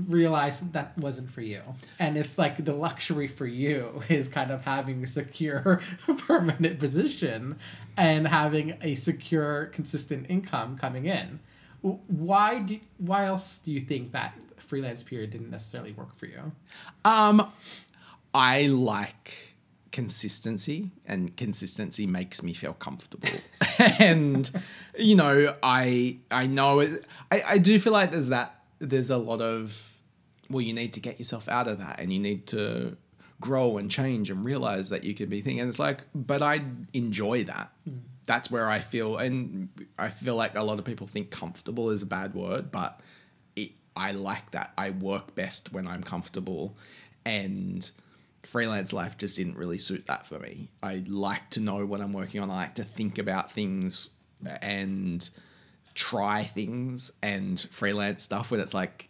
realized 0.08 0.74
that 0.74 0.98
wasn't 0.98 1.30
for 1.30 1.42
you. 1.42 1.62
And 2.00 2.18
it's 2.18 2.38
like 2.38 2.64
the 2.64 2.74
luxury 2.74 3.28
for 3.28 3.46
you 3.46 4.02
is 4.10 4.28
kind 4.28 4.52
of 4.52 4.62
having 4.62 5.04
a 5.04 5.08
secure 5.08 5.82
permanent 6.18 6.80
position 6.80 7.60
and 7.98 8.28
having 8.28 8.78
a 8.82 8.96
secure 8.96 9.66
consistent 9.68 10.26
income 10.30 10.78
coming 10.78 11.06
in. 11.06 11.40
Why 11.82 12.60
do 12.60 12.80
why 12.98 13.26
else 13.26 13.58
do 13.58 13.72
you 13.72 13.82
think 13.82 14.12
that 14.12 14.38
freelance 14.58 15.02
period 15.02 15.32
didn't 15.32 15.50
necessarily 15.50 15.94
work 15.94 16.16
for 16.16 16.28
you? 16.28 16.52
Um, 17.04 17.52
I 18.36 18.68
like 18.68 19.51
consistency, 19.92 20.92
and 21.06 21.36
consistency 21.36 22.08
makes 22.08 22.42
me 22.44 22.54
feel 22.54 22.74
comfortable. 22.74 23.30
and 24.00 24.50
you 24.98 25.16
know, 25.16 25.56
I 25.62 26.20
I 26.30 26.48
know 26.48 26.80
it. 26.80 27.06
I 27.32 27.44
I 27.46 27.58
do 27.58 27.80
feel 27.80 27.94
like 27.94 28.12
there's 28.12 28.30
that. 28.30 28.56
There's 28.80 29.10
a 29.10 29.18
lot 29.18 29.42
of 29.42 29.92
well, 30.50 30.62
you 30.62 30.74
need 30.74 30.94
to 30.94 31.00
get 31.00 31.18
yourself 31.20 31.48
out 31.48 31.68
of 31.68 31.80
that, 31.80 32.00
and 32.00 32.12
you 32.12 32.20
need 32.20 32.48
to 32.48 32.98
grow 33.40 33.78
and 33.78 33.90
change 33.90 34.30
and 34.30 34.46
realize 34.46 34.90
that 34.90 35.04
you 35.04 35.14
can 35.14 35.28
be 35.28 35.42
thinking. 35.42 35.62
And 35.62 35.70
it's 35.70 35.80
like, 35.80 36.02
but 36.14 36.42
I 36.42 36.62
enjoy 36.94 37.44
that. 37.46 37.72
Mm. 37.90 38.00
That's 38.26 38.52
where 38.52 38.70
I 38.70 38.80
feel, 38.80 39.18
and 39.18 39.70
I 39.98 40.10
feel 40.10 40.36
like 40.36 40.56
a 40.56 40.64
lot 40.64 40.78
of 40.80 40.86
people 40.86 41.08
think 41.08 41.32
comfortable 41.32 41.90
is 41.90 42.04
a 42.04 42.06
bad 42.06 42.36
word, 42.36 42.72
but 42.72 43.00
it, 43.56 43.72
I 43.96 44.12
like 44.12 44.52
that. 44.52 44.74
I 44.78 44.92
work 44.92 45.34
best 45.36 45.74
when 45.74 45.88
I'm 45.88 46.04
comfortable, 46.04 46.78
and 47.26 47.90
freelance 48.44 48.92
life 48.94 49.18
just 49.18 49.38
didn't 49.38 49.58
really 49.58 49.78
suit 49.78 50.06
that 50.08 50.26
for 50.26 50.40
me. 50.40 50.70
I 50.82 51.04
like 51.08 51.50
to 51.52 51.60
know 51.60 51.86
what 51.86 52.02
I'm 52.02 52.14
working 52.14 52.42
on. 52.42 52.50
I 52.50 52.56
like 52.56 52.76
to 52.76 52.84
think 52.84 53.18
about 53.18 53.52
things 53.52 54.10
and 54.62 55.30
try 55.94 56.44
things 56.44 57.12
and 57.22 57.60
freelance 57.72 58.24
stuff 58.24 58.52
when 58.52 58.60
it's 58.60 58.74
like, 58.74 59.10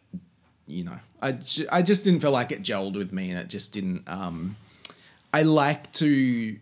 you 0.68 0.84
know, 0.84 1.00
I, 1.22 1.34
ju- 1.34 1.68
I 1.72 1.82
just 1.82 2.04
didn't 2.04 2.22
feel 2.22 2.32
like 2.32 2.52
it 2.52 2.62
gelled 2.62 2.94
with 2.94 3.14
me 3.14 3.30
and 3.30 3.40
it 3.40 3.48
just 3.48 3.74
didn't. 3.74 4.08
Um, 4.08 4.58
I 5.34 5.44
like 5.44 5.92
to. 5.94 6.58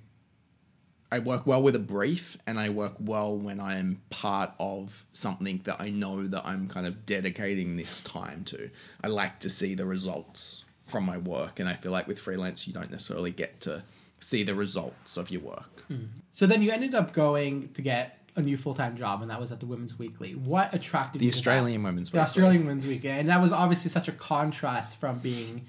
I 1.11 1.17
work 1.17 1.47
well 1.47 1.63
with 1.63 1.75
a 1.75 1.79
brief 1.79 2.37
and 2.45 2.59
I 2.59 2.69
work 2.69 2.93
well 2.99 3.35
when 3.35 3.59
I 3.59 3.79
am 3.79 3.99
part 4.11 4.51
of 4.59 5.03
something 5.11 5.59
that 5.63 5.77
I 5.79 5.89
know 5.89 6.27
that 6.27 6.45
I'm 6.45 6.67
kind 6.67 6.85
of 6.85 7.07
dedicating 7.07 7.77
this 7.77 8.01
time 8.01 8.43
to. 8.45 8.69
I 9.03 9.07
like 9.07 9.39
to 9.39 9.49
see 9.49 9.73
the 9.73 9.87
results 9.87 10.65
from 10.89 11.05
my 11.05 11.17
work 11.17 11.59
and 11.59 11.69
I 11.69 11.73
feel 11.73 11.91
like 11.91 12.07
with 12.07 12.19
freelance 12.19 12.67
you 12.67 12.73
don't 12.73 12.91
necessarily 12.91 13.31
get 13.31 13.61
to 13.61 13.83
see 14.19 14.43
the 14.43 14.55
results 14.55 15.17
of 15.17 15.31
your 15.31 15.41
work. 15.41 15.81
Hmm. 15.87 16.05
So 16.31 16.45
then 16.45 16.61
you 16.61 16.71
ended 16.71 16.93
up 16.93 17.13
going 17.13 17.69
to 17.73 17.81
get 17.81 18.19
a 18.35 18.41
new 18.41 18.57
full 18.57 18.73
time 18.73 18.95
job, 18.95 19.21
and 19.21 19.29
that 19.29 19.39
was 19.39 19.51
at 19.51 19.59
the 19.59 19.65
Women's 19.65 19.97
Weekly. 19.97 20.33
What 20.33 20.73
attracted 20.73 21.19
The 21.19 21.25
you? 21.25 21.29
Australian 21.29 21.83
Women's 21.83 22.09
the 22.09 22.17
Weekly. 22.17 22.23
Australian 22.23 22.65
Women's 22.65 22.85
Weekly, 22.87 23.09
and 23.09 23.29
that 23.29 23.41
was 23.41 23.51
obviously 23.51 23.89
such 23.89 24.07
a 24.07 24.11
contrast 24.11 24.99
from 24.99 25.19
being 25.19 25.65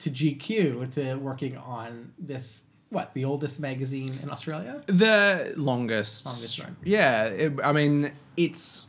to 0.00 0.10
GQ 0.10 0.92
to 0.92 1.14
working 1.16 1.56
on 1.56 2.12
this 2.18 2.64
what 2.90 3.14
the 3.14 3.24
oldest 3.24 3.60
magazine 3.60 4.10
in 4.22 4.30
Australia. 4.30 4.82
The 4.86 5.54
longest. 5.56 6.26
Longest 6.26 6.58
run. 6.58 6.76
Yeah, 6.84 7.26
it, 7.26 7.60
I 7.62 7.72
mean, 7.72 8.12
it's. 8.36 8.88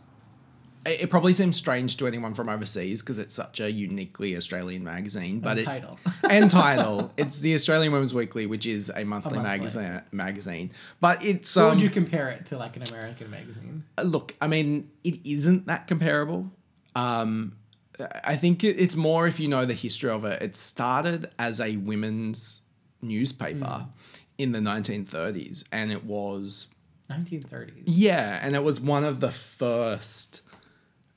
It 0.85 1.09
probably 1.11 1.33
seems 1.33 1.57
strange 1.57 1.97
to 1.97 2.07
anyone 2.07 2.33
from 2.33 2.49
overseas 2.49 3.01
because 3.03 3.19
it's 3.19 3.35
such 3.35 3.59
a 3.59 3.71
uniquely 3.71 4.35
Australian 4.35 4.83
magazine, 4.83 5.39
but 5.39 5.59
it 5.59 5.65
title. 5.65 5.99
and 6.29 6.49
title. 6.49 7.11
It's 7.17 7.39
the 7.39 7.53
Australian 7.53 7.91
Women's 7.91 8.13
Weekly, 8.15 8.47
which 8.47 8.65
is 8.65 8.91
a 8.95 9.03
monthly, 9.03 9.37
monthly. 9.37 9.43
magazine. 9.43 10.01
Magazine, 10.11 10.71
but 10.99 11.23
it's 11.23 11.53
How 11.53 11.67
um. 11.67 11.75
would 11.75 11.83
you 11.83 11.89
compare 11.91 12.29
it 12.29 12.47
to 12.47 12.57
like 12.57 12.77
an 12.77 12.83
American 12.89 13.29
magazine? 13.29 13.83
look, 14.03 14.35
I 14.41 14.47
mean, 14.47 14.89
it 15.03 15.19
isn't 15.23 15.67
that 15.67 15.85
comparable. 15.87 16.51
Um, 16.95 17.57
I 18.23 18.35
think 18.35 18.63
it, 18.63 18.79
it's 18.79 18.95
more 18.95 19.27
if 19.27 19.39
you 19.39 19.47
know 19.47 19.65
the 19.65 19.75
history 19.75 20.09
of 20.09 20.25
it. 20.25 20.41
It 20.41 20.55
started 20.55 21.29
as 21.37 21.61
a 21.61 21.77
women's 21.77 22.61
newspaper 23.03 23.85
in 24.39 24.51
the 24.51 24.59
1930s, 24.59 25.63
and 25.71 25.91
it 25.91 26.03
was 26.05 26.67
1930s. 27.11 27.83
yeah, 27.85 28.39
and 28.41 28.55
it 28.55 28.63
was 28.63 28.79
one 28.79 29.03
of 29.03 29.19
the 29.19 29.31
first 29.31 30.41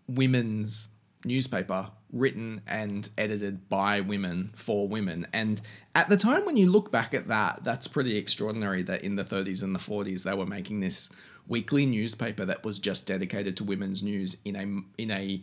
women's 0.08 0.90
newspaper 1.24 1.90
written 2.12 2.60
and 2.66 3.08
edited 3.18 3.68
by 3.68 4.00
women 4.00 4.52
for 4.54 4.88
women. 4.88 5.26
And 5.32 5.60
at 5.94 6.08
the 6.08 6.16
time 6.16 6.44
when 6.44 6.56
you 6.56 6.70
look 6.70 6.92
back 6.92 7.14
at 7.14 7.28
that, 7.28 7.64
that's 7.64 7.88
pretty 7.88 8.16
extraordinary 8.16 8.82
that 8.82 9.02
in 9.02 9.16
the 9.16 9.24
30s 9.24 9.62
and 9.62 9.74
the 9.74 9.80
40s 9.80 10.22
they 10.22 10.34
were 10.34 10.46
making 10.46 10.80
this 10.80 11.10
weekly 11.48 11.86
newspaper 11.86 12.44
that 12.44 12.64
was 12.64 12.78
just 12.78 13.06
dedicated 13.06 13.56
to 13.56 13.64
women's 13.64 14.02
news 14.02 14.36
in 14.44 14.56
a 14.56 15.00
in 15.02 15.10
a 15.10 15.42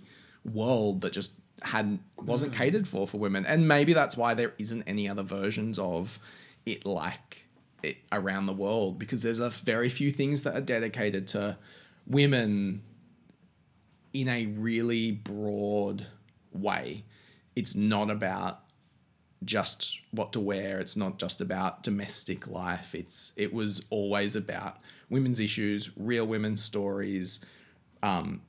world 0.51 1.01
that 1.01 1.13
just 1.13 1.33
hadn't 1.61 2.01
wasn't 2.17 2.51
mm. 2.53 2.57
catered 2.57 2.87
for 2.87 3.05
for 3.05 3.17
women. 3.17 3.45
And 3.45 3.67
maybe 3.67 3.93
that's 3.93 4.15
why 4.15 4.33
there 4.33 4.53
isn't 4.57 4.83
any 4.83 5.07
other 5.09 5.23
versions 5.23 5.77
of 5.77 6.19
it 6.65 6.85
like 6.85 7.45
it 7.83 7.97
around 8.11 8.45
the 8.45 8.53
world 8.53 8.99
because 8.99 9.23
there's 9.23 9.39
a 9.39 9.49
very 9.49 9.89
few 9.89 10.11
things 10.11 10.43
that 10.43 10.55
are 10.55 10.61
dedicated 10.61 11.27
to 11.27 11.57
women 12.07 12.83
in 14.13 14.27
a 14.27 14.45
really 14.47 15.11
broad 15.11 16.07
way. 16.51 17.03
It's 17.55 17.75
not 17.75 18.09
about 18.09 18.61
just 19.43 19.99
what 20.11 20.33
to 20.33 20.39
wear. 20.39 20.79
It's 20.79 20.95
not 20.95 21.17
just 21.17 21.41
about 21.41 21.83
domestic 21.83 22.47
life. 22.47 22.93
It's 22.93 23.33
it 23.35 23.53
was 23.53 23.83
always 23.89 24.35
about 24.35 24.77
women's 25.09 25.39
issues, 25.39 25.91
real 25.97 26.25
women's 26.25 26.61
stories, 26.61 27.39
um, 28.03 28.41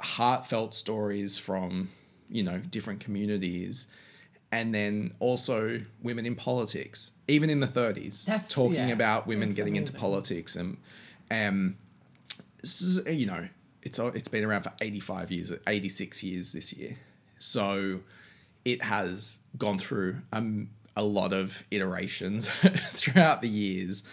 heartfelt 0.00 0.74
stories 0.74 1.38
from 1.38 1.88
you 2.28 2.42
know 2.42 2.58
different 2.58 3.00
communities, 3.00 3.86
and 4.50 4.74
then 4.74 5.14
also 5.20 5.80
women 6.02 6.26
in 6.26 6.34
politics. 6.34 7.12
Even 7.28 7.48
in 7.50 7.60
the 7.60 7.68
30s, 7.68 8.24
That's- 8.24 8.52
talking 8.52 8.88
yeah, 8.88 8.94
about 8.94 9.26
women 9.26 9.54
getting 9.54 9.76
into 9.76 9.92
politics 9.92 10.56
and 10.56 10.76
um, 11.30 11.76
you 13.06 13.26
know, 13.26 13.48
it's 13.82 13.98
it's 13.98 14.28
been 14.28 14.44
around 14.44 14.62
for 14.62 14.72
85 14.80 15.30
years, 15.30 15.52
86 15.66 16.22
years 16.22 16.52
this 16.52 16.72
year. 16.72 16.96
So 17.38 18.00
it 18.64 18.82
has 18.82 19.40
gone 19.56 19.78
through 19.78 20.18
um, 20.32 20.70
a 20.96 21.02
lot 21.02 21.32
of 21.32 21.66
iterations 21.70 22.48
throughout 22.92 23.42
the 23.42 23.48
years. 23.48 24.04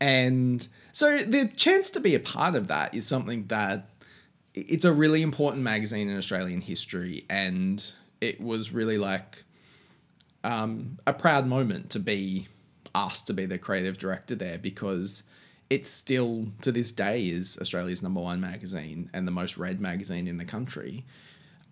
And 0.00 0.66
so 0.92 1.18
the 1.18 1.46
chance 1.48 1.90
to 1.90 2.00
be 2.00 2.14
a 2.14 2.20
part 2.20 2.54
of 2.54 2.68
that 2.68 2.94
is 2.94 3.06
something 3.06 3.46
that 3.46 3.88
it's 4.54 4.84
a 4.84 4.92
really 4.92 5.22
important 5.22 5.62
magazine 5.62 6.08
in 6.08 6.16
Australian 6.16 6.60
history. 6.60 7.24
And 7.30 7.84
it 8.20 8.40
was 8.40 8.72
really 8.72 8.98
like 8.98 9.44
um, 10.44 10.98
a 11.06 11.12
proud 11.12 11.46
moment 11.46 11.90
to 11.90 12.00
be 12.00 12.48
asked 12.94 13.26
to 13.26 13.34
be 13.34 13.46
the 13.46 13.58
creative 13.58 13.98
director 13.98 14.34
there 14.34 14.58
because 14.58 15.22
it 15.74 15.86
still 15.86 16.46
to 16.60 16.70
this 16.72 16.92
day 16.92 17.24
is 17.26 17.58
Australia's 17.60 18.02
number 18.02 18.20
one 18.20 18.40
magazine 18.40 19.08
and 19.12 19.26
the 19.26 19.32
most 19.32 19.56
read 19.56 19.80
magazine 19.80 20.26
in 20.28 20.36
the 20.36 20.44
country. 20.44 21.04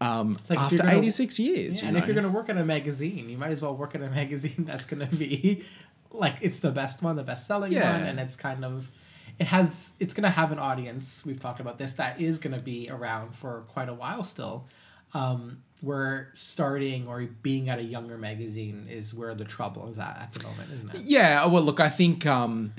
um, 0.02 0.38
like 0.48 0.58
after 0.58 0.78
gonna- 0.78 0.96
86 0.96 1.38
years. 1.38 1.76
Yeah, 1.78 1.82
you 1.82 1.88
and 1.88 1.96
if 1.98 2.06
you're 2.06 2.14
gonna 2.14 2.28
work 2.30 2.48
in 2.48 2.56
a 2.56 2.64
magazine, 2.64 3.28
you 3.28 3.36
might 3.36 3.50
as 3.50 3.60
well 3.60 3.76
work 3.76 3.94
in 3.94 4.02
a 4.02 4.08
magazine 4.20 4.64
that's 4.66 4.86
gonna 4.86 5.06
be 5.06 5.64
like 6.10 6.36
it's 6.40 6.60
the 6.60 6.70
best 6.70 7.02
one, 7.02 7.16
the 7.16 7.22
best 7.22 7.46
selling 7.46 7.72
Yeah. 7.72 7.92
one, 7.92 8.06
and 8.08 8.18
it's 8.18 8.34
kind 8.36 8.64
of 8.64 8.90
it 9.38 9.46
has 9.46 9.92
it's 9.98 10.14
gonna 10.14 10.30
have 10.30 10.52
an 10.52 10.58
audience. 10.58 11.24
We've 11.26 11.38
talked 11.38 11.60
about 11.60 11.76
this 11.76 11.94
that 11.94 12.18
is 12.20 12.38
gonna 12.38 12.58
be 12.60 12.88
around 12.90 13.34
for 13.34 13.64
quite 13.68 13.88
a 13.90 13.94
while 13.94 14.24
still. 14.24 14.66
Um, 15.12 15.58
where 15.82 16.30
starting 16.34 17.08
or 17.08 17.26
being 17.42 17.68
at 17.68 17.78
a 17.78 17.82
younger 17.82 18.16
magazine 18.16 18.86
is 18.88 19.12
where 19.12 19.34
the 19.34 19.44
trouble 19.44 19.90
is 19.90 19.98
at 19.98 20.16
at 20.22 20.32
the 20.32 20.42
moment, 20.44 20.70
isn't 20.76 20.94
it? 20.94 21.00
Yeah, 21.02 21.44
well, 21.46 21.62
look, 21.62 21.80
I 21.80 21.88
think 21.88 22.24
um, 22.26 22.72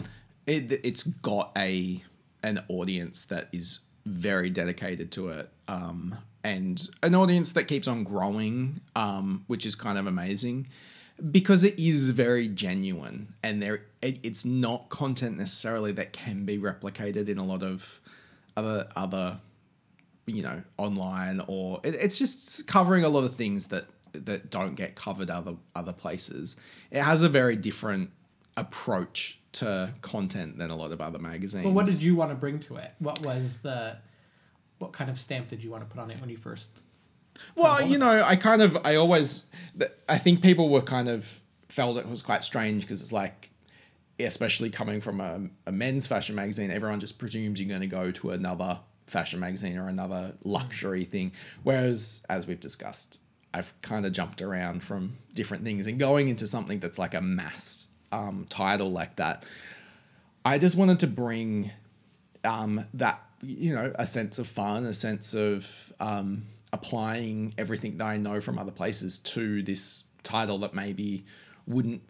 it 0.46 0.72
it's 0.84 1.04
got 1.04 1.52
a 1.58 2.04
an 2.44 2.64
audience 2.70 3.26
that 3.26 3.48
is 3.52 3.80
very 4.06 4.50
dedicated 4.50 5.12
to 5.12 5.30
it, 5.30 5.50
um, 5.68 6.16
and 6.44 6.90
an 7.04 7.14
audience 7.16 7.52
that 7.54 7.66
keeps 7.66 7.88
on 7.88 8.04
growing, 8.04 8.82
um, 8.96 9.44
which 9.48 9.66
is 9.66 9.76
kind 9.76 9.98
of 9.98 10.08
amazing 10.08 10.68
because 11.32 11.64
it 11.64 11.78
is 11.80 12.10
very 12.10 12.48
genuine, 12.48 13.34
and 13.44 13.62
there 13.62 13.84
it, 14.02 14.20
it's 14.24 14.46
not 14.46 14.90
content 14.90 15.38
necessarily 15.38 15.92
that 15.92 16.14
can 16.14 16.46
be 16.46 16.58
replicated 16.58 17.30
in 17.30 17.38
a 17.38 17.46
lot 17.46 17.64
of 17.64 18.02
other 18.58 18.88
other 18.96 19.40
you 20.26 20.42
know 20.42 20.62
online 20.78 21.42
or 21.48 21.80
it, 21.84 21.96
it's 21.96 22.18
just 22.18 22.68
covering 22.68 23.04
a 23.04 23.10
lot 23.10 23.24
of 23.24 23.34
things 23.34 23.68
that 23.68 23.86
that 24.14 24.50
don't 24.50 24.76
get 24.76 24.96
covered 24.96 25.30
other 25.30 25.56
other 25.76 25.94
places. 25.94 26.56
It 26.90 27.02
has 27.02 27.24
a 27.24 27.30
very 27.30 27.56
different 27.56 28.10
approach 28.58 29.40
to 29.54 29.94
content 30.02 30.58
than 30.58 30.70
a 30.70 30.76
lot 30.76 30.92
of 30.92 31.02
other 31.02 31.20
magazines 31.20 31.66
But 31.66 31.74
what 31.74 31.86
did 31.86 32.02
you 32.02 32.16
want 32.16 32.32
to 32.32 32.36
bring 32.36 32.60
to 32.62 32.78
it? 32.78 32.92
What 33.00 33.22
was 33.22 33.58
the 33.58 33.98
what 34.82 34.94
kind 34.94 35.10
of 35.10 35.20
stamp 35.20 35.48
did 35.48 35.64
you 35.64 35.70
want 35.70 35.88
to 35.88 35.96
put 35.96 36.02
on 36.02 36.10
it 36.10 36.20
when 36.20 36.30
you 36.30 36.38
first 36.38 36.82
well 37.56 37.86
you 37.86 37.98
know 37.98 38.22
i 38.24 38.36
kind 38.36 38.62
of 38.62 38.78
i 38.84 38.96
always 38.96 39.46
i 40.10 40.18
think 40.18 40.42
people 40.42 40.70
were 40.70 40.82
kind 40.82 41.08
of 41.08 41.42
felt 41.70 41.98
it 41.98 42.08
was 42.08 42.22
quite 42.22 42.44
strange 42.44 42.84
because 42.84 43.02
it's 43.02 43.12
like 43.12 43.52
especially 44.20 44.70
coming 44.70 45.00
from 45.00 45.22
a, 45.22 45.42
a 45.66 45.72
men's 45.72 46.08
fashion 46.08 46.36
magazine 46.36 46.72
everyone 46.72 47.00
just 47.00 47.18
presumes 47.18 47.60
you're 47.60 47.70
going 47.70 47.82
to 47.82 47.88
go 47.88 48.12
to 48.12 48.32
another 48.32 48.80
fashion 49.08 49.40
magazine 49.40 49.78
or 49.78 49.88
another 49.88 50.34
luxury 50.44 51.04
thing 51.04 51.32
whereas 51.64 52.24
as 52.30 52.46
we've 52.48 52.60
discussed 52.60 53.22
i've 53.54 53.74
kind 53.82 54.06
of 54.06 54.12
jumped 54.12 54.42
around 54.42 54.84
from 54.84 55.18
different 55.34 55.64
things 55.64 55.88
and 55.88 56.00
going 56.00 56.28
into 56.28 56.46
something 56.48 56.80
that's 56.80 57.00
like 57.00 57.14
a 57.14 57.22
mass 57.22 57.88
um, 58.12 58.46
title 58.50 58.92
like 58.92 59.16
that 59.16 59.46
i 60.46 60.58
just 60.58 60.78
wanted 60.78 61.00
to 61.00 61.08
bring 61.08 61.72
um, 62.44 62.86
that 62.94 63.22
you 63.42 63.74
know 63.74 63.92
a 63.96 64.06
sense 64.06 64.40
of 64.40 64.48
fun, 64.48 64.86
a 64.86 64.94
sense 64.94 65.34
of 65.34 65.94
um, 66.00 66.44
applying 66.74 67.54
everything 67.58 67.98
that 67.98 68.06
I 68.06 68.18
know 68.18 68.42
from 68.42 68.58
other 68.58 68.72
places 68.72 69.18
to 69.20 69.62
this 69.62 70.04
title 70.24 70.60
that 70.60 70.74
maybe 70.74 71.26
wouldn't 71.68 72.02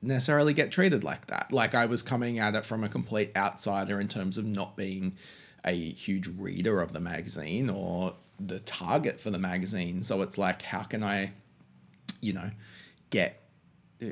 necessarily 0.00 0.54
get 0.54 0.70
treated 0.70 1.04
like 1.04 1.26
that. 1.26 1.52
Like 1.52 1.74
I 1.74 1.86
was 1.86 2.02
coming 2.02 2.38
at 2.38 2.54
it 2.54 2.64
from 2.64 2.84
a 2.84 2.88
complete 2.88 3.36
outsider 3.36 4.00
in 4.00 4.08
terms 4.08 4.38
of 4.38 4.44
not 4.44 4.76
being 4.76 5.16
a 5.64 5.72
huge 5.72 6.28
reader 6.28 6.80
of 6.80 6.92
the 6.92 7.00
magazine 7.00 7.68
or 7.68 8.14
the 8.38 8.60
target 8.60 9.20
for 9.20 9.30
the 9.30 9.38
magazine. 9.38 10.04
So 10.04 10.22
it's 10.22 10.38
like, 10.38 10.62
how 10.62 10.84
can 10.84 11.02
I, 11.02 11.32
you 12.20 12.32
know, 12.32 12.52
get 13.10 13.42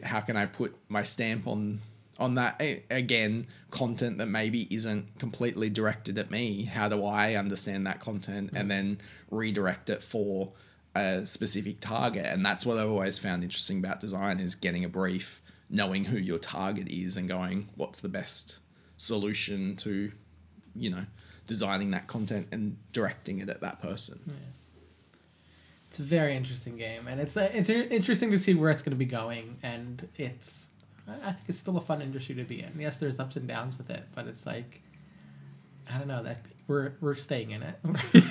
how 0.02 0.20
can 0.20 0.36
I 0.36 0.46
put 0.46 0.74
my 0.88 1.02
stamp 1.02 1.46
on 1.46 1.80
on 2.18 2.36
that? 2.36 2.62
Again 2.90 3.46
content 3.70 4.18
that 4.18 4.26
maybe 4.26 4.66
isn't 4.74 5.18
completely 5.18 5.70
directed 5.70 6.18
at 6.18 6.30
me. 6.30 6.64
How 6.64 6.88
do 6.88 7.04
I 7.04 7.34
understand 7.34 7.86
that 7.86 8.00
content 8.00 8.50
and 8.54 8.66
mm. 8.66 8.68
then 8.68 8.98
redirect 9.30 9.90
it 9.90 10.02
for 10.02 10.52
a 10.94 11.26
specific 11.26 11.80
target? 11.80 12.26
And 12.26 12.44
that's 12.44 12.64
what 12.64 12.78
I've 12.78 12.88
always 12.88 13.18
found 13.18 13.42
interesting 13.42 13.78
about 13.78 14.00
design 14.00 14.40
is 14.40 14.54
getting 14.54 14.84
a 14.84 14.88
brief 14.88 15.42
knowing 15.68 16.04
who 16.04 16.16
your 16.16 16.38
target 16.38 16.88
is 16.88 17.16
and 17.16 17.28
going 17.28 17.68
what's 17.74 18.00
the 18.00 18.08
best 18.08 18.60
solution 18.96 19.76
to 19.76 20.12
you 20.74 20.90
know 20.90 21.04
designing 21.46 21.90
that 21.90 22.06
content 22.06 22.46
and 22.52 22.76
directing 22.92 23.38
it 23.40 23.48
at 23.48 23.60
that 23.60 23.80
person 23.80 24.18
It's 25.96 26.02
a 26.02 26.14
very 26.14 26.36
interesting 26.36 26.76
game, 26.76 27.08
and 27.08 27.18
it's 27.18 27.38
it's 27.38 27.70
interesting 27.70 28.30
to 28.30 28.36
see 28.36 28.52
where 28.52 28.68
it's 28.68 28.82
going 28.82 28.90
to 28.90 28.98
be 28.98 29.06
going, 29.06 29.56
and 29.62 30.06
it's 30.16 30.68
I 31.08 31.12
I 31.12 31.32
think 31.32 31.48
it's 31.48 31.58
still 31.58 31.78
a 31.78 31.80
fun 31.80 32.02
industry 32.02 32.34
to 32.34 32.44
be 32.44 32.60
in. 32.60 32.70
Yes, 32.78 32.98
there's 32.98 33.18
ups 33.18 33.36
and 33.36 33.48
downs 33.48 33.78
with 33.78 33.88
it, 33.88 34.02
but 34.14 34.26
it's 34.26 34.44
like 34.44 34.82
I 35.90 35.96
don't 35.96 36.06
know 36.06 36.22
that 36.22 36.36
we're 36.66 36.92
we're 37.00 37.14
staying 37.14 37.52
in 37.52 37.62
it. 37.62 37.78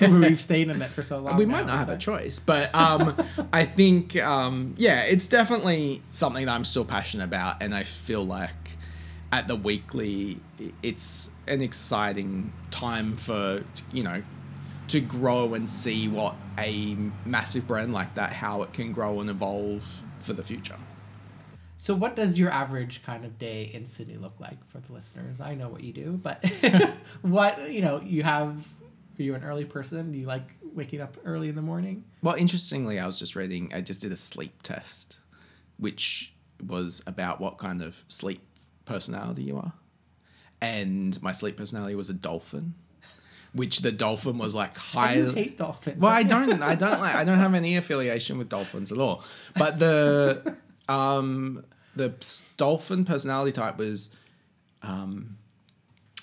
We've 0.00 0.38
stayed 0.50 0.68
in 0.68 0.80
it 0.80 0.90
for 0.90 1.02
so 1.02 1.18
long. 1.18 1.36
we 1.36 1.44
now, 1.44 1.56
might 1.56 1.66
not 1.66 1.76
have 1.76 1.88
a 1.88 1.98
choice, 1.98 2.38
but 2.38 2.72
um, 2.72 3.16
I 3.52 3.64
think 3.64 4.14
um, 4.14 4.76
yeah, 4.78 5.02
it's 5.02 5.26
definitely 5.26 6.02
something 6.12 6.46
that 6.46 6.52
I'm 6.52 6.64
still 6.64 6.84
passionate 6.84 7.24
about, 7.24 7.60
and 7.64 7.74
I 7.74 7.82
feel 7.82 8.24
like 8.24 8.76
at 9.32 9.48
the 9.48 9.56
weekly, 9.56 10.38
it's 10.84 11.32
an 11.48 11.62
exciting 11.62 12.52
time 12.70 13.16
for 13.16 13.64
you 13.92 14.04
know 14.04 14.22
to 14.88 15.00
grow 15.00 15.54
and 15.54 15.68
see 15.68 16.08
what 16.08 16.34
a 16.58 16.96
massive 17.24 17.66
brand 17.66 17.92
like 17.92 18.14
that 18.14 18.32
how 18.32 18.62
it 18.62 18.72
can 18.72 18.92
grow 18.92 19.20
and 19.20 19.30
evolve 19.30 20.02
for 20.20 20.32
the 20.32 20.42
future. 20.42 20.76
So, 21.78 21.94
what 21.94 22.16
does 22.16 22.38
your 22.38 22.50
average 22.50 23.04
kind 23.04 23.24
of 23.24 23.38
day 23.38 23.70
in 23.72 23.86
Sydney 23.86 24.16
look 24.16 24.40
like 24.40 24.58
for 24.70 24.78
the 24.78 24.92
listeners? 24.92 25.40
I 25.40 25.54
know 25.54 25.68
what 25.68 25.82
you 25.82 25.92
do, 25.92 26.18
but 26.22 26.44
what 27.22 27.70
you 27.70 27.82
know, 27.82 28.00
you 28.00 28.22
have. 28.22 28.66
Are 29.18 29.22
you 29.22 29.34
an 29.34 29.44
early 29.44 29.64
person? 29.64 30.12
Do 30.12 30.18
you 30.18 30.26
like 30.26 30.46
waking 30.74 31.00
up 31.00 31.16
early 31.24 31.48
in 31.48 31.56
the 31.56 31.62
morning? 31.62 32.04
Well, 32.22 32.34
interestingly, 32.34 32.98
I 32.98 33.06
was 33.06 33.18
just 33.18 33.34
reading. 33.34 33.72
I 33.74 33.80
just 33.80 34.02
did 34.02 34.12
a 34.12 34.16
sleep 34.16 34.62
test, 34.62 35.18
which 35.78 36.34
was 36.66 37.02
about 37.06 37.40
what 37.40 37.56
kind 37.56 37.82
of 37.82 38.04
sleep 38.08 38.42
personality 38.84 39.42
you 39.42 39.56
are, 39.56 39.72
and 40.60 41.20
my 41.22 41.32
sleep 41.32 41.56
personality 41.56 41.94
was 41.94 42.08
a 42.10 42.14
dolphin, 42.14 42.74
which 43.56 43.80
the 43.80 43.90
dolphin 43.90 44.36
was 44.36 44.54
like 44.54 44.76
I 44.94 45.14
hate 45.32 45.56
dolphins. 45.56 46.00
Well, 46.00 46.12
I 46.12 46.22
don't. 46.22 46.62
I 46.62 46.74
don't 46.74 47.00
like. 47.00 47.14
I 47.14 47.24
don't 47.24 47.38
have 47.38 47.54
any 47.54 47.76
affiliation 47.76 48.36
with 48.38 48.50
dolphins 48.50 48.92
at 48.92 48.98
all. 48.98 49.24
But 49.56 49.78
the 49.78 50.56
um 50.88 51.64
the 51.96 52.12
dolphin 52.58 53.04
personality 53.04 53.52
type 53.52 53.78
was 53.78 54.10
um 54.82 55.38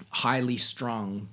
highly 0.10 0.58
strung, 0.58 1.30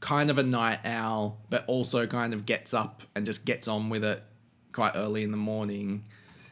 kind 0.00 0.28
of 0.28 0.38
a 0.38 0.42
night 0.42 0.80
owl, 0.84 1.38
but 1.50 1.64
also 1.68 2.06
kind 2.06 2.34
of 2.34 2.44
gets 2.44 2.74
up 2.74 3.02
and 3.14 3.24
just 3.24 3.46
gets 3.46 3.68
on 3.68 3.88
with 3.88 4.04
it 4.04 4.22
quite 4.72 4.92
early 4.96 5.22
in 5.22 5.30
the 5.30 5.36
morning. 5.36 6.04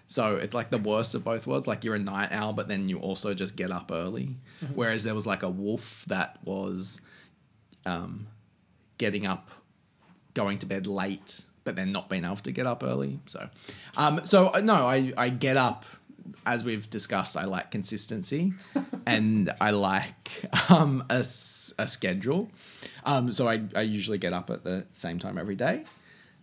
So 0.07 0.37
it's 0.37 0.55
like 0.55 0.71
the 0.71 0.79
worst 0.79 1.15
of 1.17 1.25
both 1.25 1.47
worlds. 1.47 1.67
Like 1.67 1.83
you're 1.83 1.97
a 1.97 1.99
night 1.99 2.31
owl, 2.31 2.53
but 2.53 2.69
then 2.69 2.89
you 2.89 2.99
also 2.99 3.35
just 3.35 3.57
get 3.57 3.73
up 3.73 3.91
early. 3.93 4.37
Whereas 4.75 5.03
there 5.03 5.15
was 5.15 5.27
like 5.27 5.43
a 5.43 5.51
wolf 5.51 6.05
that 6.07 6.39
was 6.45 7.01
um, 7.87 8.29
getting 8.99 9.26
up, 9.26 9.51
going 10.34 10.59
to 10.59 10.66
bed 10.66 10.86
late, 10.86 11.42
but 11.64 11.76
then 11.76 11.92
not 11.92 12.09
being 12.09 12.24
able 12.24 12.36
to 12.36 12.53
get 12.53 12.66
up 12.66 12.82
early. 12.82 13.18
So, 13.26 13.49
um, 13.97 14.20
so 14.24 14.53
uh, 14.55 14.61
no, 14.61 14.86
I, 14.86 15.12
I 15.16 15.28
get 15.30 15.57
up. 15.57 15.84
As 16.47 16.64
we've 16.64 16.88
discussed, 16.88 17.36
I 17.36 17.45
like 17.45 17.70
consistency, 17.70 18.55
and 19.07 19.53
I 19.61 19.70
like 19.72 20.47
um, 20.70 21.05
a, 21.11 21.18
a 21.18 21.22
schedule. 21.86 22.51
Um, 23.05 23.30
so 23.32 23.47
I, 23.47 23.62
I 23.76 23.82
usually 23.82 24.16
get 24.16 24.32
up 24.32 24.49
at 24.49 24.64
the 24.64 24.86
same 24.92 25.18
time 25.18 25.36
every 25.36 25.55
day. 25.55 25.84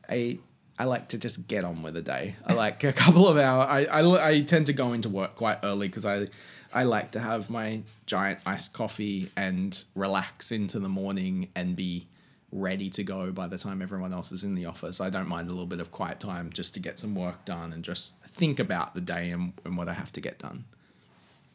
I 0.07 0.39
I 0.77 0.85
like 0.85 1.09
to 1.09 1.17
just 1.19 1.47
get 1.47 1.63
on 1.63 1.83
with 1.83 1.93
the 1.93 2.01
day. 2.01 2.35
I 2.45 2.53
like 2.65 2.83
a 2.83 2.93
couple 2.93 3.27
of 3.27 3.37
hours. 3.37 3.67
I, 3.69 4.01
I, 4.01 4.29
I 4.29 4.41
tend 4.41 4.67
to 4.67 4.73
go 4.73 4.93
into 4.93 5.09
work 5.09 5.35
quite 5.35 5.59
early 5.63 5.87
because 5.87 6.05
I 6.05 6.27
I 6.73 6.83
like 6.83 7.11
to 7.11 7.19
have 7.19 7.49
my 7.49 7.81
giant 8.05 8.39
iced 8.45 8.73
coffee 8.73 9.29
and 9.35 9.83
relax 9.95 10.51
into 10.51 10.79
the 10.79 10.89
morning 10.89 11.49
and 11.55 11.75
be 11.75 12.07
ready 12.51 12.89
to 12.89 13.03
go 13.03 13.31
by 13.31 13.47
the 13.47 13.57
time 13.57 13.81
everyone 13.81 14.11
else 14.13 14.31
is 14.31 14.43
in 14.43 14.55
the 14.55 14.65
office. 14.65 14.99
I 14.99 15.09
don't 15.09 15.27
mind 15.27 15.47
a 15.47 15.51
little 15.51 15.65
bit 15.65 15.79
of 15.79 15.91
quiet 15.91 16.19
time 16.19 16.49
just 16.53 16.73
to 16.73 16.79
get 16.79 16.99
some 16.99 17.15
work 17.15 17.45
done 17.45 17.71
and 17.73 17.83
just 17.83 18.17
think 18.27 18.59
about 18.59 18.93
the 18.95 19.01
day 19.01 19.29
and, 19.31 19.53
and 19.65 19.77
what 19.77 19.87
I 19.87 19.93
have 19.93 20.11
to 20.13 20.21
get 20.21 20.39
done. 20.39 20.65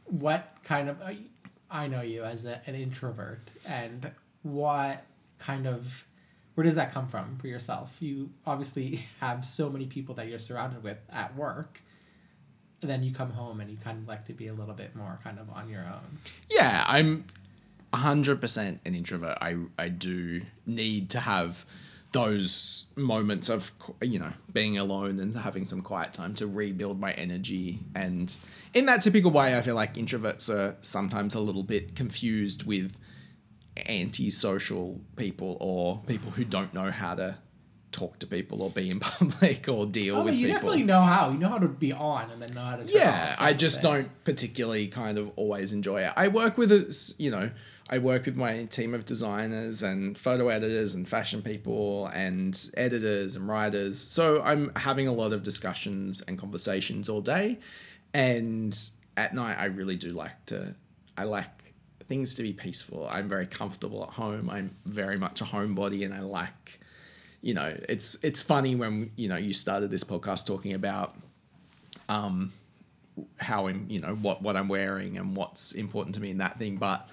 what 0.04 0.56
kind 0.64 0.88
of 0.88 1.00
I- 1.02 1.18
know 1.88 2.00
you 2.00 2.22
as 2.24 2.44
a, 2.46 2.60
an 2.66 2.74
introvert, 2.74 3.40
and 3.68 4.10
what 4.42 5.04
kind 5.38 5.66
of 5.66 6.06
where 6.54 6.64
does 6.64 6.76
that 6.76 6.92
come 6.92 7.06
from 7.08 7.36
for 7.38 7.48
yourself? 7.48 7.98
You 8.00 8.30
obviously 8.46 9.04
have 9.20 9.44
so 9.44 9.68
many 9.68 9.84
people 9.86 10.14
that 10.14 10.26
you're 10.28 10.38
surrounded 10.38 10.82
with 10.82 10.98
at 11.10 11.36
work. 11.36 11.82
And 12.82 12.90
then 12.90 13.02
you 13.02 13.12
come 13.12 13.30
home 13.30 13.60
and 13.60 13.70
you 13.70 13.76
kind 13.82 13.98
of 13.98 14.06
like 14.08 14.26
to 14.26 14.32
be 14.32 14.46
a 14.48 14.54
little 14.54 14.74
bit 14.74 14.94
more 14.94 15.18
kind 15.24 15.38
of 15.38 15.50
on 15.50 15.68
your 15.68 15.80
own. 15.82 16.18
Yeah, 16.50 16.84
I'm 16.86 17.24
100% 17.96 18.78
an 18.84 18.94
introvert. 18.94 19.38
I 19.40 19.56
I 19.78 19.88
do 19.88 20.42
need 20.66 21.10
to 21.10 21.20
have 21.20 21.64
those 22.12 22.86
moments 22.96 23.48
of 23.50 23.72
you 24.00 24.18
know 24.18 24.32
being 24.52 24.78
alone 24.78 25.18
and 25.18 25.34
having 25.36 25.64
some 25.64 25.82
quiet 25.82 26.12
time 26.12 26.32
to 26.34 26.46
rebuild 26.46 26.98
my 26.98 27.12
energy 27.12 27.80
and 27.94 28.38
in 28.72 28.86
that 28.86 29.02
typical 29.02 29.30
way 29.30 29.56
I 29.58 29.60
feel 29.60 29.74
like 29.74 29.94
introverts 29.94 30.48
are 30.48 30.76
sometimes 30.80 31.34
a 31.34 31.40
little 31.40 31.64
bit 31.64 31.94
confused 31.94 32.64
with 32.64 32.96
antisocial 33.88 35.00
people 35.16 35.56
or 35.60 36.00
people 36.06 36.30
who 36.30 36.44
don't 36.44 36.72
know 36.72 36.90
how 36.90 37.14
to 37.16 37.36
talk 37.92 38.18
to 38.20 38.26
people 38.26 38.62
or 38.62 38.70
be 38.70 38.88
in 38.90 39.00
public 39.14 39.68
or 39.68 39.84
deal 39.86 40.16
Oh, 40.16 40.22
with 40.24 40.34
you 40.34 40.46
people. 40.46 40.54
definitely 40.60 40.82
know 40.84 41.00
how. 41.00 41.30
You 41.30 41.38
know 41.38 41.48
how 41.48 41.58
to 41.58 41.68
be 41.68 41.92
on 41.92 42.30
and 42.30 42.40
then 42.42 42.54
know 42.54 42.62
how 42.64 42.76
to. 42.76 42.84
yeah, 42.84 43.36
I 43.38 43.52
just 43.52 43.82
don't 43.82 44.08
particularly 44.24 44.86
kind 44.88 45.18
of 45.18 45.30
always 45.36 45.72
enjoy 45.72 46.02
it. 46.02 46.12
I 46.16 46.28
work 46.28 46.56
with 46.58 46.72
a, 46.72 47.14
you 47.18 47.30
know, 47.30 47.50
I 47.88 47.98
work 47.98 48.26
with 48.26 48.36
my 48.36 48.64
team 48.64 48.94
of 48.94 49.04
designers 49.04 49.82
and 49.82 50.18
photo 50.18 50.48
editors 50.48 50.94
and 50.94 51.08
fashion 51.08 51.40
people 51.40 52.06
and 52.08 52.70
editors 52.76 53.36
and 53.36 53.48
writers. 53.48 54.00
So 54.00 54.42
I'm 54.42 54.72
having 54.74 55.06
a 55.06 55.12
lot 55.12 55.32
of 55.32 55.44
discussions 55.44 56.20
and 56.22 56.36
conversations 56.36 57.08
all 57.08 57.20
day. 57.20 57.60
And 58.12 58.76
at 59.16 59.34
night, 59.34 59.56
I 59.58 59.66
really 59.66 59.94
do 59.96 60.12
like 60.12 60.46
to, 60.46 60.74
I 61.16 61.24
like 61.24 61.74
things 62.08 62.34
to 62.34 62.42
be 62.42 62.52
peaceful. 62.52 63.06
I'm 63.08 63.28
very 63.28 63.46
comfortable 63.46 64.02
at 64.02 64.10
home. 64.10 64.50
I'm 64.50 64.74
very 64.84 65.16
much 65.16 65.40
a 65.40 65.44
homebody 65.44 66.04
and 66.04 66.12
I 66.12 66.20
like, 66.20 66.80
you 67.40 67.54
know, 67.54 67.72
it's, 67.88 68.16
it's 68.24 68.42
funny 68.42 68.74
when, 68.74 69.12
you 69.16 69.28
know, 69.28 69.36
you 69.36 69.52
started 69.52 69.92
this 69.92 70.02
podcast 70.02 70.44
talking 70.44 70.74
about, 70.74 71.16
um, 72.08 72.52
how 73.38 73.68
I'm, 73.68 73.86
you 73.88 74.00
know, 74.00 74.14
what, 74.14 74.42
what 74.42 74.56
I'm 74.56 74.68
wearing 74.68 75.16
and 75.18 75.36
what's 75.36 75.72
important 75.72 76.16
to 76.16 76.20
me 76.20 76.30
in 76.30 76.38
that 76.38 76.58
thing. 76.58 76.76
But 76.76 77.08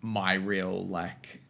my 0.00 0.34
real 0.34 0.86
like 0.86 1.40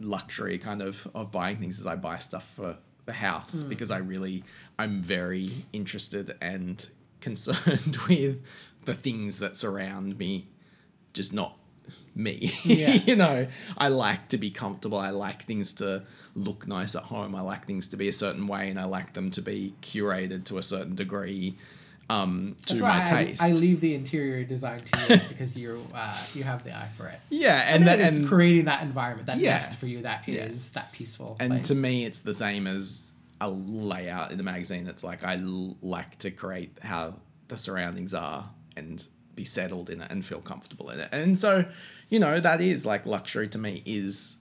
luxury 0.00 0.58
kind 0.58 0.80
of 0.80 1.06
of 1.14 1.30
buying 1.30 1.56
things 1.56 1.78
is 1.78 1.86
I 1.86 1.96
buy 1.96 2.18
stuff 2.18 2.48
for 2.54 2.76
the 3.06 3.12
house 3.12 3.62
hmm. 3.62 3.68
because 3.68 3.90
I 3.90 3.98
really 3.98 4.44
I'm 4.78 5.02
very 5.02 5.50
interested 5.72 6.36
and 6.40 6.88
concerned 7.20 7.96
with 8.08 8.42
the 8.84 8.94
things 8.94 9.38
that 9.40 9.56
surround 9.56 10.18
me, 10.18 10.48
just 11.12 11.32
not 11.32 11.56
me. 12.14 12.50
Yeah. 12.64 12.92
you 13.06 13.16
know, 13.16 13.46
I 13.76 13.88
like 13.88 14.28
to 14.28 14.38
be 14.38 14.50
comfortable. 14.50 14.98
I 14.98 15.10
like 15.10 15.42
things 15.42 15.74
to 15.74 16.04
look 16.34 16.66
nice 16.66 16.94
at 16.94 17.04
home. 17.04 17.34
I 17.34 17.42
like 17.42 17.66
things 17.66 17.88
to 17.88 17.96
be 17.96 18.08
a 18.08 18.12
certain 18.12 18.46
way, 18.46 18.70
and 18.70 18.78
I 18.78 18.84
like 18.84 19.12
them 19.12 19.30
to 19.32 19.42
be 19.42 19.74
curated 19.82 20.44
to 20.46 20.58
a 20.58 20.62
certain 20.62 20.94
degree 20.94 21.56
um, 22.10 22.56
to 22.66 22.74
That's 22.74 22.80
my 22.80 22.88
why 22.88 23.00
I, 23.20 23.24
taste. 23.24 23.42
I 23.42 23.50
leave 23.50 23.80
the 23.80 23.94
interior 23.94 24.42
design 24.44 24.80
to 24.80 25.14
you 25.14 25.20
because 25.28 25.56
you 25.56 25.86
uh, 25.94 26.16
you 26.34 26.42
have 26.44 26.64
the 26.64 26.74
eye 26.76 26.88
for 26.96 27.06
it. 27.06 27.20
yeah, 27.30 27.62
And, 27.66 27.76
and 27.76 27.86
that, 27.86 28.00
it's 28.00 28.18
and 28.18 28.28
creating 28.28 28.64
that 28.66 28.82
environment, 28.82 29.26
that 29.26 29.38
Yeah. 29.38 29.52
nest 29.52 29.76
for 29.78 29.86
you 29.86 30.02
that 30.02 30.28
is 30.28 30.72
Yeah. 30.74 30.80
that 30.80 30.92
peaceful. 30.92 31.36
And 31.40 31.50
place. 31.52 31.68
to 31.68 31.74
me, 31.74 32.04
it's 32.04 32.20
the 32.20 32.34
same 32.34 32.66
as 32.66 33.14
a 33.40 33.48
layout 33.48 34.32
in 34.32 34.38
the 34.38 34.44
magazine. 34.44 34.86
It's 34.88 35.04
like 35.04 35.22
I 35.24 35.36
l- 35.36 35.76
like 35.82 36.18
to 36.18 36.30
create 36.30 36.78
how 36.82 37.14
the 37.48 37.56
surroundings 37.56 38.12
are 38.14 38.48
and 38.76 39.06
be 39.36 39.44
settled 39.44 39.88
in 39.90 40.00
it 40.00 40.10
and 40.10 40.24
feel 40.24 40.40
comfortable 40.40 40.90
in 40.90 41.00
it. 41.00 41.08
And 41.12 41.38
so, 41.38 41.64
you 42.08 42.18
know, 42.20 42.38
that 42.40 42.60
is 42.60 42.84
like 42.84 43.06
luxury 43.06 43.48
to 43.48 43.58
me 43.58 43.82
is 43.86 44.36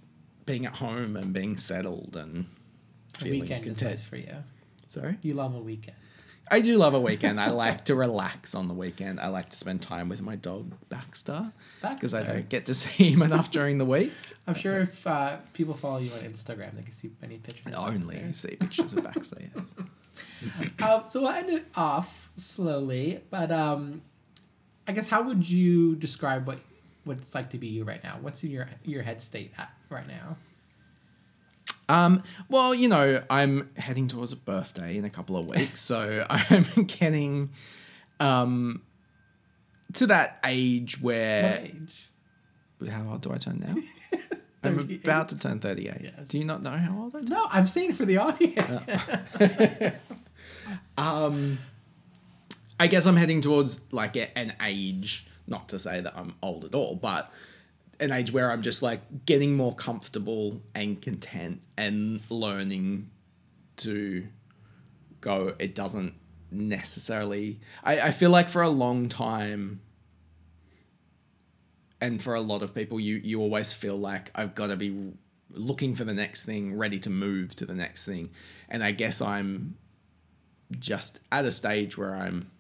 being 0.46 0.66
at 0.66 0.74
home 0.76 1.16
and 1.16 1.32
being 1.34 1.56
settled 1.58 2.16
and 2.18 2.46
a 3.16 3.18
feeling 3.20 3.42
weekend 3.42 3.62
is 3.66 3.78
content. 3.78 3.92
nice 3.92 4.04
for 4.04 4.16
you. 4.18 4.36
Sorry, 4.88 5.18
You 5.22 5.36
love 5.36 5.56
a 5.56 5.60
weekend. 5.60 5.96
I 6.52 6.62
do 6.62 6.78
love 6.78 6.94
a 6.94 7.00
weekend. 7.00 7.40
I 7.40 7.52
like 7.52 7.86
to 7.86 7.96
relax 7.96 8.56
on 8.56 8.68
the 8.68 8.74
weekend. 8.74 9.20
I 9.20 9.28
like 9.28 9.50
to 9.50 9.58
spend 9.58 9.82
time 9.82 10.10
with 10.10 10.22
my 10.22 10.36
dog 10.36 10.74
Baxter 10.90 11.52
because 11.82 12.14
I 12.14 12.24
don't 12.24 12.50
get 12.50 12.66
to 12.68 12.74
see 12.84 13.12
him 13.12 13.22
enough 13.22 13.52
during 13.52 13.78
the 13.78 13.86
week. 13.86 14.14
I'm 14.48 14.56
sure 14.56 14.82
if 14.82 15.06
uh, 15.06 15.38
people 15.54 15.74
follow 15.76 16.00
you 16.00 16.12
on 16.14 16.20
Instagram, 16.20 16.76
they 16.76 16.82
can 16.82 16.92
see 16.92 17.12
many 17.22 17.38
pictures. 17.38 17.74
of 17.74 17.88
Only 17.88 18.34
see 18.34 18.56
pictures 18.56 18.94
of 18.94 19.04
Baxter. 19.04 19.38
Yes. 19.56 19.66
Um, 20.82 21.04
so 21.10 21.22
we'll 21.22 21.32
end 21.32 21.50
it 21.50 21.66
off 21.76 22.30
slowly, 22.38 23.22
but 23.30 23.52
um, 23.52 24.02
I 24.88 24.92
guess 24.92 25.08
how 25.08 25.22
would 25.24 25.50
you 25.50 25.96
describe 25.96 26.48
what 26.48 26.60
what 27.04 27.18
it's 27.18 27.36
like 27.36 27.50
to 27.52 27.58
be 27.58 27.68
you 27.68 27.84
right 27.84 28.04
now? 28.04 28.18
What's 28.22 28.44
in 28.44 28.52
your 28.52 28.70
your 28.84 29.04
head 29.04 29.22
state 29.22 29.54
at 29.58 29.70
right 29.90 30.08
now? 30.08 30.38
Um, 31.90 32.24
well, 32.50 32.74
you 32.74 32.88
know, 32.88 33.22
I'm 33.30 33.70
heading 33.76 34.08
towards 34.08 34.32
a 34.32 34.36
birthday 34.36 34.96
in 34.98 35.04
a 35.06 35.10
couple 35.10 35.36
of 35.36 35.50
weeks, 35.50 35.82
so 35.82 36.26
I'm 36.30 36.66
getting 36.86 37.50
um 38.20 38.82
to 39.94 40.08
that 40.08 40.40
age 40.46 40.98
What 41.02 41.06
where 41.06 41.60
age? 41.64 42.10
how 42.90 43.10
old 43.12 43.22
do 43.22 43.32
I 43.34 43.38
turn 43.38 43.60
now? 43.60 44.20
I'm 44.64 44.80
about 45.04 45.30
to 45.30 45.38
turn 45.38 45.60
38. 45.60 45.96
Yes. 46.02 46.14
Do 46.28 46.38
you 46.38 46.44
not 46.46 46.62
know 46.62 46.72
how 46.72 46.96
old 47.04 47.16
I 47.16 47.20
turn? 47.20 47.30
No, 47.30 47.48
I'm 47.50 47.66
saying 47.66 47.94
for 47.94 48.06
the 48.06 48.18
audience. 48.18 48.84
Um 50.98 51.58
I 52.80 52.88
guess 52.88 53.06
I'm 53.06 53.16
heading 53.18 53.42
towards 53.42 53.82
like 53.92 54.16
an 54.16 54.54
age, 54.64 55.28
not 55.48 55.68
to 55.70 55.80
say 55.80 56.00
that 56.00 56.14
I'm 56.16 56.36
old 56.42 56.64
at 56.66 56.74
all, 56.76 56.96
but 56.96 57.30
an 58.00 58.12
age 58.12 58.32
where 58.32 58.52
I'm 58.52 58.62
just 58.62 58.82
like 58.82 59.26
getting 59.26 59.56
more 59.56 59.76
comfortable 59.76 60.62
and 60.74 61.02
content 61.02 61.62
and 61.78 62.22
learning 62.30 63.10
to 63.78 64.28
go. 65.22 65.54
It 65.60 65.76
doesn't 65.76 66.14
necessarily. 66.52 67.60
I, 67.84 68.02
I 68.02 68.12
feel 68.12 68.30
like 68.30 68.50
for 68.50 68.62
a 68.62 68.70
long 68.70 69.10
time, 69.10 69.82
and 72.02 72.22
for 72.22 72.34
a 72.36 72.42
lot 72.42 72.62
of 72.62 72.74
people, 72.74 73.00
you 73.00 73.18
you 73.24 73.42
always 73.42 73.74
feel 73.74 73.98
like 73.98 74.32
I've 74.36 74.56
got 74.56 74.68
to 74.68 74.78
be 74.78 75.14
looking 75.52 75.96
for 75.96 76.04
the 76.04 76.14
next 76.14 76.46
thing, 76.46 76.78
ready 76.78 77.00
to 77.00 77.10
move 77.10 77.56
to 77.56 77.66
the 77.66 77.76
next 77.76 78.06
thing, 78.06 78.30
and 78.70 78.84
I 78.84 78.92
guess 78.92 79.22
I'm 79.22 79.76
just 80.78 81.20
at 81.32 81.46
a 81.46 81.52
stage 81.52 81.98
where 81.98 82.16
I'm 82.16 82.52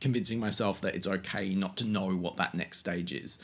convincing 0.00 0.40
myself 0.40 0.80
that 0.80 0.94
it's 0.94 1.06
okay 1.06 1.54
not 1.54 1.76
to 1.76 1.84
know 1.84 2.14
what 2.16 2.36
that 2.36 2.54
next 2.54 2.78
stage 2.78 3.12
is. 3.12 3.38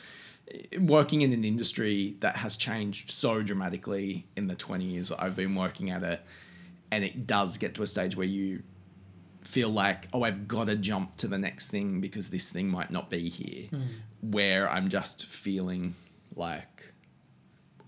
Working 0.79 1.23
in 1.23 1.33
an 1.33 1.45
industry 1.45 2.17
that 2.21 2.37
has 2.37 2.57
changed 2.57 3.11
so 3.11 3.43
dramatically 3.43 4.27
in 4.37 4.49
the 4.49 4.55
20 4.55 4.85
years 4.85 5.09
that 5.09 5.23
I've 5.23 5.37
been 5.37 5.55
working 5.55 5.91
at 5.91 6.03
it, 6.03 6.21
and 6.91 7.05
it 7.05 7.27
does 7.27 7.59
get 7.59 7.75
to 7.77 7.83
a 7.83 7.87
stage 7.87 8.17
where 8.17 8.27
you 8.27 8.63
feel 9.41 9.71
like, 9.71 10.09
oh, 10.13 10.23
I've 10.23 10.47
got 10.47 10.69
to 10.69 10.77
jump 10.77 11.17
to 11.19 11.29
the 11.29 11.39
next 11.39 11.71
thing 11.71 12.01
because 12.01 12.31
this 12.31 12.51
thing 12.51 12.69
might 12.69 12.91
not 12.91 13.11
be 13.11 13.29
here. 13.29 13.69
Hmm. 13.69 13.83
Where 14.21 14.71
I'm 14.71 14.89
just 14.89 15.27
feeling 15.27 15.95
like 16.37 16.93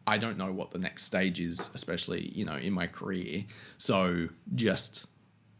I 0.06 0.18
don't 0.18 0.36
know 0.36 0.52
what 0.52 0.70
the 0.70 0.78
next 0.78 1.04
stage 1.04 1.40
is, 1.40 1.70
especially, 1.74 2.30
you 2.34 2.44
know, 2.44 2.56
in 2.56 2.72
my 2.72 2.86
career. 2.86 3.44
So 3.78 4.28
just 4.54 5.06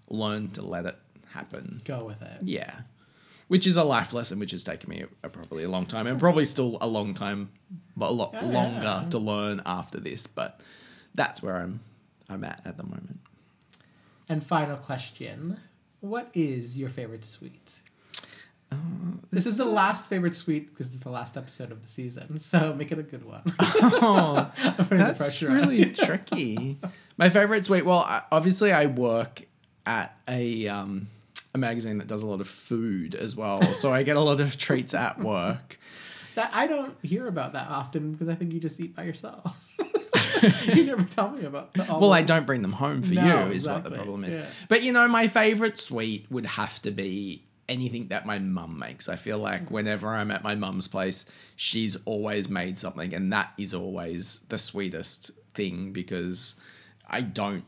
learn 0.09 0.51
to 0.51 0.63
let 0.63 0.87
it 0.87 0.97
happen. 1.31 1.81
Go 1.85 2.05
with 2.05 2.21
it. 2.23 2.43
Yeah. 2.43 2.81
Which 3.49 3.67
is 3.67 3.77
a 3.77 3.85
life 3.85 4.13
lesson 4.13 4.39
which 4.39 4.53
has 4.53 4.65
taken 4.65 4.89
me 4.91 5.03
a, 5.23 5.27
a 5.27 5.29
probably 5.29 5.65
a 5.65 5.69
long 5.69 5.85
time 5.87 6.07
and 6.07 6.19
probably 6.19 6.45
still 6.47 6.79
a 6.81 6.87
long 6.89 7.13
time, 7.15 7.51
but 7.97 8.09
a 8.11 8.13
lot 8.13 8.31
Yeah. 8.33 8.43
longer 8.47 9.07
to 9.11 9.19
learn 9.19 9.61
after 9.67 10.01
this. 10.01 10.27
But 10.27 10.61
that's 11.15 11.43
where 11.43 11.57
I'm 11.57 11.81
I'm 12.29 12.43
at 12.45 12.63
at 12.65 12.77
the 12.79 12.85
moment. 12.85 13.21
And 14.29 14.45
final 14.45 14.77
question: 14.79 15.59
What 16.01 16.31
is 16.33 16.77
your 16.79 16.89
favorite 16.89 17.25
sweet? 17.25 17.69
this, 19.31 19.47
is 19.47 19.59
the 19.59 19.65
last 19.65 20.07
favorite 20.07 20.35
sweet 20.35 20.71
because 20.71 20.93
it's 20.93 21.05
the 21.05 21.11
last 21.11 21.37
episode 21.37 21.71
of 21.71 21.83
the 21.83 21.89
season, 21.89 22.39
so 22.41 22.73
make 22.75 22.91
it 22.91 22.99
a 22.99 23.03
good 23.03 23.25
one. 23.25 23.43
Oh, 23.61 24.51
I'm 24.65 24.75
putting 24.77 24.99
the 24.99 25.05
that's 25.05 25.43
really 25.43 25.87
tricky. 25.93 26.79
My 27.17 27.29
favorite 27.29 27.67
sweet. 27.67 27.85
Well, 27.85 28.01
I, 28.01 28.23
obviously 28.33 28.73
I 28.73 28.87
work 28.87 29.43
at 29.87 30.17
a 30.27 30.67
um, 30.69 31.09
a 31.55 31.59
magazine 31.59 31.99
that 31.99 32.09
does 32.09 32.23
a 32.23 32.27
lot 32.27 32.41
of 32.41 32.49
food 32.49 33.15
as 33.15 33.37
well, 33.37 33.63
so 33.75 33.93
I 33.93 34.03
get 34.03 34.17
a 34.17 34.21
lot 34.21 34.41
of 34.41 34.57
treats 34.59 34.93
at 34.95 35.19
work. 35.19 35.79
That 36.35 36.51
I 36.53 36.67
don't 36.67 36.97
hear 37.03 37.29
about 37.29 37.53
that 37.53 37.69
often 37.69 38.13
because 38.13 38.29
I 38.29 38.35
think 38.35 38.53
you 38.53 38.59
just 38.59 38.81
eat 38.81 38.97
by 38.97 39.05
yourself. 39.05 39.77
you 40.67 40.85
never 40.85 41.05
tell 41.05 41.31
me 41.31 41.45
about. 41.45 41.73
The, 41.75 41.85
Well, 41.85 42.13
I 42.13 42.23
don't 42.23 42.45
bring 42.45 42.63
them 42.63 42.73
home 42.73 43.03
for 43.03 43.15
No, 43.15 43.47
you, 43.47 43.53
is 43.53 43.69
what 43.69 43.85
the 43.85 43.93
problem 43.93 44.25
is. 44.25 44.35
Yeah. 44.35 44.47
But 44.69 44.83
you 44.83 44.93
know, 44.93 45.07
my 45.07 45.29
favorite 45.29 45.79
sweet 45.79 46.27
would 46.31 46.47
have 46.47 46.83
to 46.83 46.91
be 46.91 47.45
anything 47.69 48.09
that 48.09 48.27
my 48.27 48.41
mum 48.41 48.79
makes. 48.79 49.09
I 49.09 49.15
feel 49.15 49.39
like 49.39 49.63
mm. 49.63 49.71
whenever 49.71 50.09
I'm 50.09 50.33
at 50.33 50.43
my 50.43 50.57
mum's 50.57 50.89
place, 50.89 51.27
she's 51.55 51.97
always 52.05 52.49
made 52.49 52.79
something, 52.79 53.15
and 53.15 53.33
that 53.33 53.53
is 53.57 53.73
always 53.73 54.41
the 54.49 54.59
sweetest 54.59 55.31
thing 55.55 55.93
because 55.93 56.57
I 57.09 57.21
don't, 57.21 57.65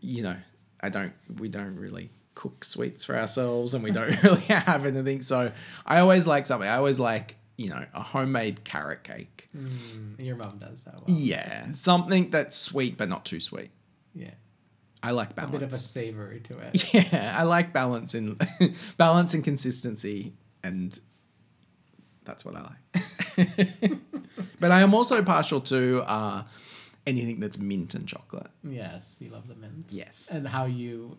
you 0.00 0.22
know, 0.22 0.36
I 0.80 0.90
don't, 0.90 1.14
we 1.38 1.48
don't 1.48 1.76
really 1.76 2.10
cook 2.42 2.64
sweets 2.64 3.04
for 3.04 3.16
ourselves 3.16 3.72
and 3.72 3.84
we 3.84 3.92
don't 3.92 4.20
really 4.24 4.40
have 4.42 4.84
anything. 4.84 5.22
So 5.22 5.52
I 5.86 6.00
always 6.00 6.26
like 6.26 6.44
something. 6.44 6.68
I 6.68 6.74
always 6.76 6.98
like, 6.98 7.36
you 7.56 7.68
know, 7.70 7.84
a 7.94 8.02
homemade 8.02 8.64
carrot 8.64 9.04
cake. 9.04 9.48
Mm, 9.56 10.20
your 10.20 10.34
mom 10.34 10.58
does 10.58 10.80
that 10.82 10.94
well. 10.94 11.04
Yeah, 11.06 11.70
something 11.74 12.30
that's 12.30 12.56
sweet 12.56 12.98
but 12.98 13.08
not 13.08 13.24
too 13.24 13.38
sweet. 13.38 13.70
Yeah, 14.12 14.34
I 15.04 15.12
like 15.12 15.36
balance. 15.36 15.54
a 15.54 15.58
bit 15.58 15.62
of 15.62 15.72
a 15.72 15.76
savory 15.76 16.40
to 16.40 16.58
it. 16.58 16.92
Yeah, 16.94 17.36
I 17.38 17.44
like 17.44 17.72
balance 17.72 18.14
and 18.14 18.44
balance 18.96 19.34
and 19.34 19.44
consistency, 19.44 20.32
and 20.64 20.98
that's 22.24 22.44
what 22.44 22.56
I 22.56 22.62
like. 22.62 23.70
but 24.58 24.72
I 24.72 24.80
am 24.80 24.94
also 24.94 25.22
partial 25.22 25.60
to 25.60 26.02
uh, 26.08 26.42
anything 27.06 27.38
that's 27.38 27.56
mint 27.58 27.94
and 27.94 28.08
chocolate. 28.08 28.50
Yes, 28.64 29.16
you 29.20 29.30
love 29.30 29.46
the 29.46 29.54
mint. 29.54 29.86
Yes. 29.90 30.28
and 30.32 30.48
how 30.48 30.64
you 30.66 31.18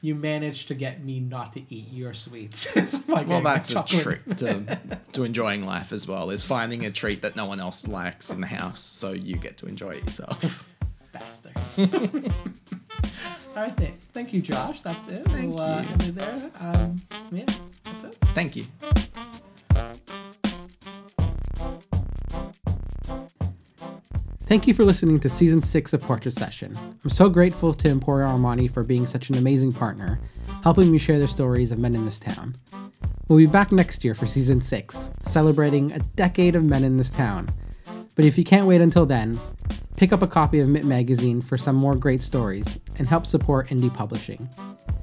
you 0.00 0.14
managed 0.14 0.68
to 0.68 0.74
get 0.74 1.04
me 1.04 1.20
not 1.20 1.52
to 1.54 1.60
eat 1.74 1.92
your 1.92 2.14
sweets. 2.14 2.72
by 3.08 3.22
Well, 3.22 3.42
that's 3.42 3.74
a 3.74 3.82
trick 3.84 4.24
to, 4.36 4.78
to 5.12 5.24
enjoying 5.24 5.64
life 5.66 5.92
as 5.92 6.06
well. 6.08 6.30
Is 6.30 6.42
finding 6.44 6.86
a 6.86 6.90
treat 6.90 7.22
that 7.22 7.36
no 7.36 7.44
one 7.44 7.60
else 7.60 7.86
likes 7.86 8.30
in 8.30 8.40
the 8.40 8.46
house, 8.46 8.80
so 8.80 9.12
you 9.12 9.36
get 9.36 9.56
to 9.58 9.66
enjoy 9.66 9.90
it 9.96 10.04
yourself. 10.04 10.68
Bastard. 11.12 11.52
All 13.56 13.56
right, 13.64 13.76
th- 13.76 13.94
thank 14.12 14.32
you, 14.32 14.40
Josh. 14.40 14.80
That's 14.80 15.06
it. 15.08 15.26
Thank 15.28 15.54
we'll, 15.54 15.60
Uh, 15.60 15.82
you. 15.82 15.88
end 15.88 16.02
it 16.04 16.14
there. 16.14 16.50
Um, 16.60 16.96
yeah, 17.32 17.44
that's 17.84 18.04
it. 18.04 18.18
Thank 18.34 18.56
you. 18.56 18.64
Thank 24.50 24.66
you 24.66 24.74
for 24.74 24.84
listening 24.84 25.20
to 25.20 25.28
season 25.28 25.62
six 25.62 25.92
of 25.92 26.00
Portrait 26.00 26.34
Session. 26.34 26.76
I'm 27.04 27.10
so 27.10 27.28
grateful 27.28 27.72
to 27.72 27.86
Emporio 27.86 28.24
Armani 28.24 28.68
for 28.68 28.82
being 28.82 29.06
such 29.06 29.30
an 29.30 29.36
amazing 29.36 29.70
partner, 29.70 30.18
helping 30.64 30.90
me 30.90 30.98
share 30.98 31.20
the 31.20 31.28
stories 31.28 31.70
of 31.70 31.78
men 31.78 31.94
in 31.94 32.04
this 32.04 32.18
town. 32.18 32.56
We'll 33.28 33.38
be 33.38 33.46
back 33.46 33.70
next 33.70 34.04
year 34.04 34.12
for 34.12 34.26
season 34.26 34.60
six, 34.60 35.12
celebrating 35.20 35.92
a 35.92 36.00
decade 36.00 36.56
of 36.56 36.64
men 36.64 36.82
in 36.82 36.96
this 36.96 37.10
town. 37.10 37.48
But 38.16 38.24
if 38.24 38.36
you 38.36 38.42
can't 38.42 38.66
wait 38.66 38.80
until 38.80 39.06
then, 39.06 39.38
pick 39.96 40.12
up 40.12 40.20
a 40.20 40.26
copy 40.26 40.58
of 40.58 40.68
Mitt 40.68 40.84
Magazine 40.84 41.40
for 41.40 41.56
some 41.56 41.76
more 41.76 41.94
great 41.94 42.20
stories 42.20 42.80
and 42.96 43.06
help 43.06 43.26
support 43.26 43.68
indie 43.68 43.94
publishing. 43.94 44.50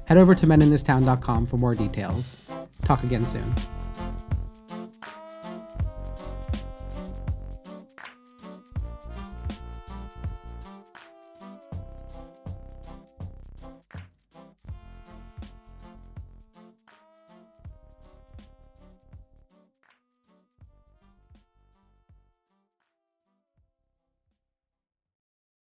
Head 0.04 0.18
over 0.18 0.34
to 0.34 0.46
meninthistown.com 0.46 1.46
for 1.46 1.56
more 1.56 1.72
details. 1.72 2.36
Talk 2.84 3.02
again 3.02 3.26
soon. 3.26 3.54